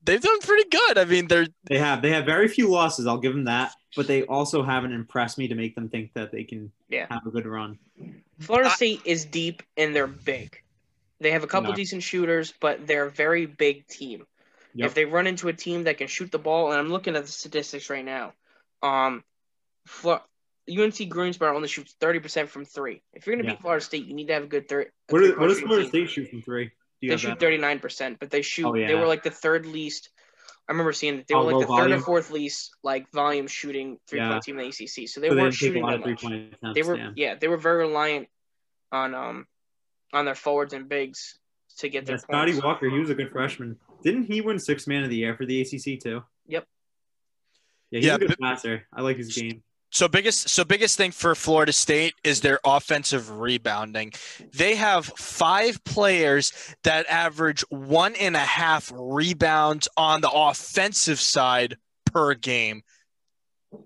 they've 0.04 0.20
done 0.20 0.40
pretty 0.40 0.68
good. 0.68 0.98
I 0.98 1.04
mean, 1.04 1.28
they're 1.28 1.46
they 1.64 1.78
have 1.78 2.02
they 2.02 2.10
have 2.10 2.24
very 2.26 2.48
few 2.48 2.68
losses. 2.70 3.06
I'll 3.06 3.18
give 3.18 3.32
them 3.34 3.44
that. 3.44 3.72
But 3.94 4.06
they 4.06 4.22
also 4.24 4.62
haven't 4.62 4.92
impressed 4.92 5.36
me 5.36 5.48
to 5.48 5.54
make 5.54 5.74
them 5.74 5.88
think 5.90 6.14
that 6.14 6.32
they 6.32 6.44
can 6.44 6.72
Yeah. 6.88 7.06
have 7.10 7.26
a 7.26 7.30
good 7.30 7.46
run. 7.46 7.78
Florida 8.40 8.70
I- 8.70 8.74
State 8.74 9.02
is 9.04 9.24
deep 9.26 9.62
and 9.76 9.94
they're 9.94 10.06
big. 10.06 10.58
They 11.22 11.30
have 11.32 11.44
a 11.44 11.46
couple 11.46 11.70
No. 11.70 11.76
decent 11.76 12.02
shooters, 12.02 12.52
but 12.60 12.86
they're 12.86 13.06
a 13.06 13.10
very 13.10 13.46
big 13.46 13.86
team. 13.86 14.26
Yep. 14.74 14.86
If 14.86 14.94
they 14.94 15.04
run 15.04 15.26
into 15.26 15.48
a 15.48 15.52
team 15.52 15.84
that 15.84 15.98
can 15.98 16.08
shoot 16.08 16.30
the 16.32 16.38
ball, 16.38 16.70
and 16.70 16.80
I'm 16.80 16.88
looking 16.88 17.14
at 17.16 17.24
the 17.24 17.30
statistics 17.32 17.90
right 17.90 18.04
now, 18.04 18.34
um, 18.82 19.22
Flo- 19.86 20.22
UNC 20.70 21.08
Greensboro 21.08 21.54
only 21.54 21.68
shoots 21.68 21.94
30% 22.00 22.48
from 22.48 22.64
three. 22.64 23.02
If 23.12 23.26
you're 23.26 23.34
going 23.36 23.44
to 23.44 23.50
Yeah. 23.50 23.56
beat 23.56 23.62
Florida 23.62 23.84
State, 23.84 24.06
you 24.06 24.14
need 24.14 24.28
to 24.28 24.34
have 24.34 24.44
a 24.44 24.46
good 24.46 24.68
third. 24.68 24.90
What, 25.08 25.22
is, 25.24 25.36
what 25.36 25.48
does 25.48 25.60
Florida 25.60 25.88
State 25.88 26.08
shoot 26.10 26.28
from 26.28 26.42
three? 26.42 26.66
Do 26.66 26.72
you 27.00 27.10
They 27.10 27.16
shoot 27.16 27.38
that? 27.38 27.40
39%, 27.40 28.18
but 28.20 28.30
they 28.30 28.42
shoot. 28.42 28.66
Oh, 28.66 28.72
They 28.72 28.94
were 28.94 29.06
like 29.06 29.22
the 29.24 29.30
third 29.30 29.66
least. 29.66 30.10
I 30.68 30.72
remember 30.72 30.92
seeing 30.92 31.16
that 31.16 31.26
they 31.26 31.34
Oh, 31.34 31.44
were 31.44 31.52
low 31.52 31.58
like 31.58 31.66
the 31.68 31.76
third 31.76 31.90
or 31.90 31.98
fourth 31.98 32.30
least 32.30 32.70
like 32.84 33.10
volume 33.10 33.48
shooting 33.48 33.98
three 34.06 34.20
point 34.20 34.30
Yeah. 34.30 34.38
team 34.40 34.58
in 34.60 34.62
the 34.64 34.68
ACC. 34.68 35.06
So 35.08 35.14
So 35.14 35.20
they 35.20 35.28
they 35.28 35.34
weren't 35.34 35.44
didn't 35.46 35.54
a 35.54 35.56
shooting 35.56 35.82
lot 35.82 35.90
that 35.90 36.00
of 36.00 36.06
much 36.06 36.22
attempts. 36.24 36.74
they 36.74 36.82
were 36.82 36.96
yeah. 36.96 37.10
yeah 37.16 37.34
they 37.34 37.48
were 37.48 37.56
very 37.56 37.78
reliant 37.78 38.28
on 38.92 39.14
um 39.16 39.46
on 40.12 40.24
their 40.24 40.34
forwards 40.34 40.72
and 40.72 40.88
bigs 40.88 41.38
to 41.78 41.88
get 41.88 42.06
their 42.06 42.16
Yeah, 42.16 42.20
Scotty. 42.22 42.60
Walker, 42.60 42.88
he 42.90 42.98
was 42.98 43.10
a 43.10 43.14
good 43.14 43.30
freshman. 43.30 43.76
Didn't 44.02 44.24
he 44.24 44.40
win 44.40 44.58
six 44.58 44.86
man 44.86 45.04
of 45.04 45.10
the 45.10 45.16
year 45.16 45.36
for 45.36 45.46
the 45.46 45.60
ACC 45.60 46.00
too? 46.00 46.22
Yep. 46.46 46.66
Yeah, 47.90 47.98
he's 47.98 48.06
Yeah, 48.06 48.14
a 48.16 48.18
good 48.18 48.36
passer. 48.40 48.86
I 48.92 49.02
like 49.02 49.16
his 49.16 49.34
game. 49.34 49.62
So 49.90 50.08
biggest 50.08 50.48
so 50.48 50.64
biggest 50.64 50.96
thing 50.96 51.10
for 51.10 51.34
Florida 51.34 51.72
State 51.72 52.14
is 52.24 52.40
their 52.40 52.58
offensive 52.64 53.30
rebounding. 53.38 54.12
They 54.54 54.74
have 54.76 55.04
five 55.04 55.84
players 55.84 56.52
that 56.84 57.04
average 57.08 57.62
one 57.68 58.14
and 58.16 58.34
a 58.34 58.38
half 58.38 58.90
rebounds 58.94 59.88
on 59.98 60.22
the 60.22 60.30
offensive 60.30 61.20
side 61.20 61.76
per 62.06 62.32
game. 62.34 62.82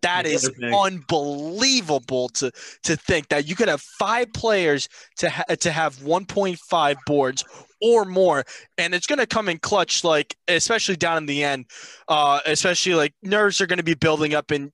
That 0.03 0.27
is 0.27 0.51
unbelievable 0.61 2.29
to 2.31 2.51
to 2.83 2.97
think 2.97 3.29
that 3.29 3.47
you 3.47 3.55
could 3.55 3.69
have 3.69 3.81
five 3.81 4.33
players 4.33 4.89
to 5.19 5.31
ha- 5.31 5.45
to 5.61 5.71
have 5.71 5.97
1.5 5.97 6.97
boards 7.07 7.45
or 7.81 8.05
more, 8.05 8.45
and 8.79 8.95
it's 8.95 9.07
going 9.07 9.19
to 9.19 9.27
come 9.27 9.49
in 9.49 9.59
clutch, 9.59 10.03
like 10.03 10.37
especially 10.49 10.97
down 10.97 11.19
in 11.19 11.27
the 11.27 11.45
end, 11.45 11.67
uh, 12.09 12.41
especially 12.47 12.95
like 12.95 13.15
nerves 13.23 13.61
are 13.61 13.67
going 13.67 13.79
to 13.79 13.85
be 13.85 13.95
building 13.95 14.35
up 14.35 14.51
and 14.51 14.73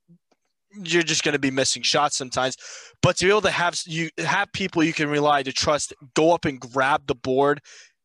you're 0.83 1.03
just 1.03 1.23
going 1.23 1.35
to 1.35 1.39
be 1.39 1.51
missing 1.51 1.83
shots 1.83 2.17
sometimes. 2.17 2.57
But 3.03 3.17
to 3.19 3.27
be 3.27 3.31
able 3.31 3.43
to 3.43 3.51
have 3.51 3.79
you 3.87 4.09
have 4.19 4.53
people 4.53 4.83
you 4.83 4.93
can 4.93 5.09
rely 5.09 5.43
to 5.43 5.53
trust 5.53 5.93
go 6.15 6.33
up 6.33 6.45
and 6.45 6.59
grab 6.59 7.07
the 7.07 7.15
board 7.15 7.61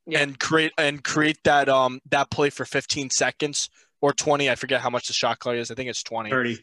yeah. 0.07 0.19
and 0.19 0.39
create 0.39 0.73
and 0.77 1.03
create 1.03 1.37
that 1.43 1.69
um 1.69 1.99
that 2.09 2.31
play 2.31 2.49
for 2.49 2.65
15 2.65 3.09
seconds 3.11 3.69
or 4.01 4.13
20 4.13 4.49
i 4.49 4.55
forget 4.55 4.81
how 4.81 4.89
much 4.89 5.07
the 5.07 5.13
shot 5.13 5.39
clock 5.39 5.55
is 5.55 5.69
i 5.69 5.75
think 5.75 5.89
it's 5.89 6.03
20 6.03 6.29
30 6.29 6.57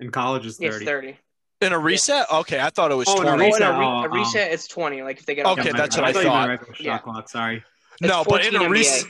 in 0.00 0.10
college 0.10 0.46
is 0.46 0.58
30. 0.58 0.76
It's 0.76 0.84
30. 0.84 1.18
In 1.60 1.72
a 1.72 1.78
reset? 1.78 2.26
Yeah. 2.30 2.38
Okay, 2.38 2.60
I 2.60 2.70
thought 2.70 2.90
it 2.90 2.96
was 2.96 3.08
oh, 3.08 3.22
20. 3.22 3.28
In 3.28 3.34
a 3.34 3.38
reset, 3.38 3.62
oh, 3.62 3.70
in 3.70 3.76
a, 3.76 3.78
re- 3.78 3.86
oh, 3.86 4.04
a 4.04 4.08
reset 4.08 4.52
it's 4.52 4.66
20. 4.66 5.02
Like 5.02 5.18
if 5.18 5.26
they 5.26 5.34
get 5.34 5.46
Okay, 5.46 5.72
that's 5.72 5.96
what 5.96 6.04
I, 6.04 6.08
I 6.08 6.12
thought. 6.12 6.66
thought. 6.66 6.80
Yeah. 6.80 6.98
Clock, 6.98 7.28
sorry. 7.28 7.64
No, 8.00 8.24
but 8.26 8.44
in 8.44 8.56
a 8.56 8.68
reset 8.68 9.06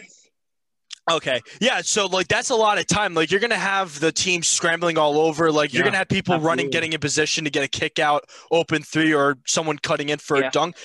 Okay. 1.10 1.40
Yeah. 1.60 1.82
So 1.82 2.06
like 2.06 2.28
that's 2.28 2.50
a 2.50 2.54
lot 2.54 2.78
of 2.78 2.86
time. 2.86 3.14
Like 3.14 3.30
you're 3.30 3.40
gonna 3.40 3.56
have 3.56 4.00
the 4.00 4.10
team 4.10 4.42
scrambling 4.42 4.96
all 4.96 5.18
over. 5.18 5.52
Like 5.52 5.72
yeah, 5.72 5.78
you're 5.78 5.84
gonna 5.84 5.98
have 5.98 6.08
people 6.08 6.34
absolutely. 6.34 6.48
running, 6.48 6.70
getting 6.70 6.92
in 6.94 7.00
position 7.00 7.44
to 7.44 7.50
get 7.50 7.62
a 7.62 7.68
kick 7.68 7.98
out, 7.98 8.24
open 8.50 8.82
three, 8.82 9.12
or 9.12 9.36
someone 9.46 9.78
cutting 9.78 10.08
in 10.08 10.18
for 10.18 10.38
yeah. 10.38 10.48
a 10.48 10.50
dunk. 10.50 10.76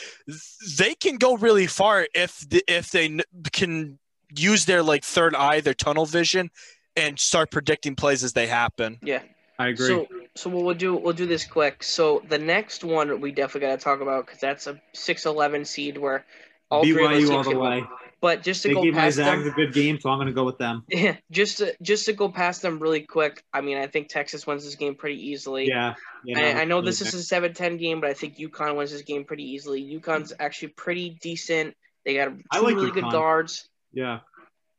They 0.77 0.95
can 0.95 1.17
go 1.17 1.38
really 1.38 1.67
far 1.67 2.07
if 2.13 2.47
the, 2.49 2.63
if 2.67 2.91
they 2.91 3.19
can 3.53 3.97
use 4.35 4.65
their 4.65 4.83
like 4.83 5.05
third 5.05 5.35
eye, 5.35 5.62
their 5.62 5.73
tunnel 5.73 6.05
vision, 6.05 6.49
and 6.97 7.17
start 7.17 7.49
predicting 7.49 7.95
plays 7.95 8.23
as 8.23 8.33
they 8.33 8.47
happen. 8.47 8.99
Yeah. 9.01 9.21
I 9.59 9.67
agree. 9.67 9.87
So 9.87 10.07
so 10.35 10.49
what 10.49 10.63
we'll 10.63 10.75
do 10.75 10.95
we'll 10.95 11.13
do 11.13 11.25
this 11.25 11.45
quick. 11.45 11.83
So 11.83 12.23
the 12.27 12.39
next 12.39 12.83
one 12.83 13.19
we 13.19 13.31
definitely 13.31 13.67
got 13.67 13.77
to 13.77 13.83
talk 13.83 13.99
about 14.01 14.25
because 14.25 14.39
that's 14.39 14.67
a 14.67 14.81
6-11 14.95 15.67
seed 15.67 15.97
where 15.97 16.25
all 16.71 16.83
three 16.83 17.05
of 17.05 17.11
us 17.11 17.23
BYU 17.23 17.31
all 17.35 17.43
the 17.43 17.51
it 17.51 17.59
way. 17.59 17.83
But 18.21 18.43
just 18.43 18.63
to 18.63 18.69
They 18.69 18.73
go 18.73 18.83
gave 18.83 18.93
past 18.93 19.15
Zags 19.15 19.43
them, 19.43 19.53
a 19.53 19.55
good 19.55 19.73
game, 19.73 19.97
so 19.99 20.09
I'm 20.09 20.17
going 20.17 20.27
to 20.27 20.33
go 20.33 20.43
with 20.43 20.57
them. 20.57 20.83
Yeah, 20.89 21.15
just 21.31 21.59
to 21.59 21.75
just 21.81 22.05
to 22.05 22.13
go 22.13 22.29
past 22.29 22.61
them 22.61 22.79
really 22.79 23.01
quick. 23.01 23.43
I 23.53 23.61
mean, 23.61 23.77
I 23.77 23.87
think 23.87 24.09
Texas 24.09 24.45
wins 24.45 24.63
this 24.63 24.75
game 24.75 24.95
pretty 24.95 25.29
easily. 25.29 25.67
Yeah. 25.67 25.95
you 26.23 26.37
I, 26.37 26.61
I 26.61 26.65
know 26.65 26.81
this 26.81 27.01
is 27.01 27.13
a 27.13 27.35
7-10 27.35 27.79
game, 27.79 28.01
but 28.01 28.09
I 28.09 28.13
think 28.13 28.37
UConn 28.37 28.75
wins 28.75 28.91
this 28.91 29.03
game 29.03 29.23
pretty 29.23 29.51
easily. 29.51 29.81
UConn's 29.81 30.33
actually 30.37 30.69
pretty 30.69 31.17
decent. 31.21 31.75
They 32.05 32.15
got 32.15 32.31
two 32.53 32.61
like 32.61 32.75
really 32.75 32.91
good 32.91 33.09
guards. 33.09 33.69
Yeah. 33.93 34.19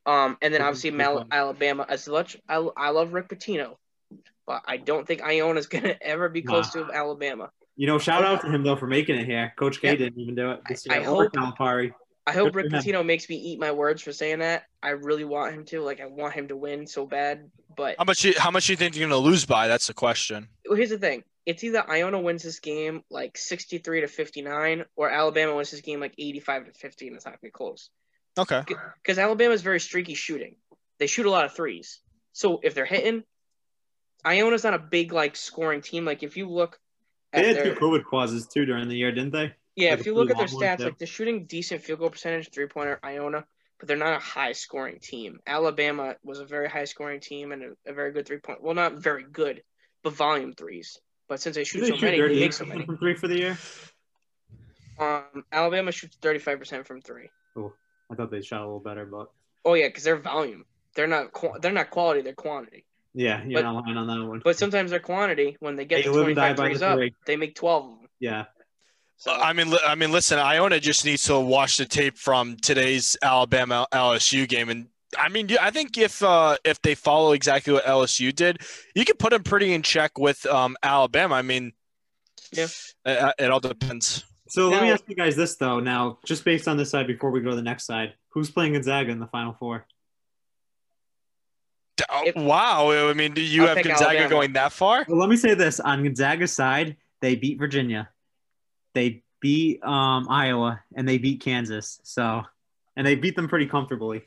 Um, 0.05 0.37
and 0.41 0.53
then 0.53 0.61
obviously 0.61 0.91
Mal- 0.91 1.27
Alabama. 1.31 1.85
As 1.87 2.07
much 2.07 2.37
I, 2.47 2.55
I 2.77 2.89
love 2.89 3.13
Rick 3.13 3.29
Pitino, 3.29 3.75
but 4.47 4.61
I 4.67 4.77
don't 4.77 5.07
think 5.07 5.21
Iona's 5.21 5.67
gonna 5.67 5.95
ever 6.01 6.29
be 6.29 6.41
close 6.41 6.71
to 6.71 6.89
Alabama. 6.93 7.49
You 7.75 7.87
know, 7.87 7.97
shout 7.97 8.23
out 8.23 8.41
to 8.41 8.47
him 8.51 8.63
though 8.63 8.75
for 8.75 8.87
making 8.87 9.17
it 9.17 9.25
here. 9.25 9.53
Coach 9.57 9.81
K 9.81 9.89
Yeah. 9.89 9.95
didn't 9.95 10.19
even 10.19 10.35
do 10.35 10.51
it 10.51 10.61
this 10.67 10.85
I- 10.89 10.95
year. 10.99 11.03
I 11.03 11.05
or 11.11 11.23
hope- 11.23 11.33
Calipari. 11.33 11.93
I 12.27 12.33
hope 12.33 12.53
Good 12.53 12.55
Rick 12.55 12.71
for. 12.71 12.77
Pitino 12.77 13.03
makes 13.03 13.27
me 13.27 13.35
eat 13.35 13.59
my 13.59 13.71
words 13.71 14.03
for 14.03 14.11
saying 14.13 14.39
that. 14.39 14.65
I 14.83 14.89
really 14.89 15.23
want 15.25 15.55
him 15.55 15.65
to. 15.65 15.81
Like, 15.81 15.99
I 15.99 16.05
want 16.05 16.35
him 16.35 16.49
to 16.49 16.55
win 16.55 16.85
so 16.85 17.07
bad. 17.07 17.49
But 17.75 17.95
How 17.97 18.03
much? 18.03 18.23
You, 18.23 18.33
how 18.37 18.51
much 18.51 18.67
do 18.67 18.73
you 18.73 18.77
think 18.77 18.95
you're 18.95 19.09
gonna 19.09 19.19
lose 19.19 19.43
by? 19.45 19.67
That's 19.67 19.87
the 19.87 19.95
question. 19.95 20.47
well, 20.69 20.77
here's 20.77 20.91
the 20.91 20.99
thing: 20.99 21.23
it's 21.47 21.63
either 21.63 21.83
Iona 21.89 22.19
wins 22.19 22.43
this 22.43 22.59
game 22.59 23.01
like 23.09 23.39
63 23.39 24.01
to 24.01 24.07
59, 24.07 24.85
or 24.95 25.09
Alabama 25.09 25.55
wins 25.55 25.71
this 25.71 25.81
game 25.81 25.99
like 25.99 26.13
85 26.15 26.65
to 26.65 26.71
50, 26.73 27.07
and 27.07 27.15
it's 27.15 27.25
not 27.25 27.31
gonna 27.31 27.39
be 27.41 27.49
close. 27.49 27.89
Okay. 28.37 28.61
Because 29.01 29.17
Alabama's 29.17 29.63
very 29.63 29.79
streaky 29.79 30.13
shooting. 30.13 30.57
They 30.99 31.07
shoot 31.07 31.25
a 31.25 31.31
lot 31.31 31.45
of 31.45 31.55
threes. 31.55 32.01
So 32.33 32.59
if 32.61 32.75
they're 32.75 32.85
hitting, 32.85 33.23
Iona's 34.25 34.63
not 34.63 34.73
a 34.73 34.79
big 34.79 35.11
like 35.13 35.35
scoring 35.35 35.81
team. 35.81 36.05
Like 36.05 36.23
if 36.23 36.37
you 36.37 36.47
look 36.49 36.79
They 37.33 37.39
at 37.39 37.45
had 37.45 37.55
their 37.55 37.75
two 37.75 37.79
COVID 37.79 38.03
pauses 38.09 38.47
too 38.47 38.65
during 38.65 38.87
the 38.89 38.95
year, 38.95 39.11
didn't 39.11 39.31
they? 39.31 39.53
yeah, 39.75 39.91
like 39.91 39.99
if 40.01 40.05
you 40.05 40.13
look 40.15 40.29
at 40.29 40.37
their 40.37 40.47
pretty 40.47 40.55
long 40.55 40.61
one, 40.67 40.73
stats, 40.73 40.77
too. 40.79 40.83
like 40.85 40.97
they're 40.97 41.07
shooting 41.07 41.45
decent 41.45 41.81
field 41.81 41.99
goal 41.99 42.09
percentage, 42.09 42.49
three 42.51 42.67
pointer 42.67 42.99
Iona, 43.03 43.45
but 43.79 43.87
they're 43.87 43.97
not 43.97 44.13
a 44.17 44.19
high 44.19 44.51
scoring 44.51 44.99
team. 45.01 45.39
Alabama 45.47 46.15
was 46.23 46.39
a 46.39 46.45
very 46.45 46.69
high 46.69 46.85
scoring 46.85 47.19
team 47.19 47.51
and 47.51 47.63
a, 47.63 47.89
a 47.89 47.93
very 47.93 48.11
good 48.11 48.25
three 48.27 48.39
point. 48.39 48.61
Well, 48.61 48.75
not 48.75 48.95
very 48.95 49.23
good, 49.23 49.63
but 50.03 50.13
volume 50.13 50.53
threes. 50.53 50.97
But 51.27 51.39
since 51.41 51.55
they 51.55 51.63
shoot 51.63 51.79
Did 51.79 51.85
they 51.85 51.89
so 51.91 51.95
shoot 51.97 52.05
many, 52.05 52.33
they 52.35 52.39
make 52.41 52.53
so 52.53 52.65
many. 52.65 52.85
from 52.85 52.97
three 52.97 53.15
for 53.15 53.27
the 53.29 53.37
year? 53.37 53.57
Um, 54.99 55.45
Alabama 55.51 55.91
shoots 55.91 56.17
thirty 56.21 56.39
five 56.39 56.59
percent 56.59 56.85
from 56.85 57.01
three. 57.01 57.29
Oh, 57.57 57.73
I 58.11 58.15
thought 58.15 58.29
they 58.29 58.41
shot 58.41 58.59
a 58.61 58.65
little 58.65 58.79
better, 58.79 59.05
but 59.05 59.31
Oh 59.63 59.73
yeah, 59.73 59.87
because 59.87 60.03
they're 60.03 60.17
volume. 60.17 60.65
They're 60.95 61.07
not 61.07 61.29
they're 61.61 61.71
not 61.71 61.89
quality. 61.89 62.21
They're 62.21 62.33
quantity. 62.33 62.85
Yeah, 63.13 63.43
you're 63.43 63.61
But- 63.61 63.71
not 63.73 63.85
lying 63.85 63.97
on 63.97 64.07
that 64.07 64.25
one. 64.27 64.41
But 64.43 64.57
sometimes 64.57 64.91
their 64.91 64.99
quantity, 64.99 65.57
when 65.59 65.75
they 65.75 65.85
get 65.85 65.97
They 65.97 66.03
to 66.03 66.11
live 66.11 66.27
and 66.27 66.35
die 66.35 66.53
25 66.53 66.57
by 66.57 66.65
threes 66.67 66.79
the 66.79 66.87
up, 66.87 66.95
three. 66.97 67.13
they 67.25 67.35
make 67.35 67.55
12 67.55 67.83
of 67.85 67.89
them. 67.99 68.09
Yeah, 68.19 68.45
So, 69.17 69.31
I 69.33 69.53
mean, 69.53 69.73
I 69.85 69.95
mean, 69.95 70.11
listen. 70.11 70.37
Iona 70.39 70.79
just 70.79 71.05
needs 71.05 71.23
to 71.25 71.39
watch 71.39 71.77
the 71.77 71.85
tape 71.85 72.17
from 72.17 72.57
today's 72.57 73.17
Alabama 73.21 73.87
LSU 73.91 74.47
game, 74.47 74.69
and 74.69 74.87
I 75.17 75.27
mean, 75.29 75.49
I 75.59 75.71
think 75.71 75.97
if 75.97 76.23
uh, 76.23 76.57
if 76.63 76.81
they 76.81 76.95
follow 76.95 77.33
exactly 77.33 77.73
what 77.73 77.83
LSU 77.85 78.33
did, 78.33 78.59
you 78.95 79.03
could 79.05 79.19
put 79.19 79.31
them 79.31 79.43
pretty 79.43 79.73
in 79.73 79.81
check 79.83 80.17
with 80.17 80.45
um, 80.45 80.77
Alabama. 80.83 81.35
I 81.35 81.41
mean, 81.41 81.73
Yeah. 82.53 82.67
it, 83.05 83.35
it 83.39 83.51
all 83.51 83.59
depends. 83.59 84.23
So 84.47 84.69
let 84.69 84.81
me 84.81 84.89
ask 84.91 85.03
you 85.07 85.15
guys 85.15 85.35
this 85.35 85.55
though. 85.57 85.79
Now, 85.79 86.19
just 86.25 86.43
based 86.45 86.67
on 86.67 86.77
this 86.77 86.89
side, 86.91 87.07
before 87.07 87.29
we 87.31 87.41
go 87.41 87.49
to 87.51 87.55
the 87.55 87.61
next 87.61 87.85
side, 87.85 88.13
who's 88.29 88.49
playing 88.51 88.73
Gonzaga 88.73 89.11
in 89.11 89.19
the 89.19 89.27
Final 89.27 89.53
Four? 89.59 89.85
D- 92.01 92.05
oh, 92.09 92.23
If- 92.25 92.35
wow, 92.35 93.09
I 93.09 93.13
mean, 93.13 93.33
do 93.33 93.41
you 93.41 93.61
I'll 93.63 93.67
have 93.69 93.77
take 93.77 93.85
Gonzaga 93.87 94.09
Alabama. 94.11 94.29
going 94.29 94.53
that 94.53 94.71
far? 94.73 95.05
Well, 95.07 95.17
let 95.19 95.29
me 95.29 95.35
say 95.37 95.53
this: 95.53 95.79
on 95.79 96.03
Gonzaga's 96.03 96.51
side, 96.51 96.97
they 97.21 97.35
beat 97.35 97.59
Virginia, 97.59 98.09
they 98.93 99.23
beat 99.39 99.83
um, 99.83 100.27
Iowa, 100.29 100.81
and 100.95 101.07
they 101.07 101.17
beat 101.17 101.41
Kansas. 101.41 101.99
So, 102.03 102.41
and 102.95 103.05
they 103.05 103.15
beat 103.15 103.35
them 103.35 103.47
pretty 103.47 103.65
comfortably. 103.67 104.23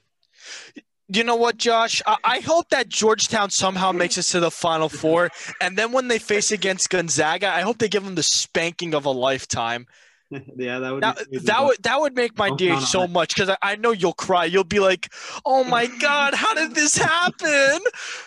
You 1.08 1.22
know 1.22 1.36
what, 1.36 1.58
Josh? 1.58 2.00
I, 2.06 2.16
I 2.24 2.40
hope 2.40 2.70
that 2.70 2.88
Georgetown 2.88 3.50
somehow 3.50 3.92
makes 3.92 4.16
it 4.16 4.22
to 4.24 4.40
the 4.40 4.50
Final 4.50 4.88
Four, 4.88 5.30
and 5.60 5.76
then 5.76 5.92
when 5.92 6.08
they 6.08 6.18
face 6.18 6.50
against 6.50 6.88
Gonzaga, 6.90 7.48
I 7.48 7.60
hope 7.60 7.78
they 7.78 7.88
give 7.88 8.04
them 8.04 8.14
the 8.14 8.22
spanking 8.22 8.94
of 8.94 9.04
a 9.04 9.10
lifetime. 9.10 9.86
yeah, 10.56 10.78
that 10.78 10.90
would. 10.92 11.02
That, 11.02 11.30
be 11.30 11.38
that 11.38 11.64
would 11.64 11.82
that 11.82 12.00
would 12.00 12.14
make 12.16 12.36
my 12.38 12.48
Don't 12.48 12.58
day 12.58 12.68
count 12.68 12.80
on 12.82 12.86
so 12.86 13.02
it. 13.04 13.10
much 13.10 13.34
because 13.34 13.50
I, 13.50 13.56
I 13.62 13.76
know 13.76 13.92
you'll 13.92 14.12
cry. 14.14 14.44
You'll 14.44 14.64
be 14.64 14.80
like, 14.80 15.12
"Oh 15.44 15.64
my 15.64 15.86
God, 16.00 16.34
how 16.34 16.54
did 16.54 16.74
this 16.74 16.96
happen?" 16.96 17.80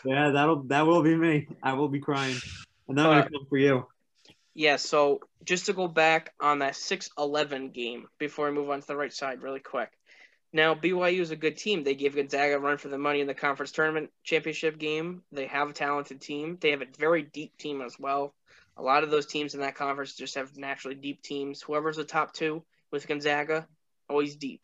Yeah, 0.06 0.32
that'll 0.32 0.64
that 0.64 0.86
will 0.86 1.04
be 1.04 1.16
me. 1.16 1.48
I 1.64 1.74
will 1.74 1.90
be 1.90 2.00
crying, 2.00 2.38
and 2.88 2.98
then 2.98 3.06
I'm 3.06 3.12
Uh, 3.12 3.22
gonna 3.22 3.30
come 3.32 3.46
for 3.50 3.58
you. 3.58 3.86
yeah, 4.54 4.76
so 4.78 5.22
just 5.44 5.66
to 5.68 5.74
go 5.74 5.88
back 5.88 6.34
on 6.40 6.60
that 6.60 6.76
6 6.76 7.10
11 7.18 7.70
game 7.72 8.08
before 8.20 8.50
we 8.50 8.56
move 8.56 8.70
on 8.70 8.82
to 8.82 8.88
the 8.88 8.96
right 8.96 9.14
side 9.14 9.42
really 9.42 9.60
quick. 9.60 9.90
Now, 10.54 10.74
BYU 10.76 11.20
is 11.22 11.32
a 11.32 11.36
good 11.36 11.58
team. 11.58 11.84
They 11.84 11.94
gave 11.94 12.16
Gonzaga 12.16 12.56
a 12.56 12.60
run 12.60 12.78
for 12.78 12.88
the 12.88 12.98
money 12.98 13.20
in 13.22 13.28
the 13.28 13.34
conference 13.34 13.72
tournament 13.72 14.10
championship 14.24 14.78
game. 14.80 15.22
They 15.32 15.46
have 15.48 15.70
a 15.70 15.74
talented 15.74 16.22
team. 16.22 16.58
They 16.60 16.72
have 16.72 16.82
a 16.82 16.88
very 16.98 17.22
deep 17.24 17.58
team 17.58 17.82
as 17.82 18.00
well. 18.00 18.34
A 18.78 18.84
lot 18.84 19.04
of 19.04 19.10
those 19.10 19.26
teams 19.26 19.54
in 19.56 19.62
that 19.62 19.76
conference 19.76 20.14
just 20.14 20.36
have 20.36 20.56
naturally 20.56 20.96
deep 20.96 21.22
teams. 21.22 21.62
Whoever's 21.62 21.98
the 21.98 22.04
top 22.04 22.34
two 22.34 22.64
with 22.92 23.08
Gonzaga, 23.08 23.68
always 24.10 24.36
deep. 24.36 24.62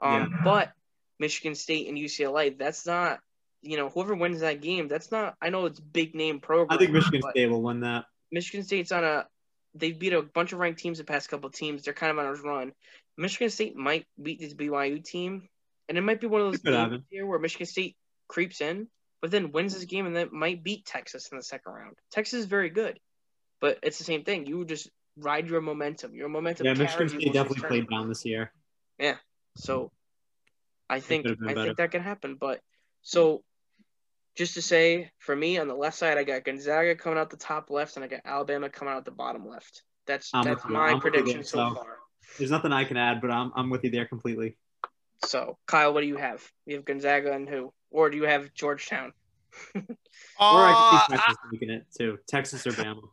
Um, 0.00 0.40
But 0.44 0.72
Michigan 1.18 1.54
State 1.54 1.88
and 1.88 1.98
UCLA, 1.98 2.56
that's 2.56 2.86
not, 2.86 3.20
you 3.62 3.76
know, 3.76 3.88
whoever 3.88 4.14
wins 4.14 4.40
that 4.40 4.60
game, 4.60 4.88
that's 4.88 5.10
not, 5.10 5.34
I 5.40 5.50
know 5.50 5.66
it's 5.66 5.80
big 5.80 6.14
name 6.14 6.40
program. 6.40 6.76
I 6.76 6.78
think 6.78 6.92
Michigan 6.92 7.22
State 7.30 7.50
will 7.50 7.62
win 7.62 7.80
that. 7.80 8.04
Michigan 8.30 8.64
State's 8.64 8.92
on 8.92 9.04
a, 9.04 9.26
they've 9.74 9.98
beat 9.98 10.12
a 10.12 10.22
bunch 10.22 10.52
of 10.52 10.58
ranked 10.58 10.80
teams 10.80 10.98
the 10.98 11.04
past 11.04 11.28
couple 11.28 11.48
of 11.48 11.54
teams. 11.54 11.82
They're 11.82 11.94
kind 11.94 12.10
of 12.12 12.18
on 12.18 12.26
a 12.26 12.34
run. 12.34 12.72
Michigan 13.16 13.50
State 13.50 13.76
might 13.76 14.06
beat 14.20 14.40
this 14.40 14.54
BYU 14.54 15.02
team, 15.04 15.48
and 15.88 15.98
it 15.98 16.02
might 16.02 16.20
be 16.20 16.26
one 16.26 16.40
of 16.40 16.52
those 16.52 16.60
games 16.90 17.04
here 17.10 17.26
where 17.26 17.38
Michigan 17.38 17.66
State 17.66 17.96
creeps 18.28 18.60
in, 18.60 18.88
but 19.22 19.30
then 19.30 19.52
wins 19.52 19.74
this 19.74 19.84
game 19.84 20.06
and 20.06 20.16
then 20.16 20.28
might 20.32 20.62
beat 20.64 20.84
Texas 20.84 21.28
in 21.30 21.38
the 21.38 21.44
second 21.44 21.72
round. 21.72 21.96
Texas 22.10 22.40
is 22.40 22.46
very 22.46 22.70
good, 22.70 22.98
but 23.64 23.78
it's 23.82 23.96
the 23.96 24.04
same 24.04 24.24
thing. 24.24 24.44
You 24.44 24.66
just 24.66 24.90
ride 25.16 25.48
your 25.48 25.62
momentum. 25.62 26.14
Your 26.14 26.28
momentum. 26.28 26.66
Yeah, 26.66 26.74
carries 26.74 26.98
Michigan 26.98 27.14
you 27.14 27.20
State 27.20 27.34
most 27.34 27.36
of 27.40 27.56
definitely 27.56 27.68
played 27.80 27.88
down 27.88 28.08
this 28.10 28.26
year. 28.26 28.52
Yeah. 28.98 29.16
So 29.56 29.90
I 30.90 31.00
think 31.00 31.22
could 31.24 31.30
have 31.30 31.38
been 31.38 31.48
I 31.48 31.54
better. 31.54 31.66
think 31.68 31.78
that 31.78 31.90
can 31.90 32.02
happen. 32.02 32.36
But 32.38 32.60
so 33.00 33.42
just 34.36 34.52
to 34.54 34.60
say, 34.60 35.12
for 35.18 35.34
me 35.34 35.56
on 35.56 35.66
the 35.66 35.74
left 35.74 35.96
side, 35.96 36.18
I 36.18 36.24
got 36.24 36.44
Gonzaga 36.44 36.94
coming 36.94 37.18
out 37.18 37.30
the 37.30 37.38
top 37.38 37.70
left, 37.70 37.96
and 37.96 38.04
I 38.04 38.08
got 38.08 38.20
Alabama 38.26 38.68
coming 38.68 38.92
out 38.92 39.06
the 39.06 39.12
bottom 39.12 39.48
left. 39.48 39.82
That's 40.06 40.28
I'm 40.34 40.44
that's 40.44 40.62
my 40.66 40.88
I'm 40.88 41.00
prediction 41.00 41.36
there, 41.36 41.44
so 41.44 41.70
so- 41.70 41.74
far. 41.74 41.96
There's 42.38 42.50
nothing 42.50 42.70
I 42.72 42.84
can 42.84 42.98
add, 42.98 43.22
but 43.22 43.30
I'm 43.30 43.50
I'm 43.56 43.70
with 43.70 43.82
you 43.84 43.90
there 43.90 44.04
completely. 44.04 44.58
So 45.24 45.56
Kyle, 45.66 45.94
what 45.94 46.02
do 46.02 46.06
you 46.06 46.18
have? 46.18 46.42
You 46.66 46.76
have 46.76 46.84
Gonzaga 46.84 47.32
and 47.32 47.48
who, 47.48 47.72
or 47.90 48.10
do 48.10 48.18
you 48.18 48.24
have 48.24 48.52
Georgetown? 48.52 49.14
or 49.74 49.80
I 50.38 50.72
Uh, 50.74 50.90
could 50.90 51.00
see 51.00 51.16
Texas 51.16 51.36
making 51.50 51.70
it 51.70 51.86
too. 51.96 52.18
Texas 52.28 52.66
or 52.66 52.72
Bama. 52.72 53.08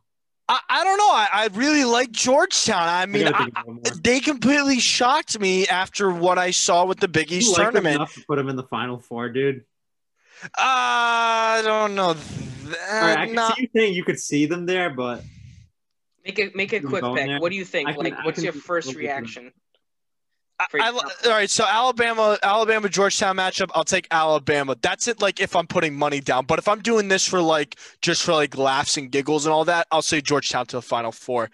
I, 0.48 0.58
I 0.68 0.84
don't 0.84 0.98
know. 0.98 1.08
I, 1.10 1.28
I 1.32 1.48
really 1.54 1.84
like 1.84 2.10
Georgetown. 2.10 2.88
I 2.88 3.06
mean, 3.06 3.26
I, 3.28 3.38
think 3.38 3.50
about 3.50 3.66
it 3.68 3.72
more. 3.72 3.82
they 4.02 4.20
completely 4.20 4.80
shocked 4.80 5.38
me 5.40 5.66
after 5.68 6.10
what 6.10 6.38
I 6.38 6.50
saw 6.50 6.84
with 6.84 6.98
the 7.00 7.08
Big 7.08 7.30
You 7.30 7.38
East 7.38 7.52
like 7.56 7.62
tournament. 7.66 7.96
enough 7.96 8.14
to 8.14 8.24
put 8.26 8.36
them 8.36 8.48
in 8.48 8.56
the 8.56 8.64
Final 8.64 8.98
Four, 8.98 9.28
dude. 9.30 9.64
Uh, 10.44 10.48
I 10.58 11.62
don't 11.64 11.94
know. 11.94 12.08
All 12.08 12.14
right, 12.14 12.16
I 12.90 13.14
That, 13.14 13.26
can 13.26 13.34
not, 13.34 13.56
see 13.56 13.62
you 13.62 13.68
saying 13.74 13.94
you 13.94 14.04
could 14.04 14.18
see 14.18 14.46
them 14.46 14.66
there, 14.66 14.90
but 14.90 15.22
Make 16.24 16.38
a 16.38 16.50
make 16.54 16.72
a 16.72 16.80
quick 16.80 17.02
pick. 17.02 17.14
there? 17.26 17.38
What 17.40 17.50
do 17.50 17.56
you 17.56 17.64
think? 17.64 17.88
I 17.88 17.92
can- 17.92 18.04
like, 18.04 18.14
I 18.14 18.24
what's 18.24 18.42
your 18.42 18.52
first 18.52 18.88
look 18.88 18.96
them. 18.96 19.02
reaction? 19.04 19.52
I, 20.74 20.88
I, 20.88 20.90
all 20.90 21.30
right, 21.30 21.50
so 21.50 21.64
Alabama, 21.66 22.38
Alabama, 22.42 22.88
Georgetown 22.88 23.36
matchup. 23.36 23.70
I'll 23.74 23.84
take 23.84 24.06
Alabama. 24.10 24.76
That's 24.80 25.08
it. 25.08 25.20
Like 25.20 25.40
if 25.40 25.56
I'm 25.56 25.66
putting 25.66 25.94
money 25.94 26.20
down, 26.20 26.46
but 26.46 26.58
if 26.58 26.68
I'm 26.68 26.80
doing 26.80 27.08
this 27.08 27.26
for 27.26 27.40
like 27.40 27.76
just 28.00 28.22
for 28.22 28.32
like 28.32 28.56
laughs 28.56 28.96
and 28.96 29.10
giggles 29.10 29.46
and 29.46 29.52
all 29.52 29.64
that, 29.66 29.86
I'll 29.90 30.02
say 30.02 30.20
Georgetown 30.20 30.66
to 30.66 30.76
the 30.76 30.82
Final 30.82 31.12
Four. 31.12 31.50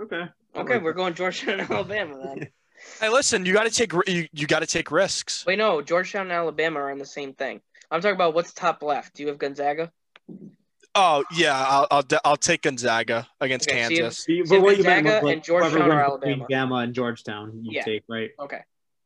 okay. 0.00 0.24
Okay, 0.56 0.74
like 0.74 0.82
we're 0.82 0.90
it. 0.90 0.96
going 0.96 1.14
Georgetown 1.14 1.60
and 1.60 1.70
Alabama 1.70 2.20
then. 2.22 2.48
Hey, 3.00 3.08
listen, 3.08 3.46
you 3.46 3.54
got 3.54 3.64
to 3.64 3.70
take 3.70 3.92
you, 4.06 4.28
you 4.32 4.46
got 4.46 4.60
to 4.60 4.66
take 4.66 4.90
risks. 4.90 5.46
Wait, 5.46 5.56
no, 5.56 5.80
Georgetown 5.80 6.22
and 6.22 6.32
Alabama 6.32 6.80
are 6.80 6.90
in 6.90 6.98
the 6.98 7.06
same 7.06 7.32
thing. 7.32 7.62
I'm 7.90 8.02
talking 8.02 8.14
about 8.14 8.34
what's 8.34 8.52
top 8.52 8.82
left. 8.82 9.14
Do 9.14 9.22
you 9.22 9.30
have 9.30 9.38
Gonzaga? 9.38 9.90
Oh 10.96 11.24
yeah, 11.34 11.54
I'll 11.56 11.86
I'll, 11.90 12.04
I'll 12.24 12.36
take 12.36 12.62
Gonzaga 12.62 13.26
against 13.40 13.68
Okay, 13.68 13.82
so 13.84 13.90
you 13.90 14.02
have- 14.04 14.12
Kansas. 14.14 14.26
But 14.26 14.48
So 14.48 14.60
what 14.60 14.78
you 14.78 14.84
meant 14.84 15.04
Gonzaga 15.06 15.14
was, 15.16 15.22
like, 15.24 15.32
and 15.34 15.44
Georgetown 15.44 15.90
or 15.90 16.00
Alabama? 16.00 16.46
Bama 16.48 16.84
and 16.84 16.94
Georgetown, 16.94 17.60
you 17.64 17.72
Yeah. 17.72 17.84
take 17.84 18.04
right. 18.08 18.30
Okay. 18.38 18.60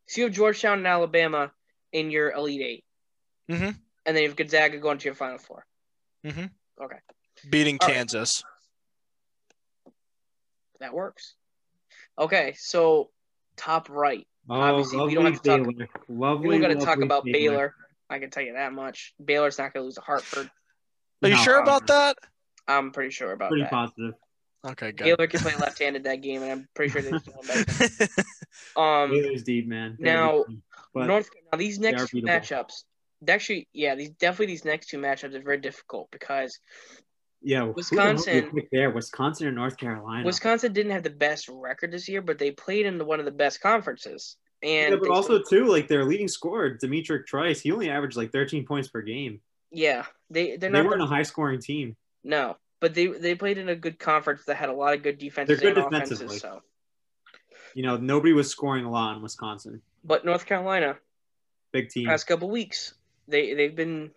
So 0.06 0.20
you 0.20 0.26
have 0.26 0.34
Georgetown 0.34 0.78
and 0.78 0.86
Alabama 0.86 1.50
in 1.92 2.10
your 2.10 2.30
Elite 2.32 2.60
8 2.60 2.84
Mhm. 3.50 3.78
and 4.06 4.16
then 4.16 4.22
you 4.22 4.28
have 4.28 4.36
Gonzaga 4.36 4.76
going 4.78 4.98
to 4.98 5.04
your 5.06 5.14
Final 5.14 5.38
Four. 5.38 5.64
Okay, 6.26 6.98
Beating 7.48 7.78
All 7.80 7.88
right. 7.88 7.94
Kansas. 7.94 8.44
That 10.80 10.92
works. 10.94 11.34
Okay, 12.18 12.54
so 12.58 13.10
top 13.56 13.88
right. 13.88 14.26
Oh, 14.50 14.54
Obviously, 14.60 14.98
we 15.06 15.14
don't 15.14 15.24
have 15.24 15.42
to 15.42 15.58
talk- 15.58 15.88
Lovely, 16.08 16.48
We 16.48 16.54
don't 16.58 16.62
got 16.62 16.68
to 16.68 16.74
talk 16.86 16.86
lovely 16.98 17.04
about 17.04 17.24
Baylor. 17.24 17.74
I 18.10 18.18
can 18.18 18.30
tell 18.30 18.42
you 18.42 18.52
that 18.54 18.72
much. 18.72 19.14
Baylor's 19.22 19.58
not 19.58 19.72
going 19.72 19.82
to 19.82 19.84
lose 19.84 19.94
to 19.96 20.00
Hartford. 20.00 20.50
Are 21.22 21.28
you 21.28 21.34
No, 21.34 21.42
sure 21.42 21.60
about 21.60 21.86
that? 21.88 22.16
I'm 22.66 22.92
pretty 22.92 23.10
sure 23.10 23.32
about 23.32 23.46
that. 23.46 23.50
Pretty 23.50 23.62
that. 23.64 23.70
positive. 23.70 24.14
Okay, 24.66 24.92
good. 24.92 25.04
Baylor 25.04 25.26
can 25.28 25.40
play 25.40 25.54
left-handed 25.56 26.04
that 26.04 26.20
game, 26.20 26.42
and 26.42 26.50
I'm 26.50 26.68
pretty 26.74 26.92
sure 26.92 27.02
they're 27.02 27.18
still 27.20 27.40
in 27.40 27.46
that. 27.46 28.08
Um, 28.76 29.10
Baylor's 29.10 29.44
deep, 29.44 29.68
man. 29.68 29.96
They're 29.98 30.16
now, 30.16 30.38
good 30.38 30.46
team. 30.48 30.62
but 30.92 31.06
North 31.06 31.30
now 31.52 31.58
these 31.58 31.78
next 31.78 32.08
two 32.10 32.22
matchups, 32.22 32.82
actually, 33.28 33.68
yeah, 33.72 33.94
these 33.94 34.10
definitely 34.10 34.46
these 34.46 34.64
next 34.64 34.88
two 34.88 34.98
matchups 34.98 35.34
are 35.34 35.42
very 35.42 35.58
difficult 35.58 36.10
because 36.10 36.58
yeah, 37.40 37.60
who 37.60 37.66
the 37.66 37.66
hell 37.66 37.74
Wisconsin- 37.76 38.44
did 38.44 38.52
you 38.52 38.62
there, 38.72 38.90
Wisconsin 38.90 39.46
or 39.46 39.52
North 39.52 39.76
Carolina. 39.76 40.24
Wisconsin 40.26 40.72
didn't 40.72 40.92
have 40.92 41.04
the 41.04 41.10
best 41.10 41.48
record 41.48 41.92
this 41.92 42.08
year, 42.08 42.20
but 42.20 42.38
they 42.38 42.50
played 42.50 42.86
in 42.86 42.98
the, 42.98 43.04
one 43.04 43.20
of 43.20 43.26
the 43.26 43.32
best 43.32 43.60
conferences. 43.60 44.36
And 44.62 44.94
yeah, 44.94 44.98
but 45.00 45.10
also 45.10 45.42
still- 45.42 45.64
too, 45.64 45.70
like 45.70 45.86
their 45.86 46.04
leading 46.04 46.28
scorer, 46.28 46.70
D'Mitrik 46.70 47.26
Trice, 47.26 47.60
he 47.60 47.70
only 47.70 47.90
averaged 47.90 48.16
like 48.16 48.32
13 48.32 48.66
points 48.66 48.88
per 48.88 49.02
game. 49.02 49.40
Yeah, 49.70 50.06
they 50.30 50.56
they're 50.56 50.70
not 50.70 50.78
They 50.78 50.82
not 50.82 50.88
weren't 50.90 50.98
the- 51.00 51.04
a 51.04 51.08
high 51.08 51.22
scoring 51.22 51.60
team. 51.60 51.96
no, 52.24 52.56
but 52.80 52.94
they 52.94 53.06
they 53.06 53.34
played 53.34 53.58
in 53.58 53.68
a 53.68 53.76
good 53.76 53.98
conference 53.98 54.44
that 54.46 54.56
had 54.56 54.68
a 54.68 54.72
lot 54.74 54.94
of 54.94 55.02
good 55.02 55.18
defenses 55.18 55.60
good 55.60 55.76
and 55.78 55.86
offenses. 55.86 56.18
defensively. 56.20 56.38
So 56.38 56.62
you 57.74 57.82
know, 57.82 57.96
nobody 57.96 58.32
was 58.32 58.50
scoring 58.50 58.84
a 58.84 58.90
lot 58.90 59.16
in 59.16 59.22
Wisconsin. 59.22 59.82
But 60.04 60.24
North 60.24 60.46
Carolina, 60.46 60.96
Big 61.72 61.90
team. 61.90 62.06
past 62.06 62.26
couple 62.26 62.48
weeks, 62.50 62.94
they 63.28 63.54
they've 63.54 63.74
been 63.76 64.10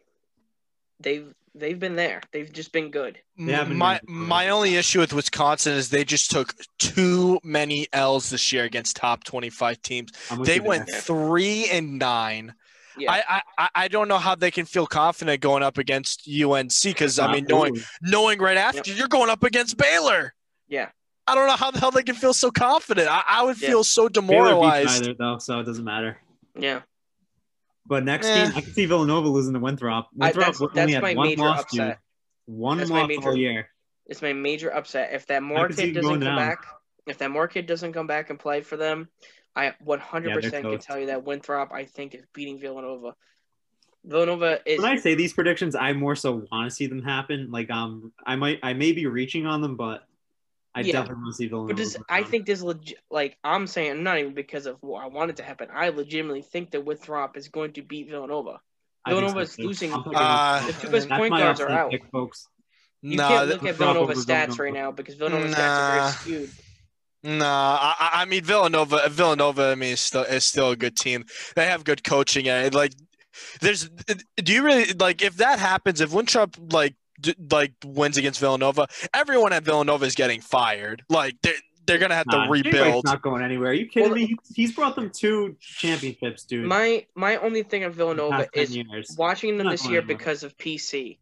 they've 1.00 1.34
they've 1.54 1.80
been 1.80 1.96
there. 1.96 2.22
They've 2.32 2.52
just 2.52 2.72
been 2.72 2.92
good. 2.92 3.20
They 3.38 3.46
been 3.56 3.76
my 3.76 4.00
good. 4.00 4.10
my 4.10 4.50
only 4.50 4.76
issue 4.76 5.00
with 5.00 5.14
Wisconsin 5.14 5.74
is 5.74 5.90
they 5.90 6.04
just 6.06 6.32
took 6.32 6.54
too 6.80 7.40
many 7.44 7.88
L's 7.92 8.30
this 8.30 8.52
year 8.54 8.64
against 8.64 8.96
top 8.96 9.24
25 9.26 9.82
teams. 9.82 10.12
They 10.44 10.56
you 10.56 10.60
there. 10.62 10.70
went 10.70 10.90
three 10.90 11.68
and 11.70 12.00
nine. 12.00 12.54
Yeah. 12.98 13.12
I, 13.12 13.24
I- 13.30 13.42
I 13.58 13.70
I 13.76 13.88
don't 13.88 14.08
know 14.08 14.18
how 14.18 14.36
they 14.36 14.52
can 14.52 14.66
feel 14.66 14.86
confident 14.88 15.42
going 15.42 15.64
up 15.64 15.78
against 15.78 16.28
UNC 16.28 16.72
because 16.84 17.20
I 17.20 17.32
mean 17.32 17.46
knowing 17.48 17.72
Absolutely. 17.78 17.84
knowing 18.12 18.40
right 18.40 18.58
after 18.58 18.92
you're 18.92 19.08
going 19.08 19.30
up 19.30 19.44
against 19.44 19.78
Baylor. 19.78 20.34
Yeah. 20.68 20.90
I 21.28 21.36
don't 21.36 21.48
know 21.48 21.56
how 21.56 21.72
the 21.72 21.80
hell 21.80 21.92
they 21.92 22.04
can 22.04 22.16
feel 22.16 22.34
so 22.34 22.52
confident. 22.52 23.08
I, 23.10 23.24
I 23.28 23.44
would 23.44 23.62
Yeah. 23.62 23.70
feel 23.70 23.84
so 23.84 24.10
Baylor 24.10 24.10
beat 24.10 24.28
demoralized. 24.28 25.04
either 25.04 25.14
though, 25.14 25.38
so 25.38 25.60
it 25.60 25.64
doesn't 25.66 25.86
matter. 25.86 26.18
Yeah. 26.58 26.82
But 27.86 28.04
next 28.06 28.28
Eh. 28.28 28.46
team, 28.46 28.54
I 28.56 28.62
can 28.62 28.74
see 28.74 28.86
Villanova 28.86 29.28
losing 29.28 29.54
to 29.54 29.60
Winthrop. 29.60 30.08
I- 30.20 30.26
Winthrop 30.26 30.46
that's- 30.46 30.62
only 30.62 30.74
that's 30.76 30.94
had 30.94 31.02
my 31.04 31.14
one 31.16 31.28
major 31.28 31.42
loss, 31.44 31.62
upset. 31.62 32.00
dude. 32.48 32.56
One 32.58 32.78
That's 32.78 32.90
my 32.90 33.00
loss 33.02 33.08
major- 33.08 33.30
all 33.30 33.36
year. 33.38 33.70
It's 34.08 34.22
my 34.22 34.34
major 34.34 34.74
upset. 34.74 35.14
If 35.14 35.28
that 35.28 35.42
Moore 35.44 35.70
kid 35.70 35.94
doesn't 35.94 36.10
come 36.10 36.20
down. 36.20 36.36
back, 36.38 36.66
if 37.08 37.18
that 37.20 37.32
Moore 37.32 37.48
kid 37.48 37.66
doesn't 37.66 37.94
come 37.94 38.08
back 38.08 38.30
and 38.30 38.38
play 38.40 38.62
for 38.62 38.76
them, 38.78 39.08
I 39.56 39.74
100% 39.86 40.52
can 40.52 40.64
toast. 40.64 40.88
tell 40.88 41.00
you 41.00 41.08
that 41.08 41.24
Winthrop, 41.26 41.72
I 41.72 41.86
think, 41.86 42.16
is 42.16 42.24
beating 42.34 42.60
Villanova. 42.60 43.16
Villanova 44.04 44.60
is. 44.66 44.82
When 44.82 44.90
I 44.92 44.98
say 44.98 45.14
these 45.16 45.34
predictions, 45.34 45.76
I 45.76 45.94
more 45.94 46.16
so 46.16 46.46
want 46.52 46.70
to 46.70 46.76
see 46.76 46.88
them 46.88 47.04
happen. 47.04 47.52
Like 47.52 47.70
um, 47.70 48.12
I 48.26 48.36
might, 48.36 48.60
I 48.64 48.74
may 48.74 48.94
be 48.94 49.06
reaching 49.06 49.46
on 49.46 49.62
them, 49.62 49.76
but 49.76 50.04
I 50.74 50.82
Yeah. 50.82 50.94
definitely 50.94 51.24
want 51.24 51.34
to 51.34 51.38
see 51.38 51.48
Villanova. 51.48 51.74
But 51.74 51.78
this, 51.78 51.98
I 52.10 52.24
think 52.24 52.46
this 52.46 52.62
legit. 52.62 52.98
Like 53.12 53.38
I'm 53.44 53.68
saying, 53.68 54.02
not 54.04 54.18
even 54.18 54.34
because 54.34 54.66
of 54.66 54.78
what 54.82 55.04
I 55.04 55.08
want 55.08 55.30
it 55.30 55.36
to 55.38 55.44
happen. 55.44 55.68
I 55.72 55.90
legitimately 55.90 56.42
think 56.42 56.72
that 56.72 56.84
Winthrop 56.86 57.38
is 57.38 57.50
going 57.50 57.74
to 57.74 57.82
beat 57.84 58.10
Villanova. 58.10 58.60
I 59.06 59.12
think 59.12 59.20
Villanova 59.20 59.46
so, 59.46 59.52
is 59.52 59.56
too. 59.58 59.64
losing- 59.68 59.94
Uh, 59.94 60.66
The 60.68 60.74
two 60.74 60.90
best 60.90 61.10
point 61.10 61.34
guards 61.34 61.60
are 61.60 61.70
out. 61.70 61.92
pick, 61.92 62.06
folks. 62.12 62.48
You 63.04 63.18
No, 63.18 63.28
can't 63.28 63.48
look 63.50 63.58
at 63.58 63.62
Winthrop 63.64 63.78
Villanova's 63.78 64.26
stats 64.26 64.28
Villanova. 64.28 64.64
right 64.64 64.74
now 64.74 64.92
because 64.92 65.16
Villanova's 65.16 65.54
stats 65.56 65.60
are 65.60 66.00
very 66.00 66.12
skewed. 66.48 66.52
No, 67.24 67.46
I, 67.46 67.96
I- 68.00 68.22
I 68.22 68.26
mean 68.26 68.44
Villanova. 68.44 69.08
Villanova, 69.10 69.66
I 69.72 69.76
mean, 69.76 69.94
is 69.94 70.00
still 70.00 70.24
is 70.24 70.44
still 70.44 70.72
a 70.72 70.76
good 70.76 70.96
team. 70.98 71.26
They 71.56 71.66
have 71.66 71.84
good 71.84 72.04
coaching, 72.04 72.48
and 72.50 72.74
like, 72.74 72.94
there's. 73.62 73.90
Do 74.38 74.52
you 74.54 74.64
really 74.64 74.94
like 74.94 75.22
if 75.22 75.38
that 75.38 75.60
happens? 75.60 76.02
If 76.02 76.12
Winthrop 76.14 76.56
like 76.74 76.96
d- 77.20 77.36
like 77.52 77.74
wins 77.86 78.18
against 78.18 78.40
Villanova, 78.40 78.88
everyone 79.14 79.54
at 79.54 79.64
Villanova 79.64 80.06
is 80.06 80.16
getting 80.16 80.42
fired. 80.42 81.04
Like 81.10 81.36
they're 81.44 81.54
they're 81.86 81.98
gonna 82.00 82.16
have 82.16 82.26
Nah, 82.28 82.46
to 82.48 82.62
Jay 82.64 82.70
Wright's 82.72 82.86
rebuild. 82.86 83.06
not 83.06 83.22
going 83.22 83.44
anywhere. 83.44 83.70
Are 83.72 83.74
you 83.74 83.88
kidding 83.88 84.10
Well, 84.10 84.16
me? 84.18 84.26
He- 84.28 84.38
He's 84.56 84.72
brought 84.74 84.96
them 84.96 85.10
two 85.12 85.58
championships, 85.60 86.44
dude. 86.44 86.66
My 86.66 87.06
my 87.16 87.38
only 87.38 87.62
thing 87.64 87.84
of 87.84 87.92
in 87.94 87.98
the 87.98 88.04
Villanova 88.04 88.48
is 88.54 88.76
years. 88.76 89.16
watching 89.18 89.58
them 89.58 89.68
this 89.70 89.84
year 89.88 90.00
anywhere. 90.00 90.18
because 90.18 90.44
of 90.44 90.58
PC. 90.58 91.20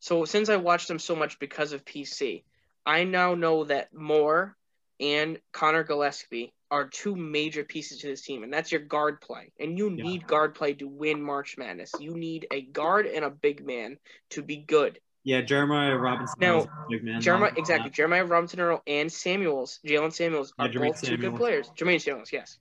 So 0.00 0.24
since 0.24 0.48
I 0.48 0.56
watched 0.56 0.88
them 0.88 0.98
so 0.98 1.14
much 1.16 1.38
because 1.38 1.72
of 1.72 1.84
PC, 1.84 2.44
I 2.86 3.04
now 3.04 3.34
know 3.34 3.64
that 3.64 3.92
Moore 3.94 4.56
and 5.00 5.40
Connor 5.52 5.82
Gillespie 5.82 6.52
are 6.70 6.88
two 6.88 7.16
major 7.16 7.64
pieces 7.64 7.98
to 7.98 8.06
this 8.06 8.22
team, 8.22 8.44
and 8.44 8.52
that's 8.52 8.70
your 8.70 8.82
guard 8.82 9.20
play. 9.20 9.50
And 9.58 9.76
you 9.76 9.90
Yeah. 9.90 10.02
need 10.02 10.26
guard 10.26 10.54
play 10.54 10.74
to 10.74 10.86
win 10.86 11.20
March 11.20 11.58
Madness. 11.58 11.94
You 11.98 12.14
need 12.14 12.46
a 12.52 12.62
guard 12.62 13.06
and 13.06 13.24
a 13.24 13.30
big 13.30 13.64
man 13.66 13.98
to 14.30 14.42
be 14.42 14.58
good. 14.58 15.00
Yeah, 15.24 15.40
Jeremiah 15.40 15.96
Robinson. 15.96 16.36
Now, 16.38 16.56
was 16.56 16.66
a 16.66 16.70
big 16.88 17.04
man. 17.04 17.20
Jeremiah, 17.20 17.52
exactly. 17.56 17.90
Jeremiah 17.90 18.24
Robinson 18.24 18.60
Earl 18.60 18.82
and 18.86 19.12
Samuels, 19.12 19.80
Jalen 19.84 20.12
Samuels 20.12 20.54
are 20.58 20.68
Jermaine 20.68 20.92
both 20.92 21.00
two 21.02 21.16
good 21.16 21.36
players. 21.36 21.70
Jermaine 21.76 22.00
Samuels, 22.00 22.32
yes. 22.32 22.58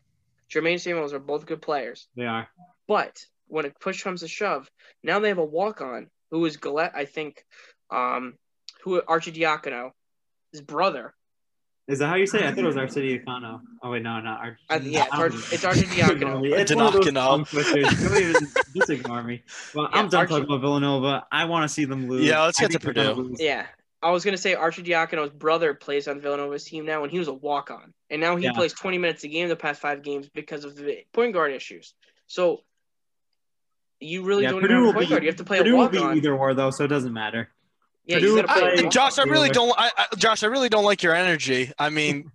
Jermaine 0.50 0.80
Samuels 0.80 1.14
are 1.14 1.20
both 1.20 1.46
good 1.46 1.62
players. 1.62 2.08
They 2.16 2.26
are. 2.26 2.50
But 2.88 3.26
when 3.48 3.66
it 3.66 3.80
push 3.80 4.04
comes 4.04 4.22
to 4.22 4.28
shove, 4.28 4.70
now 5.04 5.20
they 5.20 5.30
have 5.30 5.38
a 5.38 5.46
walk 5.46 5.82
on 5.82 6.10
who 6.32 6.44
is 6.46 6.58
Gillette, 6.58 6.94
I 6.96 7.06
think, 7.06 7.46
um, 7.92 8.38
who 8.82 9.02
Archidiacono, 9.02 9.92
his 10.52 10.62
brother. 10.62 11.14
Is 11.90 12.00
that 12.00 12.08
how 12.08 12.16
you 12.16 12.28
say 12.28 12.40
it? 12.40 12.46
I 12.46 12.50
thought 12.52 12.60
it 12.60 12.68
was 12.68 12.76
Arcidiacono. 12.76 13.62
Oh 13.82 13.92
wait, 13.92 14.04
no, 14.04 14.20
not 14.22 14.40
Ar- 14.40 14.58
Uh, 14.70 14.80
yeah, 14.84 15.06
it's, 15.06 15.14
Arch, 15.16 15.34
it's 15.52 15.64
Archidiacono. 15.66 16.46
It's 16.58 16.74
one 16.76 16.86
of 16.86 16.94
those 16.94 17.12
tongue 17.12 17.46
twisters. 17.46 17.86
Don't 18.10 18.18
even 18.22 18.48
just 18.76 18.90
ignore 18.92 19.24
me. 19.24 19.42
Well, 19.74 19.90
Yeah, 19.92 20.00
I'm 20.00 20.08
done 20.10 20.20
Archie- 20.22 20.30
talking 20.34 20.46
about 20.46 20.62
Villanova. 20.62 21.26
I 21.32 21.46
want 21.46 21.64
to 21.68 21.74
see 21.74 21.86
them 21.86 22.08
lose. 22.08 22.26
Yeah, 22.26 22.44
let's 22.44 22.60
I 22.60 22.64
get 22.68 22.72
to 22.74 22.80
think 22.80 22.96
they're 22.96 23.04
gonna 23.06 23.16
Purdue. 23.30 23.44
Yeah. 23.44 23.66
I 24.02 24.12
was 24.12 24.24
gonna 24.24 24.38
say 24.38 24.56
Archidiacono's 24.56 25.32
brother 25.32 25.74
plays 25.74 26.08
on 26.08 26.22
Villanova's 26.22 26.64
team 26.64 26.86
now, 26.86 27.04
and 27.04 27.12
he 27.12 27.20
was 27.20 27.28
a 27.28 27.34
walk 27.34 27.70
on, 27.72 27.94
and 28.10 28.22
now 28.22 28.36
he 28.38 28.46
Yeah. 28.46 28.54
plays 28.54 28.72
20 28.72 28.98
minutes 28.98 29.24
a 29.26 29.28
game 29.28 29.50
the 29.50 29.56
past 29.58 29.82
five 29.82 30.04
games 30.04 30.30
because 30.34 30.64
of 30.64 30.76
the 30.76 31.00
point 31.12 31.34
guard 31.34 31.52
issues. 31.52 31.94
So 32.28 32.62
you 34.00 34.24
really 34.24 34.44
Yeah, 34.44 34.52
don't 34.52 34.62
Purdue 34.62 34.74
have 34.76 34.84
will 34.84 34.90
a 34.92 34.94
point 34.94 35.06
be 35.08 35.10
guard. 35.10 35.24
You 35.24 35.30
have 35.30 35.36
to 35.38 35.44
play 35.44 35.58
Purdue 35.58 35.72
a 35.72 35.74
will 35.74 35.84
walk 35.86 35.92
be 35.92 35.98
on. 35.98 36.16
either 36.18 36.34
or 36.36 36.54
though, 36.54 36.72
so 36.72 36.86
it 36.86 36.88
doesn't 36.90 37.12
matter. 37.14 37.50
Yeah, 38.10 38.16
Purdue 38.16 38.28
you 38.28 38.34
play. 38.34 38.42
will 38.42 38.50
a 38.68 38.72
play- 38.76 38.84
walk- 38.84 38.92
Josh, 38.94 39.20
I 39.20 39.24
really 39.24 39.50
don't. 39.50 39.74
I, 39.78 39.92
I, 39.98 40.06
Josh, 40.18 40.44
I 40.44 40.48
really 40.48 40.68
don't 40.70 40.84
like 40.84 41.04
your 41.04 41.14
energy. 41.14 41.72
I 41.78 41.90
mean, 41.90 42.32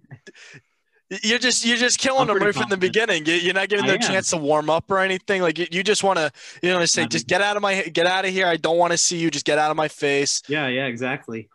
you're 1.22 1.38
just 1.38 1.64
you're 1.64 1.76
just 1.76 1.98
killing 1.98 2.26
them 2.28 2.36
pretty 2.36 2.46
right 2.46 2.54
from 2.54 2.70
the 2.70 2.76
beginning. 2.76 3.26
You- 3.26 3.34
You're 3.34 3.54
not 3.54 3.68
giving 3.68 3.86
them 3.86 3.96
a 3.96 3.98
chance 3.98 4.30
to 4.30 4.36
warm 4.36 4.70
up 4.70 4.90
or 4.90 5.00
anything. 5.00 5.42
Like 5.42 5.58
you, 5.58 5.66
you 5.70 5.82
just 5.82 6.02
want 6.04 6.18
to, 6.18 6.30
you 6.62 6.70
know, 6.70 6.84
say, 6.86 7.02
I'm- 7.02 7.08
just 7.10 7.26
get 7.26 7.40
out 7.42 7.56
of 7.56 7.62
my, 7.62 7.82
get 7.82 8.06
out 8.06 8.24
of 8.24 8.30
here. 8.30 8.46
I 8.46 8.56
don't 8.56 8.78
want 8.78 8.92
to 8.92 8.98
see 8.98 9.18
you. 9.18 9.30
Just 9.30 9.44
get 9.44 9.58
out 9.58 9.70
of 9.70 9.76
my 9.76 9.88
face. 9.88 10.42
Yeah, 10.48 10.68
yeah, 10.68 10.86
exactly. 10.86 11.48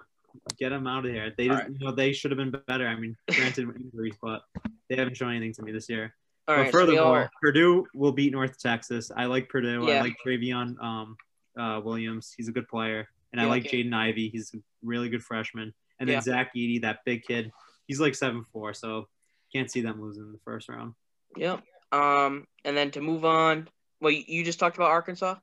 Get 0.57 0.69
them 0.69 0.87
out 0.87 1.05
of 1.05 1.11
here. 1.11 1.33
They, 1.37 1.49
All 1.49 1.57
just, 1.57 1.69
you 1.69 1.85
know, 1.87 1.91
they 1.91 2.11
should 2.13 2.31
have 2.31 2.37
been 2.37 2.53
better. 2.67 2.87
I 2.87 2.95
mean, 2.95 3.15
granted 3.31 3.69
injuries, 3.75 4.15
but 4.21 4.41
they 4.89 4.95
haven't 4.95 5.15
shown 5.17 5.31
anything 5.31 5.53
to 5.55 5.63
me 5.63 5.71
this 5.71 5.89
year. 5.89 6.13
All 6.47 6.55
but 6.55 6.61
right, 6.61 6.71
so 6.71 6.77
we 6.79 6.97
all 6.97 7.05
furthermore, 7.05 7.17
are- 7.19 7.31
Purdue 7.41 7.85
will 7.93 8.11
beat 8.11 8.31
North 8.33 8.57
Texas. 8.59 9.11
I 9.15 9.25
like 9.25 9.49
Purdue. 9.49 9.85
Yeah. 9.87 9.99
I 9.99 10.01
like 10.01 10.15
Trevion 10.25 10.81
um, 10.83 11.15
uh, 11.59 11.81
Williams. 11.83 12.33
He's 12.35 12.47
a 12.47 12.51
good 12.51 12.67
player, 12.67 13.07
and 13.31 13.41
I 13.41 13.45
Yeah, 13.45 13.49
like 13.49 13.65
okay. 13.65 13.83
Jaden 13.83 13.93
Ivey. 13.93 14.29
He's 14.29 14.53
a 14.53 14.57
really 14.83 15.09
good 15.09 15.23
freshman. 15.23 15.73
And 15.99 16.07
then 16.07 16.15
Yeah. 16.15 16.21
Zach 16.21 16.51
Edey, 16.55 16.81
that 16.81 16.99
big 17.05 17.23
kid. 17.23 17.51
He's 17.87 17.99
like 17.99 18.15
seven 18.15 18.45
four, 18.53 18.73
so 18.73 19.07
can't 19.53 19.69
see 19.69 19.81
them 19.81 20.01
losing 20.01 20.23
in 20.23 20.31
the 20.31 20.39
first 20.45 20.69
round. 20.69 20.93
Yep. 21.35 21.63
Um, 21.91 22.45
and 22.63 22.77
then 22.77 22.91
to 22.91 23.01
move 23.01 23.25
on, 23.25 23.67
well, 23.99 24.11
you- 24.11 24.23
you 24.27 24.43
just 24.45 24.59
talked 24.59 24.75
about 24.77 24.91
Arkansas. 24.91 25.35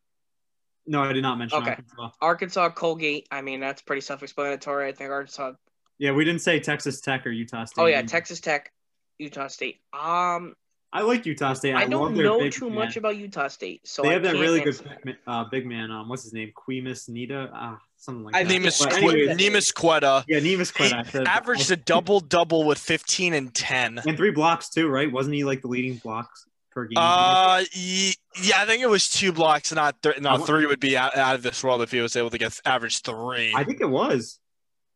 No, 0.87 1.03
I 1.03 1.13
did 1.13 1.23
not 1.23 1.37
mention 1.39 1.59
Okay. 1.59 1.71
Arkansas. 1.71 2.11
Arkansas, 2.21 2.71
Colgate. 2.71 3.27
I 3.33 3.43
mean, 3.43 3.59
that's 3.59 3.83
pretty 3.83 4.01
self-explanatory. 4.03 4.87
I 4.89 4.93
think 4.93 5.11
Arkansas. 5.11 5.55
Yeah, 5.99 6.13
we 6.13 6.25
didn't 6.25 6.43
say 6.43 6.61
Texas 6.61 7.01
Tech 7.01 7.27
or 7.27 7.31
Utah 7.31 7.65
State. 7.65 7.83
Oh 7.83 7.87
yeah, 7.87 8.03
Texas 8.03 8.41
Tech, 8.41 8.73
Utah 9.19 9.49
State. 9.49 9.81
Um, 9.93 10.55
I 10.97 11.03
like 11.03 11.27
Utah 11.27 11.53
State. 11.53 11.75
I, 11.75 11.83
I, 11.83 11.87
don't 11.87 12.01
love 12.03 12.15
their 12.17 12.25
know 12.25 12.39
big 12.39 12.53
too 12.53 12.71
man. 12.71 12.75
much 12.77 12.97
about 12.97 13.17
Utah 13.19 13.49
State, 13.49 13.87
so 13.87 14.01
they 14.01 14.09
I 14.09 14.13
have 14.15 14.23
that 14.23 14.31
can't 14.33 14.41
really 14.41 14.61
good 14.63 14.75
that. 14.77 14.97
big 14.97 15.05
man- 15.05 15.19
uh, 15.27 15.45
big 15.45 15.67
man. 15.67 15.91
Um, 15.91 16.09
what's 16.09 16.23
his 16.23 16.33
name? 16.33 16.53
Quemus 16.57 17.07
Nita, 17.11 17.51
ah, 17.53 17.79
something 17.99 18.25
like 18.25 18.35
I 18.35 18.45
that. 18.45 18.49
think 18.49 18.63
Nemus, 18.63 18.79
But 18.83 18.93
Qu- 18.95 19.11
anyways- 19.11 19.37
Neemias 19.39 19.75
Queta 19.75 20.25
yeah, 20.27 20.39
Neemias 20.39 20.73
Queta. 20.73 21.05
I 21.29 21.37
averaged 21.37 21.71
a 21.71 21.77
double 21.77 22.21
double 22.21 22.65
with 22.65 22.79
15 22.79 23.35
and 23.35 23.55
10. 23.55 24.01
and 24.07 24.17
three 24.17 24.31
blocks 24.31 24.71
too, 24.71 24.89
right? 24.89 25.13
Wasn't 25.13 25.35
he 25.35 25.45
like 25.45 25.61
the 25.61 25.69
leading 25.69 25.97
blocks 25.99 26.47
per 26.71 26.87
game? 26.87 26.95
Uh, 26.97 27.63
yeah, 27.75 28.13
I 28.57 28.65
think 28.65 28.83
it 28.83 28.89
was 28.89 29.11
two 29.11 29.33
blocks, 29.33 29.75
not 29.75 30.03
th- 30.03 30.17
I 30.17 30.21
no 30.21 30.39
three 30.39 30.65
would 30.65 30.81
be 30.81 30.97
out, 30.97 31.15
out 31.15 31.35
of 31.35 31.43
this 31.43 31.63
world 31.63 31.83
if 31.83 31.91
he 31.91 32.01
was 32.01 32.17
able 32.17 32.31
to 32.31 32.39
get 32.39 32.59
average 32.65 33.03
three. 33.03 33.53
I 33.55 33.65
think 33.65 33.83
it 33.83 33.91
was. 33.91 34.39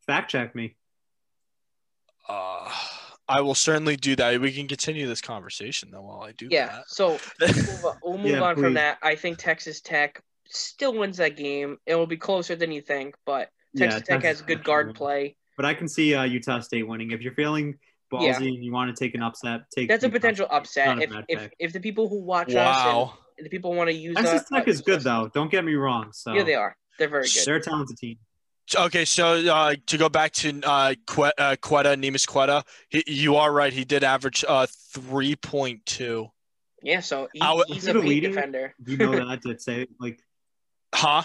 Fact 0.06 0.30
check 0.30 0.54
me. 0.54 0.76
Uh, 2.26 2.70
I 3.30 3.40
will 3.40 3.54
certainly 3.54 3.96
do 3.96 4.16
that. 4.16 4.40
We 4.40 4.50
can 4.52 4.66
continue 4.66 5.06
this 5.06 5.20
conversation 5.20 5.90
though 5.92 6.02
while 6.02 6.22
I 6.22 6.32
do 6.32 6.48
Yeah, 6.50 6.80
so 6.86 7.18
we'll 7.40 7.48
move 7.54 7.84
on, 7.84 7.96
we'll 8.02 8.18
move 8.18 8.26
Yeah, 8.32 8.40
on 8.40 8.54
please. 8.56 8.62
from 8.62 8.74
that. 8.74 8.98
I 9.02 9.14
think 9.14 9.38
Texas 9.38 9.80
Tech 9.80 10.20
still 10.46 10.94
wins 10.98 11.16
that 11.18 11.36
game. 11.36 11.76
It 11.86 11.94
will 11.94 12.08
be 12.08 12.16
closer 12.16 12.56
than 12.56 12.72
you 12.72 12.80
think, 12.80 13.14
but 13.24 13.50
Texas 13.76 14.02
yeah, 14.08 14.16
Tech 14.16 14.24
has 14.24 14.42
good 14.42 14.64
guard 14.64 14.94
play. 14.96 15.36
But 15.56 15.64
I 15.64 15.74
can 15.74 15.86
see 15.88 16.14
uh, 16.14 16.24
Utah 16.24 16.58
State 16.60 16.88
winning. 16.88 17.12
If 17.12 17.20
you're 17.20 17.34
feeling 17.34 17.78
ballsy 18.12 18.24
Yeah. 18.24 18.36
and 18.38 18.64
you 18.64 18.72
want 18.72 18.94
to 18.94 19.04
take 19.04 19.14
an 19.14 19.22
upset, 19.22 19.60
take. 19.74 19.88
That's 19.88 20.02
a 20.02 20.08
potential 20.08 20.46
State. 20.46 20.56
upset. 20.56 20.86
Not 20.86 20.98
a 20.98 21.24
If 21.28 21.40
if, 21.42 21.50
if 21.60 21.72
the 21.72 21.80
people 21.80 22.08
who 22.08 22.20
watch 22.24 22.48
us 22.48 22.54
Wow. 22.84 23.14
and 23.38 23.44
the 23.46 23.50
people 23.50 23.72
want 23.74 23.88
to 23.90 23.94
use 23.94 24.16
Texas 24.16 24.40
us, 24.42 24.48
Tech 24.52 24.66
is 24.66 24.80
good 24.80 25.02
though. 25.02 25.30
Don't 25.32 25.50
get 25.52 25.64
me 25.64 25.74
wrong. 25.74 26.10
So 26.12 26.32
Yeah, 26.32 26.42
they 26.42 26.54
are. 26.56 26.76
They're 26.98 27.08
very 27.08 27.24
good. 27.28 27.44
They're 27.46 27.56
a 27.56 27.60
talented 27.62 27.96
team. 27.96 28.18
Okay, 28.76 29.04
so 29.04 29.34
uh, 29.52 29.74
to 29.86 29.98
go 29.98 30.08
back 30.08 30.32
to 30.32 30.60
uh, 30.62 30.94
Que- 31.06 31.32
uh, 31.38 31.56
Queta, 31.60 31.90
Neemias 31.96 32.26
Queta, 32.26 32.62
he, 32.88 33.02
you 33.06 33.36
are 33.36 33.52
right. 33.52 33.72
He 33.72 33.84
did 33.84 34.04
average 34.04 34.44
uh, 34.46 34.66
3.2. 34.94 36.30
Yeah, 36.82 37.00
so 37.00 37.28
he, 37.32 37.40
I 37.42 37.60
he's 37.68 37.86
a 37.86 37.88
he 37.88 37.92
the 37.92 37.92
paint 37.94 38.04
leading- 38.06 38.32
defender. 38.32 38.74
You 38.86 38.96
know 38.96 39.10
that 39.16 39.26
I 39.28 39.36
did 39.36 39.60
say 39.60 39.86
like 39.98 40.18
Huh? 40.94 41.22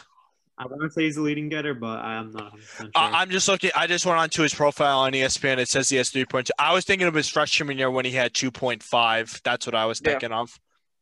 I 0.58 0.68
want 0.68 0.82
to 0.84 0.90
say 0.92 1.04
he's 1.04 1.16
the 1.16 1.22
leading 1.22 1.50
getter, 1.50 1.74
but 1.74 2.00
I'm 2.00 2.32
not 2.32 2.44
100 2.54 2.62
percent 2.62 2.92
sure. 2.96 3.04
I- 3.04 3.22
I'm 3.22 3.30
just 3.30 3.48
looking. 3.48 3.72
I 3.76 3.88
just 3.88 4.06
went 4.06 4.20
onto 4.20 4.42
his 4.42 4.54
profile 4.54 5.00
on 5.00 5.12
ESPN. 5.14 5.58
It 5.58 5.68
says 5.68 5.90
he 5.90 5.98
has 5.98 6.12
3.2. 6.12 6.50
I 6.60 6.74
was 6.74 6.86
thinking 6.86 7.08
of 7.08 7.14
his 7.14 7.28
freshman 7.30 7.78
year 7.78 7.92
when 7.92 8.06
he 8.06 8.12
had 8.12 8.34
2.5. 8.34 9.42
That's 9.44 9.66
what 9.66 9.76
I 9.76 9.86
was 9.86 10.02
Yeah. 10.04 10.12
thinking 10.12 10.32
of. 10.32 10.58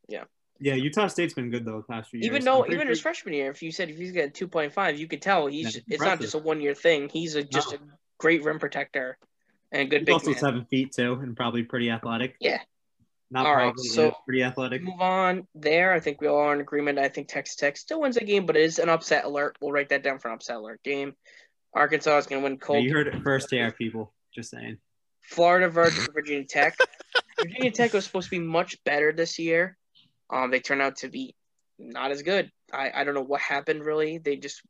yeah, 0.08 0.24
Utah 0.76 1.08
State's 1.08 1.34
been 1.34 1.50
good 1.50 1.66
though 1.66 1.78
the 1.78 1.94
past 1.94 2.10
few 2.10 2.20
years. 2.20 2.28
Even 2.28 2.46
though, 2.46 2.66
even 2.66 2.88
his 2.88 3.00
sure- 3.00 3.04
freshman 3.04 3.34
year, 3.34 3.52
if 3.52 3.62
you 3.62 3.72
said 3.72 3.90
if 3.90 3.98
he's 3.98 4.12
got 4.12 4.34
two 4.34 4.48
point 4.48 4.74
five, 4.74 4.98
you 4.98 5.08
could 5.08 5.22
tell 5.22 5.48
he's 5.48 5.74
That's 5.74 5.86
it's 5.90 6.02
not 6.04 6.20
just 6.22 6.34
a 6.36 6.38
one 6.40 6.62
year 6.62 6.74
thing. 6.74 7.10
He's 7.10 7.36
a, 7.36 7.44
just 7.44 7.72
No. 7.72 7.78
a 7.78 7.82
great 8.20 8.44
rim 8.44 8.60
protector, 8.60 9.18
and 9.72 9.82
a 9.82 9.86
good 9.86 10.02
He's 10.02 10.06
big 10.06 10.14
also 10.14 10.32
man. 10.32 10.40
seven 10.40 10.66
feet 10.66 10.94
too, 10.94 11.14
and 11.22 11.36
probably 11.36 11.64
pretty 11.64 11.90
athletic. 11.90 12.36
Yeah. 12.40 12.62
Not 13.32 13.48
All 13.48 13.56
right, 13.56 13.64
probably, 13.74 13.84
so- 13.90 14.06
yeah, 14.06 14.12
pretty 14.28 14.44
athletic. 14.44 14.84
Move 14.84 15.02
on 15.02 15.48
there. 15.56 15.92
I 15.92 16.00
think 16.00 16.22
we 16.22 16.28
all 16.28 16.38
are 16.38 16.54
in 16.54 16.62
agreement. 16.62 17.00
I 17.00 17.10
think 17.10 17.28
Texas 17.28 17.56
Tech 17.56 17.78
still 17.78 18.02
wins 18.02 18.16
the 18.16 18.24
game, 18.26 18.46
but 18.46 18.56
it 18.56 18.62
is 18.62 18.78
an 18.78 18.90
upset 18.90 19.26
alert. 19.26 19.58
We'll 19.60 19.72
write 19.72 19.90
that 19.90 20.04
down 20.04 20.20
for 20.20 20.28
an 20.28 20.36
upset 20.36 20.58
alert 20.58 20.84
game. 20.84 21.16
Arkansas 21.74 22.18
is 22.20 22.28
going 22.28 22.42
to 22.42 22.44
win 22.44 22.54
Yeah, 22.54 22.60
cold. 22.66 22.84
you 22.84 22.94
heard 22.94 23.08
it 23.08 23.24
first 23.24 23.50
here, 23.50 23.72
people. 23.72 24.14
Just 24.36 24.52
saying. 24.52 24.78
Florida 25.22 25.68
versus 25.68 26.08
Virginia 26.14 26.46
Tech. 26.46 26.78
Virginia 27.40 27.72
Tech 27.72 27.94
was 27.94 28.06
supposed 28.06 28.26
to 28.26 28.32
be 28.32 28.40
much 28.40 28.84
better 28.84 29.12
this 29.12 29.40
year. 29.40 29.78
Um, 30.30 30.52
they 30.52 30.60
turned 30.60 30.82
out 30.82 30.98
to 30.98 31.10
be 31.10 31.36
not 31.80 32.12
as 32.12 32.22
good. 32.22 32.50
I, 32.72 32.92
I 32.94 33.04
don't 33.04 33.14
know 33.14 33.22
what 33.24 33.42
happened 33.42 33.84
really. 33.84 34.18
They 34.18 34.36
just 34.38 34.62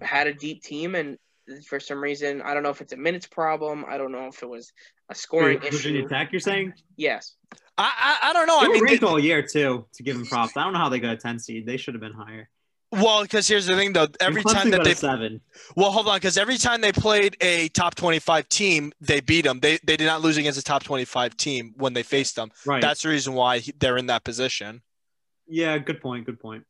had 0.00 0.26
a 0.26 0.34
deep 0.34 0.62
team, 0.62 0.94
and 0.94 1.18
for 1.66 1.80
some 1.80 2.02
reason, 2.02 2.40
I 2.42 2.54
don't 2.54 2.62
know 2.62 2.70
if 2.70 2.80
it's 2.80 2.92
a 2.92 2.96
minutes 2.96 3.26
problem. 3.26 3.84
I 3.88 3.98
don't 3.98 4.12
know 4.12 4.26
if 4.26 4.42
it 4.42 4.48
was 4.48 4.72
a 5.08 5.14
scoring 5.14 5.60
Wait, 5.60 5.72
Virginia 5.72 6.00
issue. 6.00 6.08
Tech, 6.08 6.32
you're 6.32 6.40
saying? 6.40 6.72
Yes, 6.96 7.34
I, 7.76 7.90
I 8.22 8.30
I 8.30 8.32
don't 8.32 8.46
know. 8.46 8.60
They 8.60 8.66
I 8.66 8.68
were 8.68 8.74
mean, 8.74 8.84
ranked 8.84 9.00
they- 9.02 9.06
all 9.06 9.18
year 9.18 9.42
too. 9.42 9.86
To 9.94 10.02
give 10.02 10.16
them 10.16 10.26
props, 10.26 10.56
I 10.56 10.64
don't 10.64 10.72
know 10.72 10.78
how 10.78 10.88
they 10.88 11.00
got 11.00 11.14
a 11.14 11.16
10 11.16 11.38
seed. 11.38 11.66
They 11.66 11.76
should 11.76 11.94
have 11.94 12.00
been 12.00 12.12
higher. 12.12 12.48
Well, 12.92 13.22
because 13.22 13.48
here's 13.48 13.66
the 13.66 13.74
thing 13.74 13.94
though. 13.94 14.06
Every 14.20 14.42
time 14.44 14.70
that 14.70 14.84
they 14.84 14.92
seven. 14.94 15.40
Well, 15.76 15.90
hold 15.90 16.08
on, 16.08 16.16
because 16.16 16.36
every 16.36 16.58
time 16.58 16.82
they 16.82 16.92
played 16.92 17.36
a 17.40 17.68
top 17.68 17.94
25 17.94 18.48
team, 18.50 18.92
they 19.00 19.20
beat 19.20 19.42
them. 19.42 19.60
They 19.60 19.78
they 19.82 19.96
did 19.96 20.04
not 20.06 20.20
lose 20.20 20.36
against 20.36 20.58
a 20.58 20.62
top 20.62 20.82
25 20.84 21.36
team 21.36 21.72
when 21.76 21.94
they 21.94 22.02
faced 22.02 22.36
them. 22.36 22.50
Right. 22.66 22.82
That's 22.82 23.02
the 23.02 23.08
reason 23.08 23.32
why 23.32 23.62
they're 23.78 23.96
in 23.96 24.06
that 24.06 24.24
position. 24.24 24.82
yeah. 25.48 25.78
Good 25.78 26.00
point. 26.02 26.26
Good 26.26 26.38
point. 26.38 26.64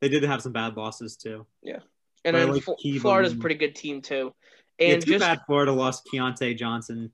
They 0.00 0.08
did 0.08 0.22
have 0.24 0.40
some 0.42 0.52
bad 0.52 0.76
losses 0.76 1.16
too. 1.16 1.46
Yeah. 1.62 1.78
And 2.24 2.36
I 2.36 2.40
then 2.40 2.52
like 2.54 2.62
Fl- 2.62 2.72
Florida's 3.00 3.34
a 3.34 3.36
pretty 3.36 3.56
good 3.56 3.74
team 3.76 4.00
too. 4.00 4.32
Yeah, 4.78 4.94
And 4.94 5.02
too 5.04 5.12
just 5.12 5.20
bad 5.20 5.40
Florida 5.46 5.72
lost 5.72 6.08
Keyontae 6.12 6.56
Johnson. 6.56 7.12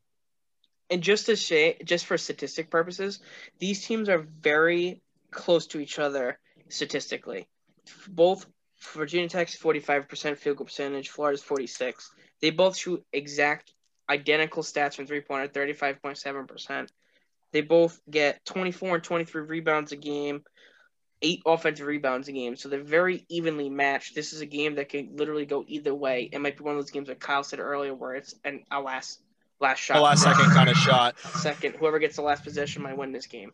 and 0.90 1.02
just 1.02 1.26
to 1.26 1.36
say, 1.36 1.76
just 1.84 2.06
for 2.06 2.16
statistic 2.16 2.70
purposes, 2.70 3.20
these 3.58 3.84
teams 3.84 4.08
are 4.08 4.18
very 4.40 5.02
close 5.30 5.66
to 5.68 5.80
each 5.80 5.98
other 5.98 6.38
statistically. 6.68 7.48
Both 8.08 8.46
Virginia 8.94 9.28
Tech's 9.28 9.54
forty-five 9.56 10.08
percent 10.08 10.38
field 10.38 10.56
goal 10.56 10.66
percentage, 10.66 11.08
Florida's 11.08 11.42
forty-six. 11.42 12.10
They 12.40 12.50
both 12.50 12.76
shoot 12.76 13.04
exact 13.12 13.72
identical 14.08 14.62
stats 14.62 14.94
from 14.94 15.06
three 15.06 15.20
pointer, 15.20 15.48
thirty-five 15.48 16.00
point 16.02 16.18
seven 16.18 16.46
percent. 16.46 16.92
They 17.52 17.62
both 17.62 18.00
get 18.10 18.44
twenty-four 18.44 18.96
and 18.96 19.04
twenty-three 19.04 19.42
rebounds 19.42 19.92
a 19.92 19.96
game, 19.96 20.44
eight 21.22 21.42
offensive 21.46 21.86
rebounds 21.86 22.28
a 22.28 22.32
game. 22.32 22.56
So 22.56 22.68
they're 22.68 22.82
very 22.82 23.24
evenly 23.28 23.68
matched. 23.70 24.14
This 24.14 24.32
is 24.32 24.40
a 24.40 24.46
game 24.46 24.76
that 24.76 24.90
can 24.90 25.16
literally 25.16 25.46
go 25.46 25.64
either 25.66 25.94
way. 25.94 26.28
It 26.30 26.40
might 26.40 26.56
be 26.56 26.64
one 26.64 26.76
of 26.76 26.80
those 26.82 26.90
games 26.90 27.08
that 27.08 27.20
Kyle 27.20 27.42
said 27.42 27.58
earlier, 27.58 27.94
where 27.94 28.14
it's 28.14 28.34
an 28.44 28.64
a 28.70 28.80
last 28.80 29.20
last 29.60 29.78
shot, 29.80 29.96
A 29.96 30.00
last 30.00 30.22
second 30.22 30.50
kind 30.50 30.68
of 30.68 30.76
shot. 30.76 31.18
second. 31.18 31.74
Whoever 31.76 31.98
gets 31.98 32.16
the 32.16 32.22
last 32.22 32.44
possession 32.44 32.82
might 32.82 32.96
win 32.96 33.12
this 33.12 33.26
game. 33.26 33.52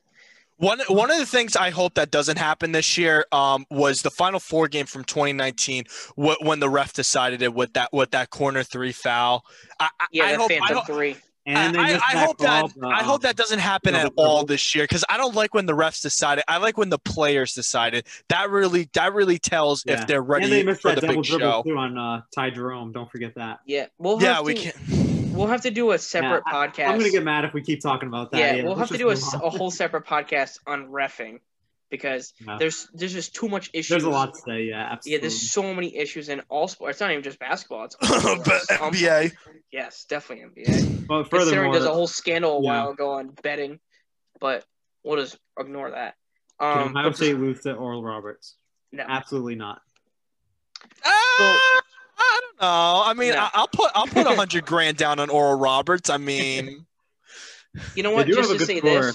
One 0.58 0.80
one 0.88 1.10
of 1.10 1.18
the 1.18 1.26
things 1.26 1.56
I 1.56 1.70
hope 1.70 1.94
that 1.94 2.10
doesn't 2.10 2.38
happen 2.38 2.70
this 2.72 2.96
year 2.96 3.26
um, 3.32 3.66
was 3.70 4.02
the 4.02 4.10
Final 4.10 4.38
Four 4.38 4.68
game 4.68 4.86
from 4.86 5.02
2019 5.04 5.84
wh- 6.16 6.40
when 6.42 6.60
the 6.60 6.68
ref 6.70 6.92
decided 6.92 7.42
it 7.42 7.52
with 7.52 7.72
that 7.72 7.92
with 7.92 8.12
that 8.12 8.30
corner 8.30 8.62
three 8.62 8.92
foul. 8.92 9.44
I, 9.80 9.88
I- 10.00 10.06
Yeah, 10.12 10.24
I 10.24 10.30
that 10.32 10.40
hope, 10.40 10.50
I, 10.52 10.72
hope, 10.72 10.86
three. 10.86 11.16
And 11.46 11.74
they 11.74 11.78
I, 11.80 11.84
I 11.84 11.90
that 12.14 12.26
hope 12.26 12.38
that 12.38 12.72
ball, 12.80 12.92
I 12.92 13.00
um, 13.00 13.04
hope 13.04 13.22
that 13.22 13.36
doesn't 13.36 13.58
happen 13.58 13.94
at 13.94 14.12
all 14.16 14.44
this 14.46 14.74
year 14.74 14.84
because 14.84 15.04
I 15.10 15.16
don't 15.18 15.34
like 15.34 15.52
when 15.54 15.66
the 15.66 15.74
refs 15.74 16.00
decided. 16.00 16.44
I 16.48 16.56
like 16.58 16.78
when 16.78 16.88
the 16.88 16.98
players 17.00 17.52
decided. 17.52 18.06
That 18.28 18.48
really 18.48 18.88
that 18.94 19.12
really 19.12 19.38
tells 19.38 19.82
Yeah. 19.84 19.94
if 20.00 20.06
they're 20.06 20.22
ready 20.22 20.44
and 20.44 20.52
they 20.52 20.62
missed 20.62 20.82
for 20.82 20.88
that 20.94 21.00
the 21.00 21.08
double 21.08 21.20
big 21.22 21.30
dribble 21.30 21.50
show. 21.50 21.62
too 21.64 21.76
on 21.76 21.98
uh, 21.98 22.22
Ty 22.34 22.50
Jerome. 22.50 22.92
Don't 22.92 23.10
forget 23.10 23.34
that. 23.34 23.58
Yeah, 23.66 23.86
we'll 23.98 24.18
have 24.18 24.22
Yeah, 24.22 24.36
to, 24.36 24.42
we 24.44 24.54
can. 24.54 24.72
We'll 25.34 25.48
have 25.48 25.62
to 25.62 25.70
do 25.70 25.90
a 25.92 25.98
separate 25.98 26.44
Yeah, 26.46 26.58
I- 26.58 26.68
podcast. 26.68 26.88
I'm 26.88 26.98
gonna 26.98 27.10
get 27.10 27.24
mad 27.24 27.44
if 27.44 27.52
we 27.52 27.62
keep 27.62 27.80
talking 27.80 28.08
about 28.08 28.30
that. 28.30 28.38
yeah, 28.56 28.62
we'll 28.64 28.76
have 28.76 28.88
to 28.88 28.98
do 28.98 29.06
a, 29.08 29.10
move 29.10 29.18
s- 29.18 29.34
on. 29.34 29.42
a 29.42 29.50
whole 29.50 29.70
separate 29.70 30.06
podcast 30.06 30.58
on 30.66 30.86
refing 30.88 31.40
because 31.90 32.32
Yeah. 32.46 32.56
there's 32.58 32.88
there's 32.94 33.12
just 33.12 33.34
too 33.34 33.48
much 33.48 33.68
issues. 33.72 33.88
There's 33.88 34.04
a 34.04 34.10
lot 34.10 34.34
to 34.34 34.40
say. 34.40 34.62
Yeah, 34.64 34.80
absolutely. 34.92 35.12
Yeah, 35.12 35.20
there's 35.22 35.50
so 35.50 35.74
many 35.74 35.96
issues 35.96 36.28
in 36.28 36.40
all 36.48 36.68
sports. 36.68 36.92
It's 36.96 37.00
not 37.00 37.10
even 37.10 37.22
just 37.24 37.38
basketball. 37.38 37.84
It's 37.86 37.96
all 38.02 38.36
but 38.44 38.62
sports. 38.62 38.70
NBA. 39.00 39.32
Yes, 39.72 40.04
definitely 40.08 40.62
NBA. 40.64 41.06
but 41.06 41.24
Considering 41.24 41.28
furthermore, 41.28 41.72
there's 41.74 41.84
a 41.84 41.92
whole 41.92 42.06
scandal 42.06 42.58
a 42.58 42.62
Yeah. 42.62 42.68
while 42.82 42.90
ago 42.90 43.12
on 43.14 43.30
betting, 43.42 43.80
but 44.40 44.64
we'll 45.02 45.16
just 45.20 45.36
ignore 45.58 45.90
that. 45.90 46.14
can 46.60 46.78
Um, 46.78 46.88
Ohio 46.96 47.08
but- 47.10 47.16
State 47.16 47.38
lose 47.38 47.60
to 47.62 47.74
Oral 47.74 48.02
Roberts? 48.02 48.54
no. 48.92 49.04
Absolutely 49.06 49.56
not. 49.56 49.82
Ah, 51.04 51.10
I 51.10 51.80
don't 51.80 51.83
know. 52.60 53.02
I 53.06 53.14
mean, 53.14 53.30
No. 53.30 53.38
I, 53.38 53.50
I'll 53.54 53.68
put 53.68 53.90
I'll 53.94 54.06
put 54.06 54.26
a 54.26 54.34
hundred 54.34 54.66
grand 54.66 54.96
down 54.96 55.18
on 55.20 55.30
Oral 55.30 55.58
Roberts. 55.58 56.10
I 56.10 56.18
mean, 56.18 56.86
You 57.94 58.02
know 58.02 58.10
what? 58.12 58.26
Just 58.26 58.50
to 58.50 58.64
say 58.64 58.78
scorer. 58.78 59.12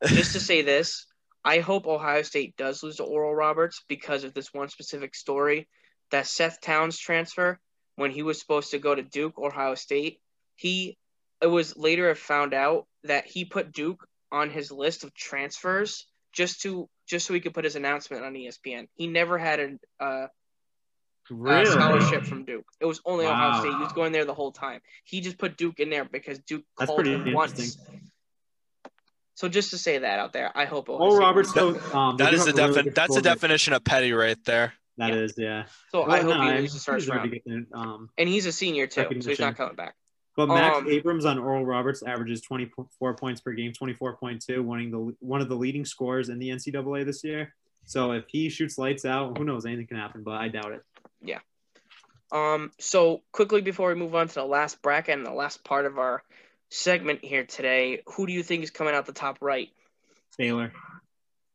this, 0.00 0.10
just 0.12 0.32
to 0.32 0.40
say 0.40 0.62
this, 0.62 1.06
I 1.44 1.58
hope 1.60 1.86
Ohio 1.86 2.22
State 2.22 2.56
does 2.56 2.82
lose 2.82 2.96
to 2.96 3.04
Oral 3.04 3.34
Roberts 3.34 3.82
because 3.88 4.24
of 4.24 4.34
this 4.34 4.52
one 4.52 4.68
specific 4.68 5.14
story 5.14 5.68
that 6.10 6.26
Seth 6.26 6.60
Towns 6.60 6.98
transfer 6.98 7.58
when 7.96 8.10
he 8.10 8.22
was 8.22 8.38
supposed 8.38 8.70
to 8.72 8.78
go 8.78 8.94
to 8.94 9.02
Duke 9.02 9.38
or 9.38 9.48
Ohio 9.48 9.74
State. 9.74 10.20
He 10.56 10.96
it 11.40 11.46
was 11.46 11.76
later 11.76 12.14
found 12.14 12.54
out 12.54 12.86
that 13.04 13.26
he 13.26 13.44
put 13.44 13.72
Duke 13.72 14.06
on 14.30 14.48
his 14.50 14.70
list 14.70 15.04
of 15.04 15.12
transfers 15.14 16.06
just 16.32 16.62
to 16.62 16.88
just 17.06 17.26
so 17.26 17.34
he 17.34 17.40
could 17.40 17.54
put 17.54 17.64
his 17.64 17.76
announcement 17.76 18.24
on 18.24 18.34
ESPN. 18.34 18.88
He 18.94 19.06
never 19.06 19.36
had 19.36 19.60
a, 19.60 20.04
uh, 20.04 20.26
a 21.32 21.36
Really? 21.36 21.66
scholarship 21.66 22.24
from 22.24 22.44
Duke. 22.44 22.64
It 22.80 22.84
was 22.86 23.00
only 23.04 23.26
Ohio 23.26 23.50
Wow. 23.50 23.60
State. 23.60 23.72
He 23.74 23.78
was 23.82 23.92
going 23.92 24.12
there 24.12 24.24
the 24.24 24.34
whole 24.34 24.52
time. 24.52 24.80
He 25.04 25.20
just 25.20 25.38
put 25.38 25.56
Duke 25.56 25.80
in 25.80 25.90
there 25.90 26.04
because 26.04 26.38
Duke 26.40 26.64
That's 26.78 26.88
called 26.88 27.04
pretty 27.04 27.12
him 27.14 27.32
once. 27.32 27.78
So 29.34 29.48
just 29.48 29.70
to 29.70 29.78
say 29.78 29.98
that 29.98 30.18
out 30.18 30.32
there, 30.32 30.52
I 30.56 30.66
hope 30.66 30.88
Ohio 30.88 31.00
Oral 31.00 31.14
State 31.16 31.24
Roberts, 31.24 31.54
wins. 31.54 31.90
though, 31.92 31.98
um, 31.98 32.16
they 32.16 32.24
that 32.24 32.30
do 32.30 32.36
the 32.52 32.60
have 32.62 32.70
a 32.70 32.74
really 32.74 32.90
that's 32.90 33.14
the 33.14 33.22
definition 33.22 33.72
of 33.72 33.82
petty 33.82 34.12
right 34.12 34.36
there. 34.44 34.74
That 34.98 35.08
Yeah. 35.14 35.20
is, 35.20 35.34
yeah. 35.38 35.64
So 35.90 36.04
I 36.04 36.18
hope 36.20 36.36
no, 36.36 36.42
he 36.42 36.48
I- 36.50 36.58
loses 36.60 36.84
first 36.84 37.06
he's 37.06 37.14
round. 37.14 37.32
getting 37.32 37.60
it, 37.62 37.66
um, 37.72 38.10
And 38.18 38.28
he's 38.28 38.44
a 38.46 38.52
senior 38.52 38.86
too, 38.86 39.06
so 39.20 39.28
he's 39.30 39.40
not 39.40 39.56
coming 39.56 39.74
back. 39.74 39.94
But 40.36 40.46
Max 40.48 40.78
Um, 40.78 40.86
Abmas 40.86 41.24
on 41.24 41.38
Oral 41.38 41.64
Roberts 41.64 42.02
averages 42.02 42.40
24 42.42 43.14
points 43.16 43.40
per 43.40 43.52
game, 43.52 43.72
24.2, 43.72 44.62
winning 44.62 44.90
the 44.90 45.16
one 45.20 45.40
of 45.40 45.48
the 45.48 45.56
leading 45.56 45.84
scores 45.84 46.28
in 46.28 46.38
the 46.38 46.50
NCAA 46.50 47.04
this 47.04 47.24
year. 47.24 47.54
So 47.84 48.12
if 48.12 48.24
he 48.28 48.48
shoots 48.48 48.78
lights 48.78 49.04
out, 49.04 49.36
who 49.36 49.44
knows? 49.44 49.66
Anything 49.66 49.88
can 49.88 49.96
happen, 49.96 50.22
but 50.22 50.34
I 50.34 50.48
doubt 50.48 50.72
it. 50.72 50.82
Um, 52.32 52.72
so 52.78 53.22
quickly 53.30 53.60
before 53.60 53.88
we 53.88 53.94
move 53.94 54.14
on 54.14 54.26
to 54.26 54.34
the 54.34 54.44
last 54.44 54.80
bracket 54.80 55.18
and 55.18 55.26
the 55.26 55.32
last 55.32 55.62
part 55.64 55.84
of 55.84 55.98
our 55.98 56.22
segment 56.70 57.22
here 57.22 57.44
today, 57.44 58.02
who 58.06 58.26
do 58.26 58.32
you 58.32 58.42
think 58.42 58.64
is 58.64 58.70
coming 58.70 58.94
out 58.94 59.04
the 59.04 59.12
top 59.12 59.38
right? 59.42 59.68
Baylor. 60.38 60.72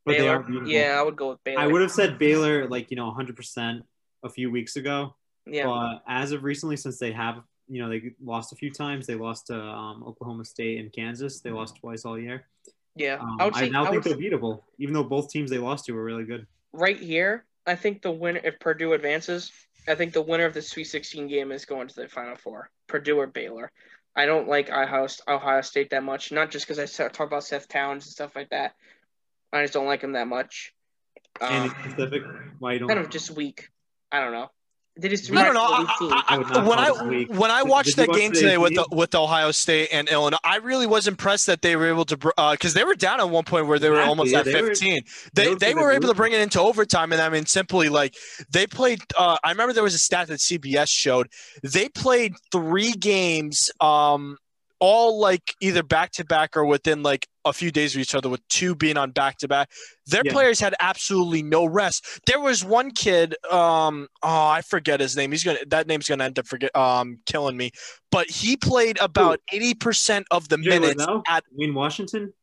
But 0.06 0.18
Baylor. 0.18 0.46
Yeah, 0.66 0.96
I 1.00 1.02
would 1.02 1.16
go 1.16 1.32
with 1.32 1.44
Baylor. 1.44 1.62
I 1.62 1.68
would 1.68 1.82
have 1.82 1.92
said 1.92 2.20
Baylor 2.20 2.68
like, 2.68 2.92
you 2.92 2.96
know, 2.96 3.12
100% 3.12 3.82
a 4.24 4.30
few 4.30 4.52
weeks 4.52 4.76
ago. 4.76 5.16
Yeah, 5.48 5.66
But 5.66 6.04
as 6.08 6.32
of 6.32 6.44
recently, 6.44 6.78
since 6.78 7.00
they 7.00 7.12
have, 7.12 7.42
you 7.68 7.82
know, 7.82 7.90
they 7.90 8.12
lost 8.24 8.54
a 8.54 8.56
few 8.56 8.70
times. 8.70 9.08
They 9.08 9.16
lost 9.16 9.48
to 9.48 9.60
um, 9.60 10.04
Oklahoma 10.06 10.46
State 10.46 10.80
and 10.80 10.94
Kansas. 10.94 11.40
They 11.40 11.50
lost 11.50 11.78
twice 11.78 12.06
all 12.06 12.20
year. 12.20 12.46
yeah. 12.96 13.16
Um, 13.16 13.38
I 13.40 13.46
would 13.46 13.56
I, 13.56 13.60
say 13.62 13.70
now 13.70 13.86
I 13.86 13.90
think 13.90 14.04
they're 14.04 14.16
beatable, 14.16 14.62
even 14.78 14.94
though 14.94 15.04
both 15.04 15.30
teams 15.30 15.50
they 15.50 15.58
lost 15.58 15.86
to 15.86 15.94
were 15.94 16.04
really 16.04 16.26
good. 16.26 16.46
right 16.74 17.00
here. 17.00 17.47
I 17.68 17.76
think 17.76 18.02
the 18.02 18.12
winner, 18.12 18.40
if 18.44 18.60
Purdue 18.60 18.94
advances, 18.94 19.52
I 19.88 19.96
think 19.96 20.14
the 20.14 20.22
winner 20.22 20.46
of 20.46 20.54
the 20.54 20.62
Sweet 20.62 20.86
16 20.86 21.28
game 21.28 21.52
is 21.52 21.66
going 21.66 21.88
to 21.90 21.96
the 21.96 22.08
Final 22.08 22.36
Four, 22.38 22.70
Purdue 22.88 23.18
or 23.20 23.28
Baylor. 23.28 23.72
I 24.16 24.26
don't 24.26 24.48
like 24.48 24.70
Ohio, 24.70 25.08
Ohio 25.28 25.62
State 25.62 25.92
that 25.92 26.04
much, 26.04 26.32
not 26.32 26.50
just 26.50 26.68
because 26.68 26.80
I 26.80 27.08
talk 27.10 27.28
about 27.28 27.44
Seth 27.44 27.68
Towns 27.68 28.06
and 28.06 28.12
stuff 28.12 28.36
like 28.36 28.50
that. 28.50 28.74
I 29.54 29.62
just 29.62 29.74
don't 29.74 29.86
like 29.86 30.02
him 30.02 30.14
that 30.14 30.28
much. 30.28 30.74
Any 31.40 31.70
Um, 31.70 31.76
specific? 31.82 32.24
Why 32.60 32.74
you 32.74 32.80
don't? 32.80 32.88
kind 32.88 33.00
of 33.00 33.10
just 33.10 33.32
weak. 33.32 33.70
I 34.12 34.22
don't 34.22 34.32
know. 34.32 34.50
They 35.00 35.10
just 35.10 35.32
I 35.32 35.44
don't 35.44 35.54
know. 35.54 35.62
I. 35.62 36.24
I, 36.28 36.36
I 36.36 36.38
would 36.38 36.48
I, 36.48 36.54
not 36.54 36.68
when 36.68 36.80
I 36.80 37.38
when 37.38 37.52
I 37.52 37.64
watched 37.64 37.96
that 37.98 38.08
watch 38.08 38.18
game 38.18 38.32
today 38.32 38.58
with 38.58 38.74
the, 38.76 38.88
with 38.92 39.14
Ohio 39.14 39.52
State 39.52 39.90
and 39.92 40.10
Illinois, 40.10 40.38
I 40.44 40.58
really 40.58 40.88
was 40.88 41.08
impressed 41.08 41.46
that 41.48 41.62
they 41.62 41.76
were 41.76 41.88
able 41.88 42.06
to 42.06 42.18
because 42.52 42.74
they 42.74 42.84
were 42.84 42.96
down 42.96 43.20
at 43.20 43.30
one 43.30 43.44
point 43.44 43.68
where 43.68 43.80
they 43.80 43.90
were 43.90 44.02
almost 44.02 44.32
yeah, 44.32 44.40
at 44.40 44.46
they 44.46 44.62
were- 44.62 44.70
15. 44.70 45.02
they 45.34 45.54
They 45.56 45.74
were 45.74 45.82
were 45.84 45.92
able 45.92 46.08
to 46.10 46.16
bring 46.16 46.34
it 46.34 46.42
into 46.42 46.60
overtime, 46.60 47.12
and 47.12 47.22
I 47.22 47.30
mean 47.30 47.46
simply 47.46 47.90
like 47.90 48.16
they 48.50 48.66
played. 48.68 49.00
Uh, 49.18 49.38
I 49.44 49.52
remember 49.52 49.74
there 49.74 49.84
was 49.84 49.94
a 49.94 50.00
stat 50.00 50.28
that 50.30 50.40
CBS 50.40 50.90
showed 50.90 51.28
they 51.64 51.90
played 51.90 52.34
three 52.52 52.94
games, 52.94 53.70
um, 53.80 54.38
all 54.80 55.20
like 55.20 55.56
either 55.62 55.82
back 55.84 56.12
to 56.14 56.26
back 56.26 56.56
or 56.56 56.66
within 56.66 57.02
like 57.04 57.28
a 57.46 57.54
few 57.54 57.72
days 57.72 57.96
of 57.96 58.02
each 58.02 58.14
other, 58.14 58.30
with 58.30 58.46
two 58.50 58.76
being 58.76 58.98
on 58.98 59.12
back 59.12 59.38
to 59.38 59.48
back. 59.48 59.70
Their 60.06 60.22
Yeah. 60.26 60.34
players 60.34 60.60
had 60.60 60.76
absolutely 60.80 61.42
no 61.44 61.66
rest. 61.66 62.20
There 62.26 62.40
was 62.40 62.64
one 62.64 62.92
kid, 62.92 63.36
um, 63.50 64.08
oh, 64.22 64.48
I 64.48 64.62
forget 64.62 65.00
his 65.00 65.16
name. 65.16 65.32
He's 65.32 65.44
gonna 65.44 65.60
that 65.68 65.88
name's 65.88 66.08
gonna 66.08 66.26
end 66.26 66.38
up 66.38 66.46
forget 66.48 66.76
um 66.76 67.20
killing 67.26 67.58
me. 67.58 67.72
But 68.12 68.30
he 68.30 68.58
played 68.58 69.00
about 69.00 69.40
eighty 69.52 69.74
percent 69.74 70.28
of 70.32 70.50
the 70.50 70.58
EJ 70.58 70.66
minutes 70.70 71.00
Liddell? 71.00 71.24
at 71.28 71.44
Duane 71.56 71.74
Washington. 71.74 72.34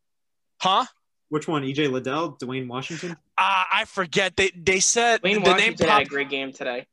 huh? 0.60 0.86
Which 1.28 1.48
one? 1.48 1.62
EJ 1.64 1.90
Liddell, 1.90 2.36
Duane 2.38 2.68
Washington. 2.68 3.12
Uh, 3.36 3.64
I 3.72 3.84
forget. 3.86 4.36
They 4.36 4.50
they 4.56 4.80
said 4.80 5.20
Wayne 5.22 5.42
the 5.42 5.50
name 5.50 5.52
Washington 5.58 5.88
had 5.88 6.02
a 6.02 6.06
great 6.06 6.30
game 6.30 6.52
today. 6.52 6.86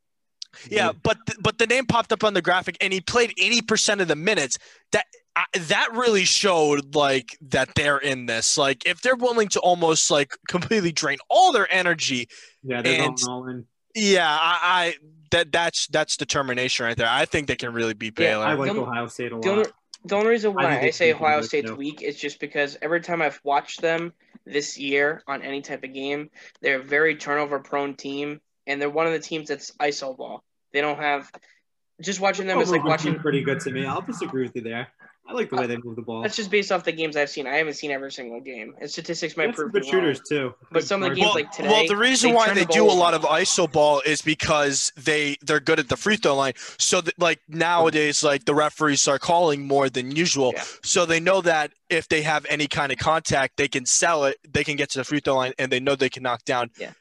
Yeah, 0.70 0.92
but 0.92 1.18
th- 1.28 1.40
but 1.42 1.58
the 1.58 1.68
name 1.68 1.86
popped 1.86 2.12
up 2.12 2.24
on 2.24 2.34
the 2.34 2.42
graphic, 2.42 2.78
and 2.82 2.94
he 2.94 3.02
played 3.02 3.34
eighty 3.38 3.62
percent 3.62 4.02
of 4.02 4.08
the 4.08 4.16
minutes. 4.16 4.58
That 4.92 5.06
I, 5.36 5.46
that 5.54 5.90
really 5.94 6.26
showed 6.26 6.96
like 6.96 7.38
that 7.50 7.76
they're 7.76 7.98
in 7.98 8.26
this. 8.26 8.58
Like 8.58 8.86
if 8.86 9.02
they're 9.02 9.16
willing 9.16 9.48
to 9.50 9.60
almost 9.60 10.12
like 10.12 10.36
completely 10.48 10.92
drain 10.92 11.18
all 11.30 11.52
their 11.52 11.72
energy. 11.74 12.28
Yeah, 12.64 12.82
they're 12.82 13.02
and, 13.02 13.18
going 13.18 13.30
all 13.30 13.48
in. 13.48 13.66
Yeah, 13.96 14.30
I, 14.30 14.60
I, 14.62 14.94
that 15.32 15.52
that's 15.52 15.88
that's 15.88 16.18
determination 16.18 16.86
right 16.86 16.96
there. 16.96 17.10
I 17.10 17.26
think 17.26 17.48
they 17.48 17.56
can 17.56 17.74
really 17.74 17.94
beat 17.94 18.16
Baylor. 18.16 18.44
Yeah, 18.44 18.52
I 18.52 18.54
like 18.54 18.72
Ohio 18.72 19.08
State 19.08 19.32
a 19.32 19.38
lot. 19.38 19.72
The 20.04 20.16
only 20.16 20.30
reason 20.30 20.54
why 20.54 20.64
I, 20.64 20.80
I 20.80 20.90
say 20.90 21.14
Ohio 21.14 21.42
State's 21.42 21.70
too. 21.70 21.76
weak 21.76 22.02
is 22.02 22.20
just 22.20 22.40
because 22.40 22.78
every 22.82 23.02
time 23.02 23.22
I've 23.22 23.40
watched 23.44 23.82
them 23.82 24.14
this 24.46 24.78
year 24.78 25.22
on 25.28 25.44
any 25.44 25.62
type 25.62 25.84
of 25.84 25.94
game, 25.94 26.32
they're 26.62 26.80
a 26.80 26.84
very 26.84 27.16
turnover 27.16 27.60
prone 27.60 27.96
team, 27.96 28.42
and 28.68 28.82
they're 28.82 28.90
one 28.90 29.08
of 29.08 29.14
the 29.14 29.20
teams 29.20 29.50
that's 29.50 29.72
iso 29.72 30.16
ball. 30.16 30.44
They 30.74 30.82
don't 30.82 30.98
have. 30.98 31.32
Just 32.02 32.20
watching 32.20 32.48
them 32.48 32.60
is 32.60 32.72
like 32.72 32.84
watching. 32.84 33.20
Pretty 33.20 33.42
good 33.42 33.60
to 33.62 33.72
me. 33.72 33.86
I'll 33.86 34.02
disagree 34.02 34.44
with 34.44 34.56
you 34.56 34.62
there. 34.62 34.88
I 35.28 35.34
like 35.34 35.50
the 35.50 35.56
way 35.56 35.68
they 35.68 35.78
move 35.78 35.96
the 35.96 36.02
ball. 36.02 36.24
That's 36.24 36.36
just 36.36 36.50
based 36.50 36.72
off 36.72 36.84
the 36.84 36.92
games 36.92 37.16
I've 37.16 37.30
seen. 37.30 37.48
I 37.48 37.56
haven't 37.56 37.76
seen 37.76 37.92
every 37.92 38.12
single 38.12 38.42
game, 38.42 38.74
and 38.82 38.90
statistics 38.90 39.38
might 39.38 39.56
prove 39.56 39.72
good 39.72 39.86
shooters 39.86 40.20
too. 40.28 40.54
But 40.72 40.84
some 40.84 41.04
of 41.04 41.10
the 41.10 41.16
games 41.16 41.26
well, 41.26 41.36
like 41.36 41.52
today. 41.52 41.70
Well, 41.70 41.88
the 41.88 41.96
reason 41.96 42.32
they 42.32 42.36
why 42.36 42.54
they 42.54 42.66
the 42.66 42.74
do 42.74 42.86
a 42.86 42.92
lot 42.92 43.14
of 43.14 43.22
iso 43.22 43.72
ball 43.72 44.02
is 44.06 44.22
because 44.22 44.92
they 44.98 45.38
they're 45.42 45.60
good 45.60 45.80
at 45.80 45.90
the 45.90 45.96
free 45.96 46.18
throw 46.18 46.36
line. 46.36 46.54
So 46.80 47.02
that, 47.02 47.18
like 47.20 47.40
nowadays, 47.48 48.24
like 48.24 48.46
the 48.46 48.56
referees 48.56 49.08
are 49.08 49.20
calling 49.20 49.66
more 49.68 49.90
than 49.90 50.12
usual. 50.12 50.54
Yeah. 50.56 50.64
So 50.84 51.06
they 51.06 51.20
know 51.20 51.42
that 51.42 51.72
if 51.90 52.10
they 52.10 52.24
have 52.24 52.46
any 52.50 52.68
kind 52.68 52.92
of 52.92 52.98
contact, 52.98 53.58
they 53.58 53.68
can 53.68 53.86
sell 53.86 54.26
it. 54.26 54.38
They 54.52 54.64
can 54.64 54.76
get 54.76 54.90
to 54.92 54.98
the 54.98 55.04
free 55.04 55.20
throw 55.20 55.36
line, 55.36 55.54
and 55.60 55.72
they 55.72 55.80
know 55.80 55.96
they 55.96 56.10
can 56.10 56.24
knock 56.24 56.44
down. 56.46 56.72
Yeah 56.78 56.92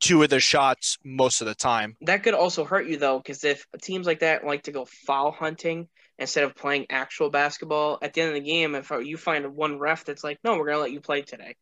two 0.00 0.22
of 0.22 0.30
their 0.30 0.40
shots 0.40 0.98
most 1.04 1.40
of 1.40 1.46
the 1.46 1.54
time. 1.54 1.96
That 2.02 2.22
could 2.22 2.34
also 2.34 2.64
hurt 2.64 2.86
you 2.86 2.96
though, 2.96 3.18
because 3.18 3.44
if 3.44 3.66
teams 3.80 4.06
like 4.06 4.20
that 4.20 4.44
like 4.44 4.64
to 4.64 4.72
go 4.72 4.84
foul 4.84 5.30
hunting 5.30 5.88
instead 6.18 6.44
of 6.44 6.54
playing 6.54 6.86
actual 6.90 7.30
basketball. 7.30 7.98
At 8.02 8.14
the 8.14 8.22
end 8.22 8.28
of 8.30 8.34
the 8.34 8.48
game, 8.48 8.74
if 8.74 8.90
you 8.90 9.16
find 9.16 9.46
one 9.54 9.78
ref 9.78 10.04
that's 10.04 10.24
like, 10.24 10.38
no, 10.44 10.52
we're 10.52 10.66
going 10.66 10.76
to 10.76 10.82
let 10.82 10.92
you 10.92 11.00
play 11.00 11.22
today, 11.22 11.56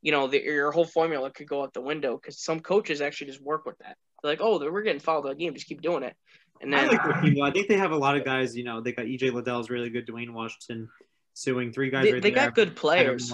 you 0.00 0.12
know, 0.12 0.26
the, 0.26 0.42
your 0.42 0.72
whole 0.72 0.84
formula 0.84 1.30
could 1.30 1.48
go 1.48 1.62
out 1.62 1.72
the 1.72 1.80
window 1.80 2.16
because 2.16 2.42
some 2.42 2.60
coaches 2.60 3.00
actually 3.00 3.28
just 3.28 3.42
work 3.42 3.64
with 3.64 3.78
that. 3.78 3.96
They're 4.22 4.32
like, 4.32 4.40
oh, 4.40 4.58
we're 4.58 4.82
getting 4.82 5.00
fouled 5.00 5.24
the 5.24 5.34
game, 5.34 5.54
just 5.54 5.66
keep 5.66 5.82
doing 5.82 6.02
it. 6.02 6.14
And 6.60 6.72
then 6.72 6.84
I 6.84 6.88
like 6.88 7.04
their 7.04 7.22
team. 7.22 7.42
I 7.42 7.50
think 7.50 7.68
they 7.68 7.76
have 7.76 7.90
a 7.90 7.96
lot 7.96 8.16
of 8.16 8.24
guys. 8.24 8.56
You 8.56 8.62
know, 8.62 8.80
they 8.80 8.92
got 8.92 9.06
EJ 9.06 9.32
Liddell's 9.32 9.68
really 9.68 9.90
good. 9.90 10.06
Duane 10.06 10.32
Washington, 10.32 10.88
suing 11.34 11.72
three 11.72 11.90
guys. 11.90 12.04
They, 12.04 12.12
right 12.12 12.22
they 12.22 12.30
there. 12.30 12.46
got 12.46 12.54
good 12.54 12.76
players. 12.76 13.32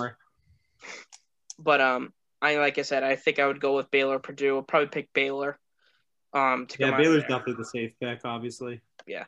But 1.59 1.81
um, 1.83 2.15
I 2.41 2.57
like 2.59 2.79
I 2.79 2.83
said, 2.83 3.03
I 3.03 3.17
think 3.17 3.39
I 3.39 3.47
would 3.47 3.61
go 3.61 3.77
with 3.77 3.91
Baylor, 3.91 4.19
Purdue. 4.19 4.57
I'll 4.57 4.63
probably 4.63 4.89
pick 4.89 5.13
Baylor. 5.13 5.59
Um, 6.33 6.67
to 6.67 6.77
yeah, 6.79 6.97
Baylor's 6.97 7.23
definitely 7.23 7.55
the 7.55 7.65
safe 7.65 7.93
pick, 8.01 8.21
obviously. 8.25 8.81
Yeah. 9.07 9.25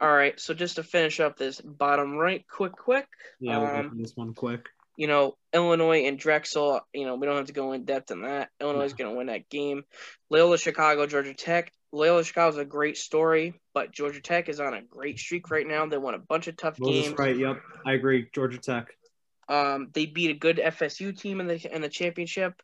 All 0.00 0.12
right, 0.12 0.38
so 0.38 0.52
just 0.52 0.76
to 0.76 0.82
finish 0.82 1.20
up 1.20 1.38
this 1.38 1.60
bottom 1.60 2.16
right, 2.16 2.46
quick, 2.48 2.72
quick. 2.72 3.06
Yeah, 3.40 3.58
we'll 3.58 3.86
um, 3.86 3.98
this 3.98 4.14
one 4.14 4.34
quick. 4.34 4.66
You 4.98 5.06
know, 5.06 5.36
Illinois 5.54 6.04
and 6.04 6.18
Drexel. 6.18 6.80
You 6.92 7.06
know, 7.06 7.16
we 7.16 7.26
don't 7.26 7.36
have 7.36 7.46
to 7.46 7.54
go 7.54 7.72
in 7.72 7.84
depth 7.84 8.10
on 8.10 8.22
that. 8.22 8.50
Illinois 8.60 8.84
is 8.84 8.92
going 8.92 9.10
to 9.10 9.16
win 9.16 9.28
that 9.28 9.48
game. 9.48 9.84
Loyola 10.28 10.58
Chicago, 10.58 11.06
Georgia 11.06 11.32
Tech. 11.32 11.72
Loyola 11.92 12.24
Chicago 12.24 12.50
is 12.50 12.58
a 12.58 12.64
great 12.66 12.98
story, 12.98 13.54
but 13.72 13.90
Georgia 13.90 14.20
Tech 14.20 14.50
is 14.50 14.60
on 14.60 14.74
a 14.74 14.82
great 14.82 15.18
streak 15.18 15.50
right 15.50 15.66
now. 15.66 15.86
They 15.86 15.96
won 15.96 16.14
a 16.14 16.18
bunch 16.18 16.46
of 16.46 16.58
tough 16.58 16.76
games. 16.78 17.16
Right. 17.18 17.36
Yep. 17.36 17.62
I 17.86 17.92
agree. 17.92 18.28
Georgia 18.34 18.58
Tech. 18.58 18.94
Um, 19.48 19.88
they 19.92 20.06
beat 20.06 20.30
a 20.30 20.38
good 20.38 20.58
FSU 20.58 21.16
team 21.16 21.40
in 21.40 21.46
the 21.46 21.74
in 21.74 21.82
the 21.82 21.88
championship. 21.88 22.60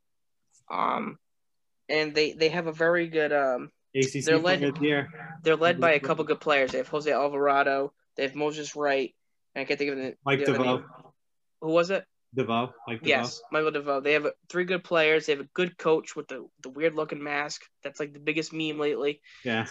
Um, 0.70 1.18
and 1.88 2.14
they 2.14 2.32
they 2.32 2.48
have 2.48 2.66
a 2.66 2.72
very 2.72 3.08
good 3.08 3.32
um 3.32 3.70
ACC 3.94 4.24
they're 4.24 4.38
led, 4.38 4.60
They're 5.42 5.56
led 5.56 5.80
by 5.80 5.92
a 5.92 6.00
couple 6.00 6.24
good 6.24 6.40
players. 6.40 6.72
They 6.72 6.78
have 6.78 6.88
Jose 6.88 7.10
Alvarado. 7.10 7.92
They 8.16 8.22
have 8.24 8.34
Moses 8.34 8.74
Wright. 8.74 9.14
I 9.54 9.64
can't 9.64 9.78
think 9.78 9.90
of 9.90 9.96
the 9.98 10.14
Mike 10.24 10.44
the 10.44 10.52
DeVoe. 10.52 10.84
Who 11.60 11.68
was 11.68 11.90
it? 11.90 12.04
DeVoe. 12.34 12.72
Mike 12.88 13.02
DeVoe. 13.02 13.08
Yes, 13.08 13.42
Michael 13.52 13.70
DeVoe. 13.70 14.00
They 14.00 14.14
have 14.14 14.26
three 14.48 14.64
good 14.64 14.82
players. 14.82 15.26
They 15.26 15.34
have 15.34 15.44
a 15.44 15.48
good 15.52 15.76
coach 15.76 16.16
with 16.16 16.28
the 16.28 16.48
the 16.62 16.70
weird 16.70 16.94
looking 16.94 17.22
mask. 17.22 17.62
That's 17.84 18.00
like 18.00 18.14
the 18.14 18.18
biggest 18.18 18.52
meme 18.52 18.78
lately. 18.78 19.20
Yeah. 19.44 19.66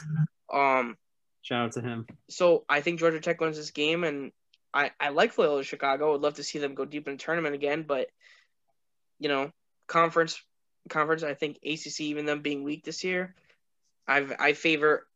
Um. 0.54 0.98
Shout 1.42 1.66
out 1.66 1.72
to 1.74 1.82
him. 1.82 2.06
So 2.30 2.66
I 2.70 2.82
think 2.82 3.00
Georgia 3.00 3.20
Tech 3.20 3.42
wins 3.42 3.58
this 3.58 3.72
game, 3.72 4.04
and 4.04 4.32
I 4.74 4.92
I 5.00 5.10
like 5.10 5.38
Loyola 5.38 5.64
Chicago. 5.64 6.10
I 6.10 6.12
would 6.14 6.22
love 6.22 6.36
to 6.36 6.44
see 6.44 6.60
them 6.60 6.76
go 6.76 6.86
deep 6.86 7.08
in 7.08 7.16
the 7.16 7.24
tournament 7.24 7.56
again, 7.56 7.84
but 7.84 8.08
you 9.20 9.30
know, 9.30 9.52
conference 9.88 10.42
conference. 10.90 11.24
I 11.24 11.34
think 11.34 11.58
ACC, 11.64 12.02
even 12.02 12.26
them 12.26 12.42
being 12.42 12.64
weak 12.64 12.84
this 12.84 13.04
year, 13.04 13.36
I've 14.08 14.34
I 14.40 14.54
favor 14.54 15.08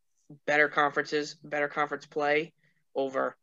better 0.45 0.69
conferences, 0.69 1.35
better 1.43 1.67
conference 1.67 2.05
play 2.05 2.53
over 2.95 3.35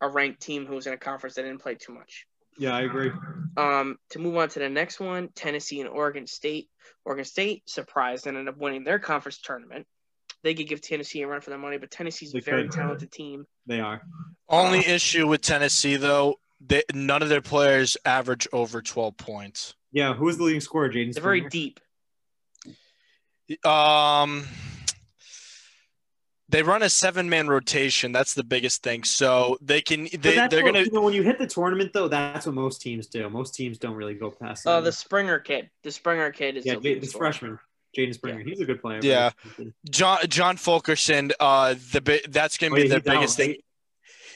a 0.00 0.08
ranked 0.08 0.40
team 0.40 0.66
who's 0.66 0.86
in 0.86 0.92
a 0.92 0.98
conference 0.98 1.36
that 1.36 1.42
didn't 1.42 1.60
play 1.60 1.74
too 1.74 1.92
much. 1.92 2.26
Yeah, 2.58 2.74
I 2.74 2.82
agree. 2.82 3.10
Um, 3.56 3.98
to 4.10 4.18
move 4.18 4.36
on 4.36 4.48
to 4.50 4.58
the 4.58 4.68
next 4.68 5.00
one, 5.00 5.28
Tennessee 5.34 5.80
and 5.80 5.88
Oregon 5.88 6.26
State. 6.26 6.68
Oregon 7.04 7.24
State 7.24 7.68
surprised 7.68 8.26
and 8.26 8.36
ended 8.36 8.54
up 8.54 8.60
winning 8.60 8.84
their 8.84 8.98
conference 8.98 9.38
tournament. 9.38 9.86
They 10.42 10.54
could 10.54 10.68
give 10.68 10.80
Tennessee 10.80 11.22
a 11.22 11.26
run 11.26 11.40
for 11.40 11.50
their 11.50 11.58
money, 11.58 11.76
but 11.76 11.90
Tennessee's 11.90 12.34
a 12.34 12.40
very 12.40 12.68
talented 12.68 13.12
team. 13.12 13.46
They 13.66 13.80
are. 13.80 14.02
Only 14.48 14.78
issue 14.80 15.26
with 15.26 15.42
Tennessee 15.42 15.96
though, 15.96 16.36
they, 16.60 16.82
none 16.94 17.22
of 17.22 17.28
their 17.28 17.42
players 17.42 17.96
average 18.04 18.48
over 18.52 18.80
twelve 18.82 19.16
points. 19.16 19.74
Yeah, 19.92 20.14
who's 20.14 20.36
the 20.36 20.44
leading 20.44 20.60
scorer, 20.60 20.88
Jaden? 20.88 21.12
They're 21.12 21.22
very 21.22 21.48
deep. 21.48 21.80
Um, 23.64 24.46
they 26.48 26.62
run 26.62 26.82
a 26.82 26.88
seven 26.88 27.28
man 27.28 27.48
rotation. 27.48 28.12
That's 28.12 28.34
the 28.34 28.44
biggest 28.44 28.82
thing. 28.82 29.04
So 29.04 29.58
they 29.60 29.80
can 29.80 30.04
they, 30.04 30.46
they're 30.48 30.48
what, 30.48 30.50
gonna 30.50 30.80
you 30.80 30.92
know, 30.92 31.02
when 31.02 31.14
you 31.14 31.22
hit 31.22 31.38
the 31.38 31.46
tournament 31.46 31.92
though, 31.92 32.08
that's 32.08 32.46
what 32.46 32.54
most 32.54 32.80
teams 32.80 33.06
do. 33.06 33.28
Most 33.28 33.54
teams 33.54 33.78
don't 33.78 33.94
really 33.94 34.14
go 34.14 34.30
past. 34.30 34.64
Oh, 34.66 34.74
uh, 34.74 34.80
the 34.80 34.92
Springer 34.92 35.38
kid. 35.38 35.70
The 35.82 35.92
Springer 35.92 36.30
kid 36.32 36.56
is 36.56 36.66
yeah, 36.66 36.76
the 36.76 37.00
freshman. 37.00 37.58
Jaden 37.96 38.14
Springer, 38.14 38.40
yeah. 38.40 38.44
he's 38.44 38.60
a 38.60 38.64
good 38.64 38.80
player. 38.80 39.00
Yeah, 39.02 39.30
John 39.90 40.18
John 40.28 40.56
Fulkerson. 40.56 41.32
Uh, 41.40 41.74
the 41.74 42.22
that's 42.28 42.56
gonna 42.58 42.72
oh, 42.72 42.76
be 42.76 42.82
yeah, 42.82 42.94
the 42.94 43.00
biggest 43.00 43.40
out, 43.40 43.42
right? 43.42 43.54
thing. 43.54 43.56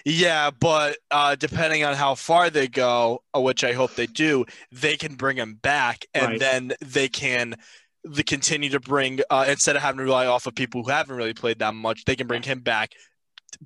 Yeah, 0.05 0.51
but 0.51 0.99
uh, 1.11 1.35
depending 1.35 1.83
on 1.85 1.95
how 1.95 2.15
far 2.15 2.51
they 2.51 2.69
go, 2.69 3.23
uh, 3.35 3.41
which 3.41 3.65
I 3.65 3.73
hope 3.73 3.95
they 3.95 4.07
do, 4.07 4.45
they 4.71 4.97
can 4.97 5.15
bring 5.15 5.39
him 5.39 5.55
back, 5.55 6.05
and 6.13 6.27
right. 6.27 6.41
then 6.41 6.73
they 6.81 7.09
can 7.09 7.57
the 8.05 8.23
continue 8.23 8.69
to 8.69 8.81
bring 8.81 9.21
uh, 9.31 9.47
instead 9.49 9.77
of 9.77 9.83
having 9.83 9.99
to 9.99 10.05
rely 10.05 10.27
off 10.27 10.47
of 10.47 10.55
people 10.55 10.83
who 10.83 10.91
haven't 10.91 11.17
really 11.17 11.33
played 11.33 11.61
that 11.61 11.75
much, 11.75 12.05
they 12.05 12.17
can 12.17 12.27
bring 12.27 12.43
him 12.43 12.61
back, 12.61 12.93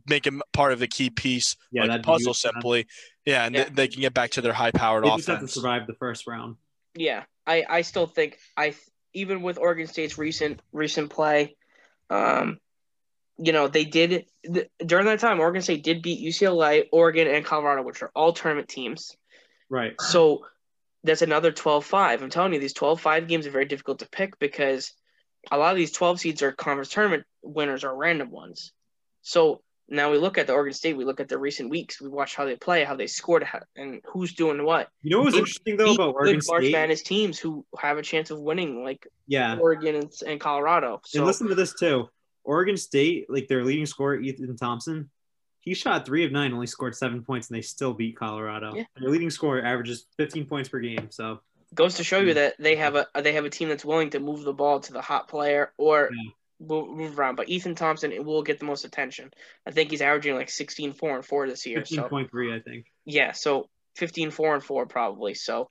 make 0.07 0.25
him 0.25 0.43
part 0.53 0.73
of 0.73 0.79
the 0.79 0.87
key 0.87 1.11
piece, 1.11 1.57
yeah, 1.73 1.85
like 1.85 2.05
puzzle 2.05 2.35
simply. 2.35 2.87
Yeah, 3.27 3.45
and 3.45 3.55
yeah. 3.55 3.65
They, 3.65 3.71
they, 3.71 3.89
can 3.89 4.01
get 4.01 4.15
back 4.15 4.31
to 4.33 4.41
their 4.41 4.53
high-powered 4.53 5.05
they 5.05 5.09
offense. 5.09 5.27
Just 5.27 5.29
have 5.29 5.41
to 5.41 5.49
survive 5.49 5.87
the 5.89 5.95
first 5.95 6.29
round. 6.29 6.57
Yeah, 6.95 7.25
I 7.47 7.65
I 7.69 7.83
still 7.83 8.07
think 8.07 8.39
I 8.57 8.75
even 9.13 9.43
with 9.43 9.59
Oregon 9.59 9.87
State's 9.87 10.19
recent 10.19 10.61
recent 10.73 11.11
play, 11.11 11.57
um, 12.11 12.59
you 13.39 13.53
know 13.53 13.69
they 13.69 13.85
did 13.85 14.27
during 14.85 15.07
that 15.07 15.21
time. 15.21 15.41
Oregon 15.41 15.63
State 15.63 15.85
did 15.85 16.03
beat 16.03 16.27
UCLA, 16.27 16.85
Oregon, 16.93 17.29
and 17.29 17.45
Colorado, 17.45 17.83
which 17.83 18.03
are 18.03 18.11
all 18.15 18.33
tournament 18.33 18.69
teams. 18.69 19.17
Right. 19.71 20.01
So 20.01 20.47
that's 21.05 21.23
another 21.23 21.53
12-5. 21.53 22.23
I'm 22.23 22.31
telling 22.31 22.55
you, 22.55 22.61
these 22.61 22.75
12-5 22.75 23.29
games 23.29 23.47
are 23.47 23.51
very 23.53 23.67
difficult 23.67 24.01
to 24.01 24.09
pick 24.09 24.39
because 24.39 24.93
a 25.51 25.59
lot 25.59 25.71
of 25.71 25.77
these 25.77 25.93
12 25.93 26.21
seeds 26.21 26.43
are 26.43 26.53
conference 26.53 26.89
tournament 26.89 27.25
winners 27.43 27.85
or 27.85 27.95
random 27.95 28.31
ones. 28.31 28.73
So 29.23 29.63
now 29.89 30.11
we 30.11 30.19
look 30.19 30.39
at 30.39 30.47
the 30.47 30.53
Oregon 30.53 30.75
State, 30.75 30.97
we 30.97 31.05
look 31.05 31.21
at 31.21 31.29
the 31.29 31.39
recent 31.39 31.71
weeks, 31.71 32.01
we 32.01 32.09
watch 32.09 32.35
how 32.35 32.45
they 32.45 32.57
play, 32.57 32.85
how 32.85 32.95
they 32.95 33.07
scored, 33.07 33.47
and 33.77 34.01
who's 34.07 34.35
doing 34.35 34.65
what. 34.65 34.89
You 35.03 35.17
know 35.17 35.23
what's 35.23 35.37
interesting 35.37 35.77
though 35.77 35.95
about 35.95 36.15
Oregon 36.15 36.41
State? 36.41 36.53
March 36.53 36.73
Madness 36.73 37.03
teams 37.03 37.39
who 37.39 37.65
have 37.79 37.99
a 37.99 38.03
chance 38.03 38.31
of 38.31 38.41
winning, 38.41 38.85
like 38.85 39.07
yeah, 39.27 39.57
Oregon 39.57 39.97
and, 39.97 40.13
and 40.27 40.41
Colorado. 40.41 41.01
So 41.05 41.21
and 41.21 41.27
listen 41.27 41.49
to 41.49 41.55
this 41.55 41.75
too. 41.75 42.09
Oregon 42.45 42.77
State, 42.77 43.27
like 43.29 43.49
their 43.49 43.65
leading 43.65 43.87
scorer, 43.87 44.19
Ethan 44.21 44.57
Thompson, 44.57 45.11
he 45.61 45.75
shot 45.75 46.07
three 46.07 46.25
of 46.25 46.33
nine, 46.33 46.53
only 46.53 46.67
scored 46.67 46.95
seven 46.95 47.23
points, 47.23 47.49
and 47.49 47.57
they 47.57 47.63
still 47.63 47.93
beat 47.93 48.17
Colorado. 48.17 48.75
Yeah. 48.75 48.85
Their 48.99 49.11
leading 49.11 49.31
scorer 49.31 49.63
averages 49.63 50.07
15 50.17 50.47
points 50.47 50.69
per 50.69 50.81
game. 50.81 51.09
So 51.11 51.41
goes 51.75 51.97
to 51.97 52.05
show 52.05 52.21
you 52.21 52.35
that 52.35 52.55
they 52.59 52.77
have 52.77 52.95
a 52.95 53.07
they 53.21 53.35
have 53.35 53.45
a 53.45 53.51
team 53.51 53.69
that's 53.69 53.85
willing 53.85 54.11
to 54.11 54.21
move 54.21 54.43
the 54.43 54.53
ball 54.53 54.81
to 54.81 54.93
the 54.93 55.03
hot 55.03 55.29
player 55.29 55.73
or 55.77 56.11
yeah. 56.13 56.31
Move 56.61 57.19
around. 57.19 57.37
But 57.37 57.49
Ethan 57.49 57.75
Thompson 57.75 58.13
will 58.25 58.43
get 58.43 58.59
the 58.59 58.65
most 58.65 58.85
attention. 58.85 59.31
I 59.67 59.71
think 59.71 59.91
he's 59.91 60.03
averaging 60.03 60.35
like 60.35 60.51
16, 60.51 60.93
4, 60.93 61.17
and 61.17 61.25
4 61.25 61.49
this 61.49 61.67
year. 61.67 61.81
15.3, 61.81 62.31
so, 62.31 62.55
I 62.55 62.61
think. 62.61 62.87
Yeah, 63.05 63.33
so 63.33 63.69
15, 63.97 64.31
4, 64.31 64.55
and 64.55 64.65
4 64.65 64.87
probably. 64.87 65.35
So 65.35 65.71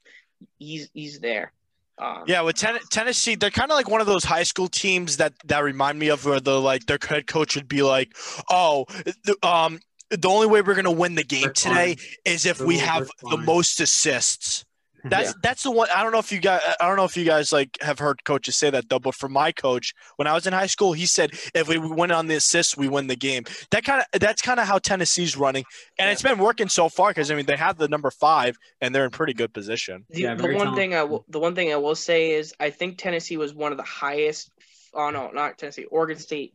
he's 0.58 0.90
he's 0.94 1.20
there. 1.20 1.52
Um, 2.00 2.26
yeah, 2.28 2.42
with 2.42 2.56
ten- 2.56 2.78
Tennessee, 2.92 3.36
they're 3.36 3.50
kind 3.50 3.72
of 3.72 3.76
like 3.76 3.90
one 3.90 4.02
of 4.02 4.08
those 4.08 4.24
high 4.24 4.44
school 4.44 4.68
teams 4.68 5.18
that 5.18 5.34
that 5.46 5.64
remind 5.64 5.98
me 5.98 6.10
of 6.10 6.26
where 6.26 6.40
the 6.40 6.62
like 6.62 6.86
their 6.86 7.00
head 7.02 7.26
coach 7.26 7.56
would 7.56 7.68
be 7.68 7.82
like, 7.82 8.16
"Oh, 8.52 8.86
the, 9.24 9.36
um, 9.42 9.80
the 10.12 10.30
only 10.30 10.46
way 10.46 10.62
we're 10.62 10.76
gonna 10.76 10.92
win 10.92 11.16
the 11.16 11.24
game 11.24 11.52
today 11.56 11.98
is 12.24 12.46
if 12.46 12.62
we 12.62 12.78
have 12.78 13.10
the 13.32 13.38
most 13.38 13.80
assists." 13.80 14.64
Mm-hmm. 15.10 15.22
That's 15.22 15.36
that's 15.42 15.64
the 15.64 15.72
one. 15.72 15.88
I 15.96 16.04
don't 16.04 16.12
know 16.12 16.20
if 16.20 16.32
you 16.32 16.40
guys. 16.40 16.62
I 16.80 16.88
don't 16.88 16.98
know 16.98 17.06
if 17.06 17.16
you 17.18 17.26
guys 17.26 17.52
like 17.52 17.78
have 17.82 18.00
heard 18.00 18.24
coaches 18.24 18.56
say 18.56 18.70
that 18.70 18.90
though. 18.90 19.00
But 19.00 19.16
for 19.16 19.30
my 19.30 19.52
coach, 19.52 19.94
when 20.18 20.28
I 20.28 20.34
was 20.34 20.48
in 20.48 20.54
high 20.54 20.68
school, 20.68 20.94
he 20.94 21.06
said 21.06 21.32
if 21.54 21.68
we 21.68 21.78
win 21.78 22.12
on 22.12 22.28
the 22.28 22.36
assists, 22.36 22.78
we 22.78 22.88
win 22.88 23.08
the 23.08 23.16
game. 23.16 23.46
That 23.72 23.84
kind 23.84 24.02
of 24.02 24.20
that's 24.20 24.42
kind 24.42 24.60
of 24.60 24.68
how 24.68 24.80
Tennessee's 24.80 25.38
running, 25.38 25.64
and 26.00 26.10
it's 26.10 26.22
been 26.22 26.40
working 26.40 26.70
so 26.70 26.90
far 26.90 27.10
because 27.10 27.32
I 27.32 27.36
mean 27.36 27.46
they 27.46 27.58
have 27.58 27.78
the 27.78 27.88
number 27.88 28.12
five 28.12 28.58
and 28.82 28.94
they're 28.94 29.06
in 29.06 29.12
pretty 29.12 29.34
good 29.34 29.54
position. 29.54 30.06
The, 30.10 30.22
Yeah, 30.22 30.36
the 30.36 30.44
very 30.44 30.56
one 30.56 30.76
thing 30.76 30.94
I 30.94 31.04
will, 31.04 31.26
the 31.30 31.40
one 31.40 31.56
thing 31.56 31.72
I 31.72 31.78
will 31.78 31.96
say 31.96 32.32
is 32.32 32.54
I 32.60 32.70
think 32.70 32.98
Tennessee 32.98 33.38
was 33.38 33.54
one 33.54 33.72
of 33.72 33.78
the 33.78 33.84
highest. 33.84 34.52
Oh 34.94 35.10
no, 35.10 35.30
not 35.32 35.58
Tennessee. 35.58 35.86
Oregon 35.86 36.18
State. 36.18 36.54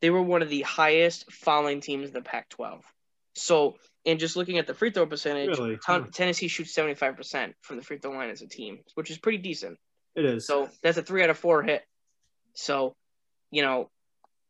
They 0.00 0.10
were 0.10 0.22
one 0.22 0.42
of 0.42 0.48
the 0.48 0.62
highest 0.62 1.30
fouling 1.32 1.80
teams 1.80 2.08
in 2.08 2.14
the 2.14 2.22
Pac-12. 2.22 2.80
So, 3.34 3.76
and 4.06 4.18
just 4.18 4.36
looking 4.36 4.58
at 4.58 4.66
the 4.66 4.74
free 4.74 4.90
throw 4.90 5.06
percentage, 5.06 5.48
Really? 5.58 5.76
Ten- 5.78 6.02
Huh. 6.02 6.08
Tennessee 6.12 6.48
shoots 6.48 6.74
seventy-five 6.74 7.16
percent 7.16 7.54
from 7.62 7.76
the 7.76 7.82
free 7.82 7.98
throw 7.98 8.12
line 8.12 8.30
as 8.30 8.42
a 8.42 8.46
team, 8.48 8.80
which 8.94 9.10
is 9.10 9.18
pretty 9.18 9.38
decent. 9.38 9.78
It 10.14 10.24
is. 10.24 10.46
So 10.46 10.68
that's 10.82 10.96
a 10.98 11.02
three 11.02 11.22
out 11.22 11.30
of 11.30 11.38
four 11.38 11.62
hit. 11.62 11.82
So, 12.54 12.94
you 13.50 13.62
know, 13.62 13.90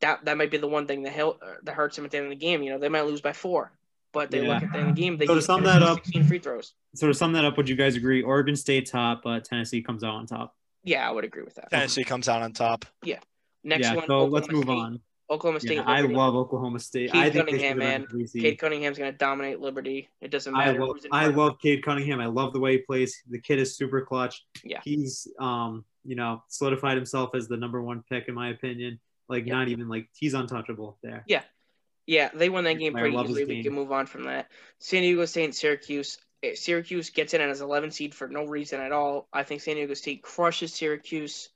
that 0.01 0.25
that 0.27 0.37
might 0.37 0.51
be 0.51 0.59
the 0.59 0.69
one 0.69 0.87
thing 0.87 1.03
that 1.05 1.13
hel- 1.13 1.39
uh, 1.43 1.55
that 1.63 1.75
hurts 1.75 1.97
them 1.97 2.05
at 2.05 2.11
the 2.11 2.19
end 2.19 2.27
of 2.27 2.31
the 2.31 2.37
game. 2.37 2.63
You 2.63 2.71
know, 2.73 2.79
they 2.79 2.89
might 2.89 3.07
lose 3.07 3.21
by 3.23 3.33
four, 3.33 3.73
but 4.13 4.31
they 4.31 4.43
look 4.43 4.63
at 4.63 4.73
the 4.73 4.79
end 4.79 4.89
of 4.91 4.95
the 4.95 5.01
game. 5.01 5.17
They 5.17 5.27
So 5.27 5.35
to 5.37 5.43
sum 5.43 5.63
that 5.65 5.83
up- 5.83 5.97
sixteen 6.05 6.25
free 6.25 6.39
throws. 6.39 6.75
so 6.95 7.07
to 7.07 7.15
sum 7.15 7.33
that 7.33 7.45
up, 7.45 7.57
would 7.57 7.69
you 7.69 7.77
guys 7.77 7.97
agree? 7.97 8.23
Oregon 8.23 8.57
State 8.57 8.87
top, 8.91 9.23
but 9.23 9.45
Tennessee 9.45 9.81
comes 9.83 10.05
out 10.05 10.15
on 10.15 10.27
top. 10.27 10.55
Yeah, 10.83 11.09
I 11.09 11.13
would 11.13 11.25
agree 11.25 11.43
with 11.43 11.55
that. 11.55 11.71
Tennessee 11.71 12.05
comes 12.05 12.29
out 12.29 12.43
on 12.43 12.53
top. 12.53 12.85
Yeah. 13.03 13.21
Next 13.63 13.85
yeah. 13.87 13.95
one, 13.95 14.07
so 14.07 14.27
let's 14.27 14.51
move 14.51 14.65
State. 14.65 14.73
on. 14.77 15.01
Oklahoma 15.31 15.61
State. 15.61 15.77
Yeah, 15.77 15.85
I 15.87 16.03
love 16.03 16.35
Oklahoma 16.35 16.79
State. 16.79 17.13
Cade 17.13 17.23
I 17.23 17.31
think 17.31 17.47
Cunningham, 17.47 17.79
man. 17.79 18.07
Cade 18.33 18.59
Cunningham's 18.59 18.99
going 18.99 19.11
to 19.11 19.17
dominate 19.17 19.61
Liberty. 19.61 20.09
It 20.21 20.31
doesn't 20.31 20.55
I 20.55 20.67
matter 20.67 20.81
love 20.81 20.97
who's 20.97 21.05
in 21.07 21.13
I 21.13 21.27
love 21.29 21.59
Cade 21.61 21.83
Cunningham. 21.83 22.21
I 22.21 22.27
love 22.27 22.53
the 22.53 22.61
way 22.61 22.73
he 22.73 22.79
plays. 22.79 23.23
The 23.29 23.39
kid 23.41 23.59
is 23.59 23.77
super 23.77 24.03
clutch. 24.03 24.45
Yeah. 24.63 24.81
He's 24.85 25.27
um, 25.41 25.85
you 26.05 26.15
know, 26.17 26.43
solidified 26.49 26.97
himself 26.97 27.35
as 27.35 27.49
the 27.49 27.57
number 27.57 27.81
one 27.83 28.05
pick 28.11 28.29
in 28.29 28.35
my 28.35 28.51
opinion. 28.51 29.01
Like 29.29 29.47
Yeah. 29.47 29.55
not 29.55 29.69
even 29.69 29.89
like 29.89 30.09
he's 30.15 30.35
untouchable 30.35 30.99
there. 31.03 31.25
Yeah, 31.27 31.43
Yeah. 32.07 32.29
they 32.35 32.51
won 32.51 32.65
that 32.65 32.75
game 32.75 32.93
pretty 32.93 33.17
love 33.17 33.27
easily. 33.27 33.45
We 33.47 33.55
game. 33.57 33.65
can 33.65 33.73
move 33.73 33.93
on 33.93 34.05
from 34.07 34.25
that. 34.25 34.49
San 34.79 35.01
Diego 35.03 35.25
State 35.25 35.45
and 35.45 35.55
Syracuse. 35.55 36.19
Eh, 36.43 36.55
Syracuse 36.55 37.09
gets 37.09 37.33
in 37.33 37.41
and 37.41 37.51
as 37.51 37.63
11 37.63 37.91
seed 37.93 38.15
for 38.15 38.29
no 38.29 38.45
reason 38.45 38.79
at 38.83 38.93
all. 38.93 39.27
I 39.33 39.45
think 39.45 39.63
San 39.63 39.77
Diego 39.77 39.95
State 39.95 40.23
crushes 40.23 40.75
Syracuse. 40.75 41.49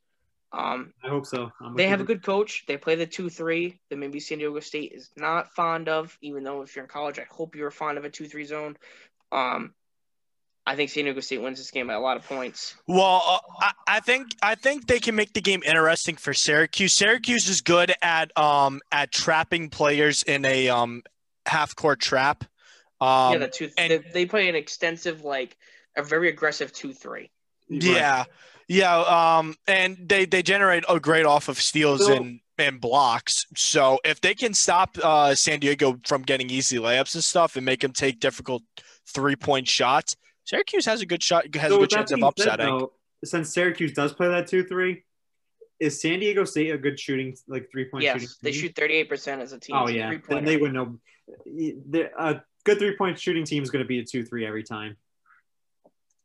Um, 0.53 0.95
I 1.05 1.09
hope 1.09 1.27
so. 1.27 1.51
I'm 1.61 1.77
they 1.77 1.89
have 1.89 2.01
you. 2.01 2.05
a 2.05 2.07
good 2.07 2.23
coach. 2.23 2.65
They 2.67 2.77
play 2.77 2.95
the 2.95 3.07
2 3.07 3.29
3 3.29 3.79
that 3.91 3.97
maybe 3.97 4.19
San 4.21 4.39
Diego 4.39 4.61
State 4.61 4.93
is 4.93 5.11
not 5.17 5.53
fond 5.55 5.89
of, 5.89 6.17
even 6.23 6.43
though 6.43 6.63
if 6.63 6.75
you're 6.75 6.85
in 6.85 6.89
college, 6.89 7.19
I 7.19 7.27
hope 7.31 7.55
you're 7.55 7.71
fond 7.71 7.99
of 7.99 8.05
a 8.05 8.11
2 8.11 8.27
3 8.27 8.45
zone. 8.45 8.77
Um, 9.31 9.75
I 10.67 10.77
think 10.77 10.91
San 10.91 11.05
Diego 11.05 11.21
State 11.21 11.43
wins 11.43 11.59
this 11.59 11.71
game 11.71 11.87
by 11.87 11.95
a 11.95 12.01
lot 12.01 12.17
of 12.17 12.27
points. 12.27 12.75
Well, 12.87 13.23
uh, 13.27 13.39
I, 13.61 13.73
I 13.97 14.01
think 14.01 14.29
I 14.43 14.55
think 14.55 14.87
they 14.87 15.01
can 15.01 15.15
make 15.15 15.33
the 15.33 15.41
game 15.41 15.63
interesting 15.65 16.17
for 16.17 16.35
Syracuse. 16.35 16.95
Syracuse 16.95 17.49
is 17.49 17.63
good 17.63 17.93
at 18.03 18.37
um 18.37 18.81
at 18.93 19.11
trapping 19.13 19.71
players 19.71 20.23
in 20.23 20.45
a 20.45 20.69
um 20.69 21.03
half 21.47 21.75
court 21.75 22.01
trap. 22.01 22.45
Um, 23.01 23.33
yeah, 23.33 23.39
the 23.39 23.49
two 23.49 23.71
and- 23.79 23.93
they, 23.93 23.99
they 24.13 24.27
play 24.27 24.49
an 24.49 24.57
extensive, 24.57 25.25
like 25.25 25.57
a 25.97 26.03
very 26.03 26.29
aggressive 26.29 26.73
2 26.73 26.93
3. 26.93 27.31
Right. 27.71 28.27
Yeah, 28.69 29.01
yeah. 29.03 29.39
Um, 29.39 29.57
and 29.67 29.97
they 30.09 30.25
they 30.27 30.43
generate 30.43 30.85
a 30.89 31.01
great 31.01 31.27
off 31.27 31.49
of 31.49 31.59
steals 31.61 32.07
So- 32.07 32.15
and 32.17 32.41
and 32.61 32.81
blocks. 32.81 33.47
So 33.57 34.01
if 34.05 34.21
they 34.21 34.35
can 34.35 34.53
stop 34.53 34.97
uh, 35.03 35.35
San 35.35 35.61
Diego 35.61 35.99
from 36.07 36.23
getting 36.23 36.51
easy 36.51 36.77
layups 36.79 37.15
and 37.15 37.23
stuff 37.23 37.55
and 37.57 37.65
make 37.65 37.81
them 37.81 37.93
take 37.93 38.19
difficult 38.21 38.63
three 39.07 39.37
point 39.37 39.69
shots, 39.69 40.17
Syracuse 40.45 40.85
has 40.87 41.01
a 41.01 41.07
good 41.07 41.23
shot. 41.23 41.45
Has 41.55 41.71
So 41.71 41.77
a 41.77 41.81
good 41.81 41.91
chance 41.91 42.11
of 42.11 42.17
being 42.17 42.33
said, 42.37 42.47
upsetting. 42.55 42.79
though, 42.79 42.93
since 43.25 43.53
Syracuse 43.55 43.93
does 43.93 44.13
play 44.13 44.29
that 44.29 44.49
two 44.49 44.65
three, 44.65 45.05
is 45.79 46.01
San 46.01 46.19
Diego 46.19 46.45
State 46.45 46.71
a 46.73 46.79
good 46.79 46.99
shooting 46.99 47.37
like 47.47 47.71
three 47.71 47.85
point 47.89 48.03
shooting? 48.05 48.23
Yes, 48.23 48.37
they 48.43 48.51
team? 48.51 48.61
shoot 48.63 48.75
38% 48.75 49.41
as 49.41 49.53
a 49.53 49.61
team. 49.61 49.77
Oh 49.77 49.89
yeah, 49.89 50.13
then 50.29 50.45
they 50.45 50.57
would 50.57 50.73
know. 50.73 50.99
they're- 51.47 52.11
A 52.19 52.43
good 52.65 52.79
three 52.81 52.97
point 52.97 53.19
shooting 53.21 53.45
team 53.45 53.63
is 53.63 53.71
going 53.71 53.85
to 53.85 53.89
be 53.89 54.01
a 54.01 54.05
two 54.05 54.25
three 54.25 54.45
every 54.45 54.65
time. 54.65 54.97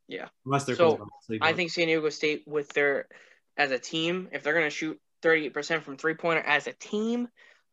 Yeah. 0.07 0.27
unless 0.45 0.65
they're 0.65 0.75
So, 0.75 1.07
I 1.41 1.53
think 1.53 1.71
San 1.71 1.87
Diego 1.87 2.09
State, 2.09 2.43
with 2.45 2.69
their 2.69 3.07
as 3.57 3.71
a 3.71 3.79
team, 3.79 4.29
if 4.31 4.43
they're 4.43 4.53
going 4.53 4.65
to 4.65 4.69
shoot 4.75 4.99
38% 5.21 5.83
from 5.83 5.97
three 5.97 6.15
pointer 6.15 6.41
as 6.41 6.67
a 6.67 6.73
team, 6.73 7.27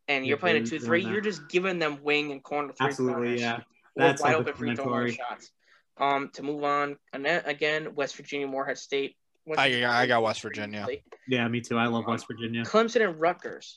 and 0.09 0.25
you're 0.27 0.37
Yeah, 0.37 0.41
playing 0.41 0.63
a 0.63 0.67
2 0.67 0.79
3, 0.79 1.05
you're 1.05 1.21
just 1.21 1.49
giving 1.49 1.79
them 1.79 2.03
wing 2.03 2.33
and 2.33 2.43
corner 2.43 2.73
three 2.73 2.87
absolutely 2.87 3.41
yeah. 3.41 3.61
That's 3.97 4.23
wide 4.23 4.35
open 4.37 4.55
free 4.55 4.77
throw 4.77 5.09
shots. 5.09 5.51
Um, 5.97 6.31
to 6.35 6.43
move 6.43 6.65
on, 6.65 6.97
and 7.13 7.25
then 7.25 7.43
again, 7.45 7.95
West 7.95 8.17
Virginia 8.17 8.47
Morehead 8.47 8.79
State. 8.79 9.17
West 9.45 9.61
I- 9.61 9.69
Virginia 9.69 9.89
I 9.89 10.07
got 10.07 10.23
West 10.23 10.41
Virginia. 10.43 10.81
easily. 10.81 11.05
Yeah, 11.29 11.47
me 11.49 11.61
too. 11.61 11.77
I 11.77 11.87
love 11.87 12.07
West 12.07 12.27
Virginia. 12.27 12.63
Clemson 12.63 13.05
and 13.07 13.21
Rutgers. 13.21 13.77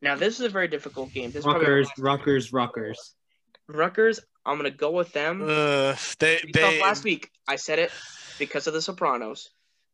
Now 0.00 0.14
this 0.14 0.38
is 0.38 0.46
a 0.46 0.48
very 0.48 0.68
difficult 0.68 1.12
game. 1.12 1.30
This 1.30 1.40
is 1.40 1.44
probably 1.44 1.64
the 1.66 1.70
Rutgers, 1.72 1.88
last- 1.88 1.98
Rutgers, 1.98 2.52
Rutgers. 2.52 3.14
Rutgers. 3.68 4.20
I'm 4.48 4.56
gonna 4.56 4.70
go 4.70 4.90
with 4.90 5.12
them. 5.12 5.42
Uh, 5.42 5.94
they 6.18 6.40
they 6.52 6.80
last 6.80 7.04
week, 7.04 7.30
I 7.46 7.56
said 7.56 7.78
it 7.78 7.90
because 8.38 8.66
of 8.66 8.72
the 8.74 8.82
Sopranos. 8.82 9.50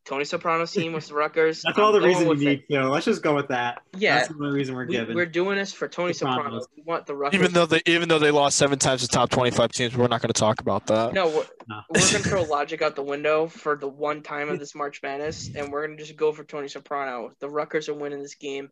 Tony 0.06 0.26
Soprano's 0.26 0.70
team 0.70 0.92
was 0.92 1.08
the 1.08 1.14
Rutgers. 1.22 1.62
That's 1.62 1.78
I'm 1.78 1.84
all 1.84 1.90
the 1.92 2.00
reason 2.02 2.24
you 2.24 2.28
with 2.28 2.42
it. 2.42 2.44
need. 2.44 2.64
So 2.70 2.82
let's 2.90 3.06
just 3.06 3.22
go 3.22 3.34
with 3.34 3.48
that. 3.48 3.80
Yeah, 3.96 4.16
That's 4.16 4.28
the 4.28 4.34
only 4.34 4.50
reason 4.54 4.74
we're 4.74 4.84
we, 4.86 4.92
given. 4.96 5.16
we're 5.16 5.24
doing 5.24 5.56
this 5.56 5.72
for 5.72 5.88
Tony 5.88 6.12
Sopranos. 6.12 6.64
Soprano. 6.64 6.66
We 6.76 6.82
want 6.82 7.06
the 7.06 7.14
Rutgers. 7.16 7.40
even 7.40 7.52
though 7.54 7.64
they 7.64 7.80
even 7.86 8.10
though 8.10 8.18
they 8.18 8.30
lost 8.30 8.58
seven 8.58 8.78
times 8.78 9.00
to 9.00 9.08
top 9.08 9.30
twenty 9.30 9.50
five 9.50 9.72
teams, 9.72 9.96
we're 9.96 10.06
not 10.08 10.20
going 10.20 10.32
to 10.32 10.38
talk 10.38 10.60
about 10.60 10.86
that. 10.88 11.14
no, 11.14 11.28
we're, 11.28 11.46
No. 11.68 11.80
we're 11.88 12.00
gonna 12.00 12.18
throw 12.22 12.42
logic 12.50 12.82
out 12.82 12.96
the 12.96 13.02
window 13.02 13.46
for 13.46 13.76
the 13.76 13.88
one 13.88 14.22
time 14.22 14.50
of 14.50 14.58
this 14.58 14.74
March 14.74 15.00
Madness, 15.02 15.48
and 15.56 15.72
we're 15.72 15.86
gonna 15.86 15.98
just 15.98 16.16
go 16.16 16.32
for 16.32 16.44
Tony 16.44 16.68
Soprano. 16.68 17.32
The 17.40 17.48
Rutgers 17.48 17.88
are 17.88 17.94
winning 17.94 18.20
this 18.20 18.34
game. 18.34 18.68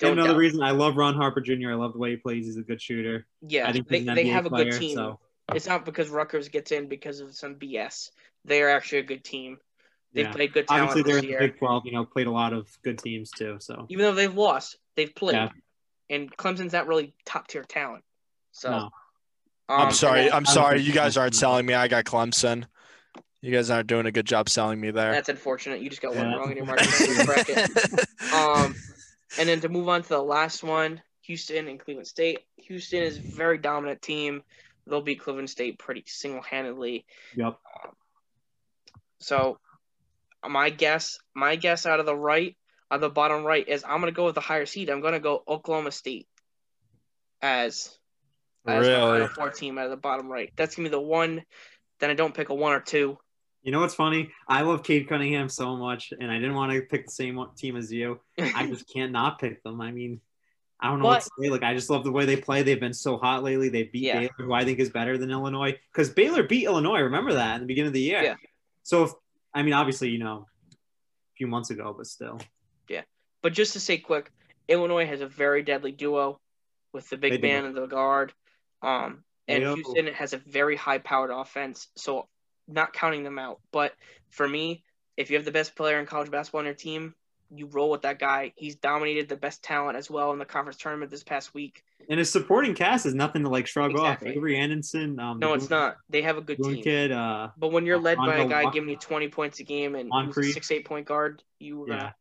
And 0.00 0.08
Don't 0.08 0.18
another 0.18 0.30
doubt. 0.34 0.38
reason 0.38 0.62
I 0.62 0.72
love 0.72 0.96
Ron 0.96 1.14
Harper 1.14 1.40
Jr. 1.40 1.70
I 1.70 1.74
love 1.74 1.92
the 1.92 1.98
way 1.98 2.10
he 2.10 2.16
plays. 2.16 2.46
He's 2.46 2.56
a 2.56 2.62
good 2.62 2.80
shooter. 2.82 3.26
Yeah, 3.46 3.68
I 3.68 3.72
think 3.72 3.88
they, 3.88 4.00
they 4.00 4.24
NBA 4.24 4.32
have 4.32 4.46
a 4.46 4.50
good 4.50 4.72
team. 4.72 4.96
So 4.96 5.20
It's 5.54 5.66
not 5.68 5.84
because 5.84 6.08
Rutgers 6.08 6.48
gets 6.48 6.72
in 6.72 6.88
because 6.88 7.20
of 7.20 7.34
some 7.36 7.54
BS. 7.56 8.10
They 8.44 8.62
are 8.62 8.70
actually 8.70 8.98
a 8.98 9.04
good 9.04 9.22
team. 9.24 9.58
They've 10.12 10.26
yeah. 10.26 10.32
played 10.32 10.52
good 10.52 10.66
talent 10.68 10.90
Obviously, 10.90 11.02
they're 11.12 11.20
this 11.22 11.30
in 11.30 11.38
the. 11.38 11.46
Big 11.48 11.58
12. 11.58 11.86
You 11.86 11.92
know, 11.92 12.04
played 12.04 12.26
a 12.26 12.30
lot 12.32 12.52
of 12.52 12.68
good 12.82 12.98
teams 12.98 13.30
too. 13.30 13.56
So 13.60 13.86
Even 13.88 14.04
though 14.04 14.14
they've 14.14 14.34
lost, 14.34 14.76
they've 14.96 15.14
played. 15.14 15.34
Yeah. 15.34 15.48
And 16.10 16.36
Clemson's 16.36 16.72
not 16.72 16.86
really 16.86 17.14
top 17.24 17.46
tier 17.48 17.62
talent. 17.62 18.04
So 18.52 18.70
no. 18.70 18.76
um, 18.76 18.90
I'm 19.68 19.92
sorry. 19.92 20.24
then- 20.24 20.32
I'm 20.32 20.44
sorry. 20.44 20.80
You 20.80 20.92
guys 20.92 21.16
aren't 21.16 21.34
selling 21.44 21.66
me. 21.66 21.74
I 21.74 21.88
got 21.88 22.04
Clemson. 22.04 22.64
You 23.40 23.52
guys 23.52 23.68
aren't 23.70 23.86
doing 23.88 24.06
a 24.06 24.12
good 24.12 24.26
job 24.26 24.48
selling 24.48 24.80
me 24.80 24.90
there. 24.90 25.12
That's 25.12 25.28
unfortunate. 25.28 25.82
You 25.82 25.90
just 25.90 26.00
got 26.00 26.14
one 26.14 26.30
Yeah. 26.30 26.36
wrong 26.36 26.50
in 26.50 26.56
your 26.56 26.66
market 26.66 27.26
bracket. 27.26 27.70
Um, 28.32 28.74
and 29.38 29.48
then 29.48 29.60
to 29.60 29.68
move 29.68 29.88
on 29.88 30.02
to 30.02 30.08
the 30.08 30.22
last 30.22 30.62
one, 30.62 31.00
Houston 31.22 31.68
and 31.68 31.80
Cleveland 31.80 32.06
State. 32.06 32.40
Houston 32.56 33.02
is 33.02 33.18
a 33.18 33.20
very 33.20 33.58
dominant 33.58 34.02
team. 34.02 34.42
They'll 34.86 35.00
beat 35.00 35.20
Cleveland 35.20 35.50
State 35.50 35.78
pretty 35.78 36.04
single 36.06 36.42
handedly. 36.42 37.06
Yep. 37.34 37.58
So 39.20 39.58
my 40.46 40.70
guess, 40.70 41.18
my 41.34 41.56
guess 41.56 41.86
out 41.86 42.00
of 42.00 42.06
the 42.06 42.16
right, 42.16 42.56
out 42.90 42.96
of 42.96 43.00
the 43.00 43.08
bottom 43.08 43.44
right 43.44 43.66
is 43.66 43.84
I'm 43.84 44.00
gonna 44.00 44.12
go 44.12 44.26
with 44.26 44.34
the 44.34 44.40
higher 44.40 44.66
seed. 44.66 44.90
I'm 44.90 45.00
gonna 45.00 45.20
go 45.20 45.42
Oklahoma 45.48 45.90
State 45.90 46.28
as 47.40 47.96
as 48.66 48.86
Really? 48.86 49.00
Final 49.00 49.28
four 49.28 49.50
team 49.50 49.78
out 49.78 49.84
of 49.84 49.90
the 49.90 49.96
bottom 49.96 50.28
right. 50.28 50.52
That's 50.56 50.76
gonna 50.76 50.88
be 50.88 50.90
the 50.90 51.00
one. 51.00 51.42
Then 52.00 52.10
I 52.10 52.14
don't 52.14 52.34
pick 52.34 52.50
a 52.50 52.54
one 52.54 52.72
or 52.72 52.80
two. 52.80 53.18
You 53.64 53.72
know 53.72 53.80
what's 53.80 53.94
funny? 53.94 54.30
I 54.46 54.60
love 54.60 54.82
Cade 54.82 55.08
Cunningham 55.08 55.48
so 55.48 55.74
much, 55.74 56.12
and 56.20 56.30
I 56.30 56.34
didn't 56.34 56.54
want 56.54 56.72
to 56.72 56.82
pick 56.82 57.06
the 57.06 57.12
same 57.12 57.42
team 57.56 57.76
as 57.76 57.90
you. 57.90 58.20
I 58.38 58.66
just 58.68 58.92
can't 58.92 59.10
not 59.10 59.40
pick 59.40 59.62
them. 59.62 59.80
I 59.80 59.90
mean, 59.90 60.20
I 60.78 60.88
don't 60.88 60.98
know 60.98 61.06
what 61.06 61.22
to 61.22 61.30
say. 61.40 61.48
Like, 61.48 61.62
I 61.62 61.72
just 61.72 61.88
love 61.88 62.04
the 62.04 62.12
way 62.12 62.26
they 62.26 62.36
play. 62.36 62.62
They've 62.62 62.78
been 62.78 62.92
so 62.92 63.16
hot 63.16 63.42
lately. 63.42 63.70
They 63.70 63.84
beat 63.84 64.02
Yeah. 64.02 64.20
Baylor, 64.20 64.30
who 64.36 64.52
I 64.52 64.66
think 64.66 64.80
is 64.80 64.90
better 64.90 65.16
than 65.16 65.30
Illinois, 65.30 65.78
because 65.90 66.10
Baylor 66.10 66.42
beat 66.42 66.66
Illinois. 66.66 67.00
Remember 67.00 67.32
that 67.32 67.54
in 67.54 67.60
the 67.62 67.66
beginning 67.66 67.88
of 67.88 67.94
the 67.94 68.02
year. 68.02 68.22
Yeah. 68.22 68.34
So, 68.82 69.04
if, 69.04 69.12
I 69.54 69.62
mean, 69.62 69.72
obviously, 69.72 70.10
you 70.10 70.18
know, 70.18 70.46
a 70.70 71.34
few 71.38 71.46
months 71.46 71.70
ago, 71.70 71.94
but 71.96 72.06
still, 72.06 72.38
Yeah, 72.90 73.02
But 73.40 73.54
just 73.54 73.72
to 73.72 73.80
say 73.80 73.96
quick, 73.96 74.30
Illinois 74.68 75.06
has 75.06 75.22
a 75.22 75.26
very 75.26 75.62
deadly 75.62 75.92
duo 75.92 76.38
with 76.92 77.08
the 77.08 77.16
big 77.16 77.40
man 77.40 77.64
and 77.64 77.74
the 77.74 77.86
guard. 77.86 78.34
Um, 78.82 79.24
and. 79.48 79.62
Houston 79.64 80.08
has 80.08 80.34
a 80.34 80.38
very 80.38 80.76
high 80.76 80.98
powered 80.98 81.30
offense. 81.30 81.88
So 81.96 82.28
not 82.68 82.92
counting 82.92 83.24
them 83.24 83.38
out. 83.38 83.60
But 83.72 83.92
for 84.30 84.48
me, 84.48 84.82
if 85.16 85.30
you 85.30 85.36
have 85.36 85.44
the 85.44 85.52
best 85.52 85.74
player 85.76 85.98
in 86.00 86.06
college 86.06 86.30
basketball 86.30 86.60
on 86.60 86.64
your 86.66 86.74
team, 86.74 87.14
you 87.54 87.66
roll 87.66 87.90
with 87.90 88.02
that 88.02 88.18
guy. 88.18 88.52
He's 88.56 88.74
dominated 88.76 89.28
the 89.28 89.36
best 89.36 89.62
talent 89.62 89.96
as 89.96 90.10
well 90.10 90.32
in 90.32 90.38
the 90.38 90.44
conference 90.44 90.78
tournament 90.78 91.10
this 91.10 91.22
past 91.22 91.54
week. 91.54 91.84
and 92.08 92.18
his 92.18 92.30
supporting 92.30 92.74
cast 92.74 93.06
is 93.06 93.14
nothing 93.14 93.42
to 93.44 93.48
like 93.48 93.66
shrug 93.66 93.92
Exactly. 93.92 94.30
off. 94.30 94.36
Avery 94.36 94.56
Anderson, 94.58 95.18
um, 95.20 95.38
No, 95.38 95.52
it's 95.54 95.70
not. 95.70 95.96
They 96.10 96.22
have 96.22 96.36
a 96.36 96.40
good 96.40 96.58
team. 96.62 96.82
kid. 96.82 97.12
Uh, 97.12 97.50
But 97.56 97.68
when 97.70 97.86
you're 97.86 97.98
led 97.98 98.18
by 98.18 98.38
a 98.38 98.48
guy 98.48 98.70
giving 98.70 98.88
you 98.90 98.96
20 98.96 99.28
points 99.28 99.60
a 99.60 99.64
game 99.64 99.94
and 99.94 100.10
a 100.12 100.32
six 100.42 100.70
eight 100.70 100.84
point 100.84 101.06
guard, 101.06 101.42
you 101.58 101.84
yeah, 101.88 101.96
gonna 101.96 102.14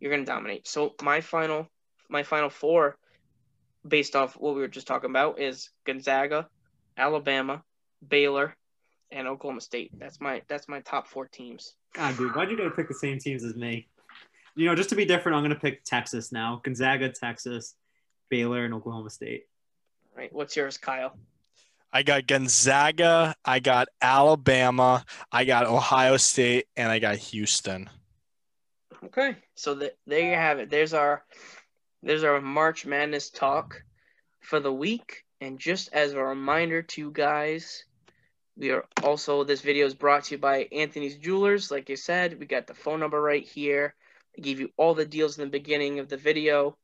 you're 0.00 0.10
gonna 0.10 0.24
dominate. 0.24 0.66
So 0.66 0.94
my 1.02 1.20
final 1.20 1.68
my 2.08 2.24
final 2.24 2.50
four, 2.50 2.96
based 3.86 4.16
off 4.16 4.34
what 4.34 4.54
we 4.54 4.60
were 4.62 4.68
just 4.68 4.86
talking 4.86 5.10
about, 5.10 5.38
is 5.38 5.70
Gonzaga, 5.86 6.48
Alabama, 6.96 7.62
Baylor, 8.06 8.54
and 9.14 9.26
Oklahoma 9.28 9.60
State. 9.60 9.92
That's 9.98 10.20
my 10.20 10.42
that's 10.48 10.68
my 10.68 10.80
top 10.80 11.06
four 11.06 11.26
teams. 11.26 11.74
God, 11.94 12.16
dude, 12.18 12.34
why'd 12.34 12.50
you 12.50 12.56
gotta 12.56 12.70
pick 12.70 12.88
the 12.88 12.94
same 12.94 13.18
teams 13.18 13.44
as 13.44 13.54
me? 13.54 13.88
You 14.56 14.66
know, 14.66 14.74
just 14.74 14.90
to 14.90 14.96
be 14.96 15.04
different, 15.04 15.36
I'm 15.36 15.44
gonna 15.44 15.54
pick 15.54 15.84
Texas 15.84 16.32
now. 16.32 16.60
Gonzaga, 16.62 17.08
Texas, 17.08 17.74
Baylor, 18.28 18.64
and 18.64 18.74
Oklahoma 18.74 19.10
State. 19.10 19.44
All 20.12 20.18
right, 20.18 20.32
what's 20.32 20.56
yours, 20.56 20.76
Kyle? 20.76 21.16
I 21.92 22.02
got 22.02 22.26
Gonzaga, 22.26 23.36
I 23.44 23.60
got 23.60 23.88
Alabama, 24.02 25.04
I 25.30 25.44
got 25.44 25.66
Ohio 25.66 26.16
State, 26.16 26.66
and 26.76 26.90
I 26.90 26.98
got 26.98 27.16
Houston. 27.16 27.88
Okay, 29.04 29.36
so 29.54 29.74
the, 29.74 29.92
there 30.06 30.28
you 30.28 30.34
have 30.34 30.58
it. 30.58 30.70
There's 30.70 30.92
our 30.92 31.24
there's 32.02 32.24
our 32.24 32.40
March 32.40 32.84
Madness 32.84 33.30
talk 33.30 33.82
for 34.40 34.60
the 34.60 34.72
week. 34.72 35.24
And 35.40 35.58
just 35.58 35.92
as 35.92 36.12
a 36.12 36.22
reminder 36.22 36.82
to 36.82 37.00
you 37.00 37.10
guys, 37.10 37.84
we 38.56 38.70
are 38.70 38.84
also 39.02 39.44
this 39.44 39.60
video 39.60 39.86
is 39.86 39.94
brought 39.94 40.24
to 40.24 40.34
you 40.34 40.38
by 40.38 40.68
Anthony's 40.70 41.16
Jewelers. 41.16 41.70
Like 41.70 41.90
I 41.90 41.94
said, 41.94 42.38
we 42.38 42.46
got 42.46 42.66
the 42.66 42.74
phone 42.74 43.00
number 43.00 43.20
right 43.20 43.44
here. 43.44 43.94
I 44.36 44.40
gave 44.40 44.60
you 44.60 44.70
all 44.76 44.94
the 44.94 45.04
deals 45.04 45.38
in 45.38 45.44
the 45.44 45.50
beginning 45.50 45.98
of 45.98 46.08
the 46.08 46.16
video. 46.16 46.76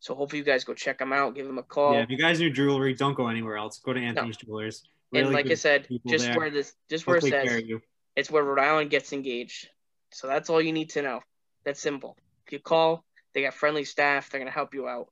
So 0.00 0.14
hopefully 0.14 0.38
you 0.38 0.44
guys 0.44 0.64
go 0.64 0.74
check 0.74 0.98
them 0.98 1.12
out, 1.12 1.34
give 1.34 1.46
them 1.46 1.58
a 1.58 1.62
call. 1.62 1.94
Yeah, 1.94 2.02
if 2.02 2.10
you 2.10 2.18
guys 2.18 2.40
need 2.40 2.54
jewelry, 2.54 2.94
don't 2.94 3.14
go 3.14 3.28
anywhere 3.28 3.56
else. 3.56 3.78
Go 3.78 3.92
to 3.92 4.00
Anthony's 4.00 4.36
no. 4.42 4.46
Jewelers. 4.46 4.84
Really 5.12 5.26
and 5.26 5.34
like 5.34 5.50
I 5.50 5.54
said, 5.54 5.86
just 6.06 6.26
there. 6.26 6.36
where 6.36 6.50
this 6.50 6.74
just 6.90 7.06
where 7.06 7.16
Hopefully 7.16 7.32
it 7.32 7.48
says 7.48 7.80
it's 8.16 8.30
where 8.30 8.42
Rhode 8.42 8.58
Island 8.58 8.90
gets 8.90 9.12
engaged. 9.12 9.68
So 10.10 10.26
that's 10.26 10.50
all 10.50 10.60
you 10.60 10.72
need 10.72 10.90
to 10.90 11.02
know. 11.02 11.20
That's 11.64 11.80
simple. 11.80 12.16
If 12.46 12.52
you 12.52 12.58
call, 12.58 13.04
they 13.32 13.42
got 13.42 13.54
friendly 13.54 13.84
staff, 13.84 14.30
they're 14.30 14.40
gonna 14.40 14.50
help 14.50 14.74
you 14.74 14.88
out. 14.88 15.08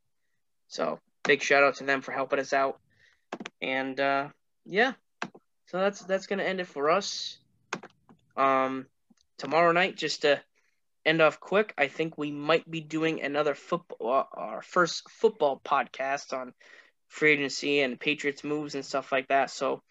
So 0.69 0.99
big 1.25 1.43
shout 1.43 1.63
out 1.63 1.77
to 1.77 1.85
them 1.85 2.01
for 2.03 2.13
helping 2.13 2.39
us 2.39 2.53
out. 2.53 2.81
And 3.61 3.99
uh 3.99 4.29
yeah. 4.65 4.93
So 5.73 5.79
that's 5.79 6.01
that's 6.03 6.27
gonna 6.27 6.45
end 6.45 6.61
it 6.61 6.69
for 6.69 6.91
us. 6.91 7.39
Um 8.37 8.87
tomorrow 9.39 9.73
night, 9.73 9.97
just 9.97 10.23
to 10.23 10.41
end 11.05 11.21
off 11.21 11.41
quick, 11.41 11.75
I 11.77 11.89
think 11.89 12.17
we 12.17 12.31
might 12.31 12.71
be 12.71 12.81
doing 12.81 13.23
another 13.23 13.55
football, 13.55 14.29
uh, 14.37 14.41
our 14.41 14.63
first 14.63 15.11
football 15.11 15.61
podcast 15.65 16.33
on 16.33 16.53
free 17.09 17.33
agency 17.33 17.81
and 17.81 17.99
Patriots 17.99 18.45
moves 18.45 18.75
and 18.75 18.85
stuff 18.85 19.11
like 19.11 19.29
that. 19.29 19.51
So 19.51 19.83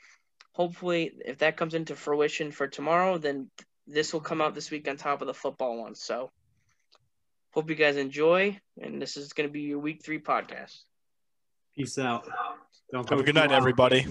hopefully, 0.54 1.12
if 1.26 1.40
that 1.40 1.58
comes 1.58 1.74
into 1.74 1.96
fruition 1.96 2.52
for 2.52 2.68
tomorrow, 2.68 3.18
then 3.18 3.50
this 3.88 4.14
will 4.14 4.22
come 4.22 4.42
out 4.42 4.56
this 4.56 4.72
week 4.72 4.88
on 4.88 4.98
top 4.98 5.22
of 5.22 5.28
the 5.28 5.34
football 5.34 5.82
one. 5.82 5.96
So 5.96 6.32
hope 7.52 7.70
you 7.70 7.76
guys 7.76 7.98
enjoy, 7.98 8.60
and 8.82 9.02
this 9.02 9.18
is 9.18 9.34
going 9.34 9.50
to 9.50 9.54
be 9.54 9.62
your 9.62 9.80
week 9.80 10.02
three 10.04 10.20
podcast. 10.20 10.78
Peace 11.76 11.98
out. 11.98 12.28
Don't 12.92 13.10
Have 13.10 13.20
a 13.20 13.24
good 13.24 13.36
night, 13.36 13.52
everybody. 13.52 14.06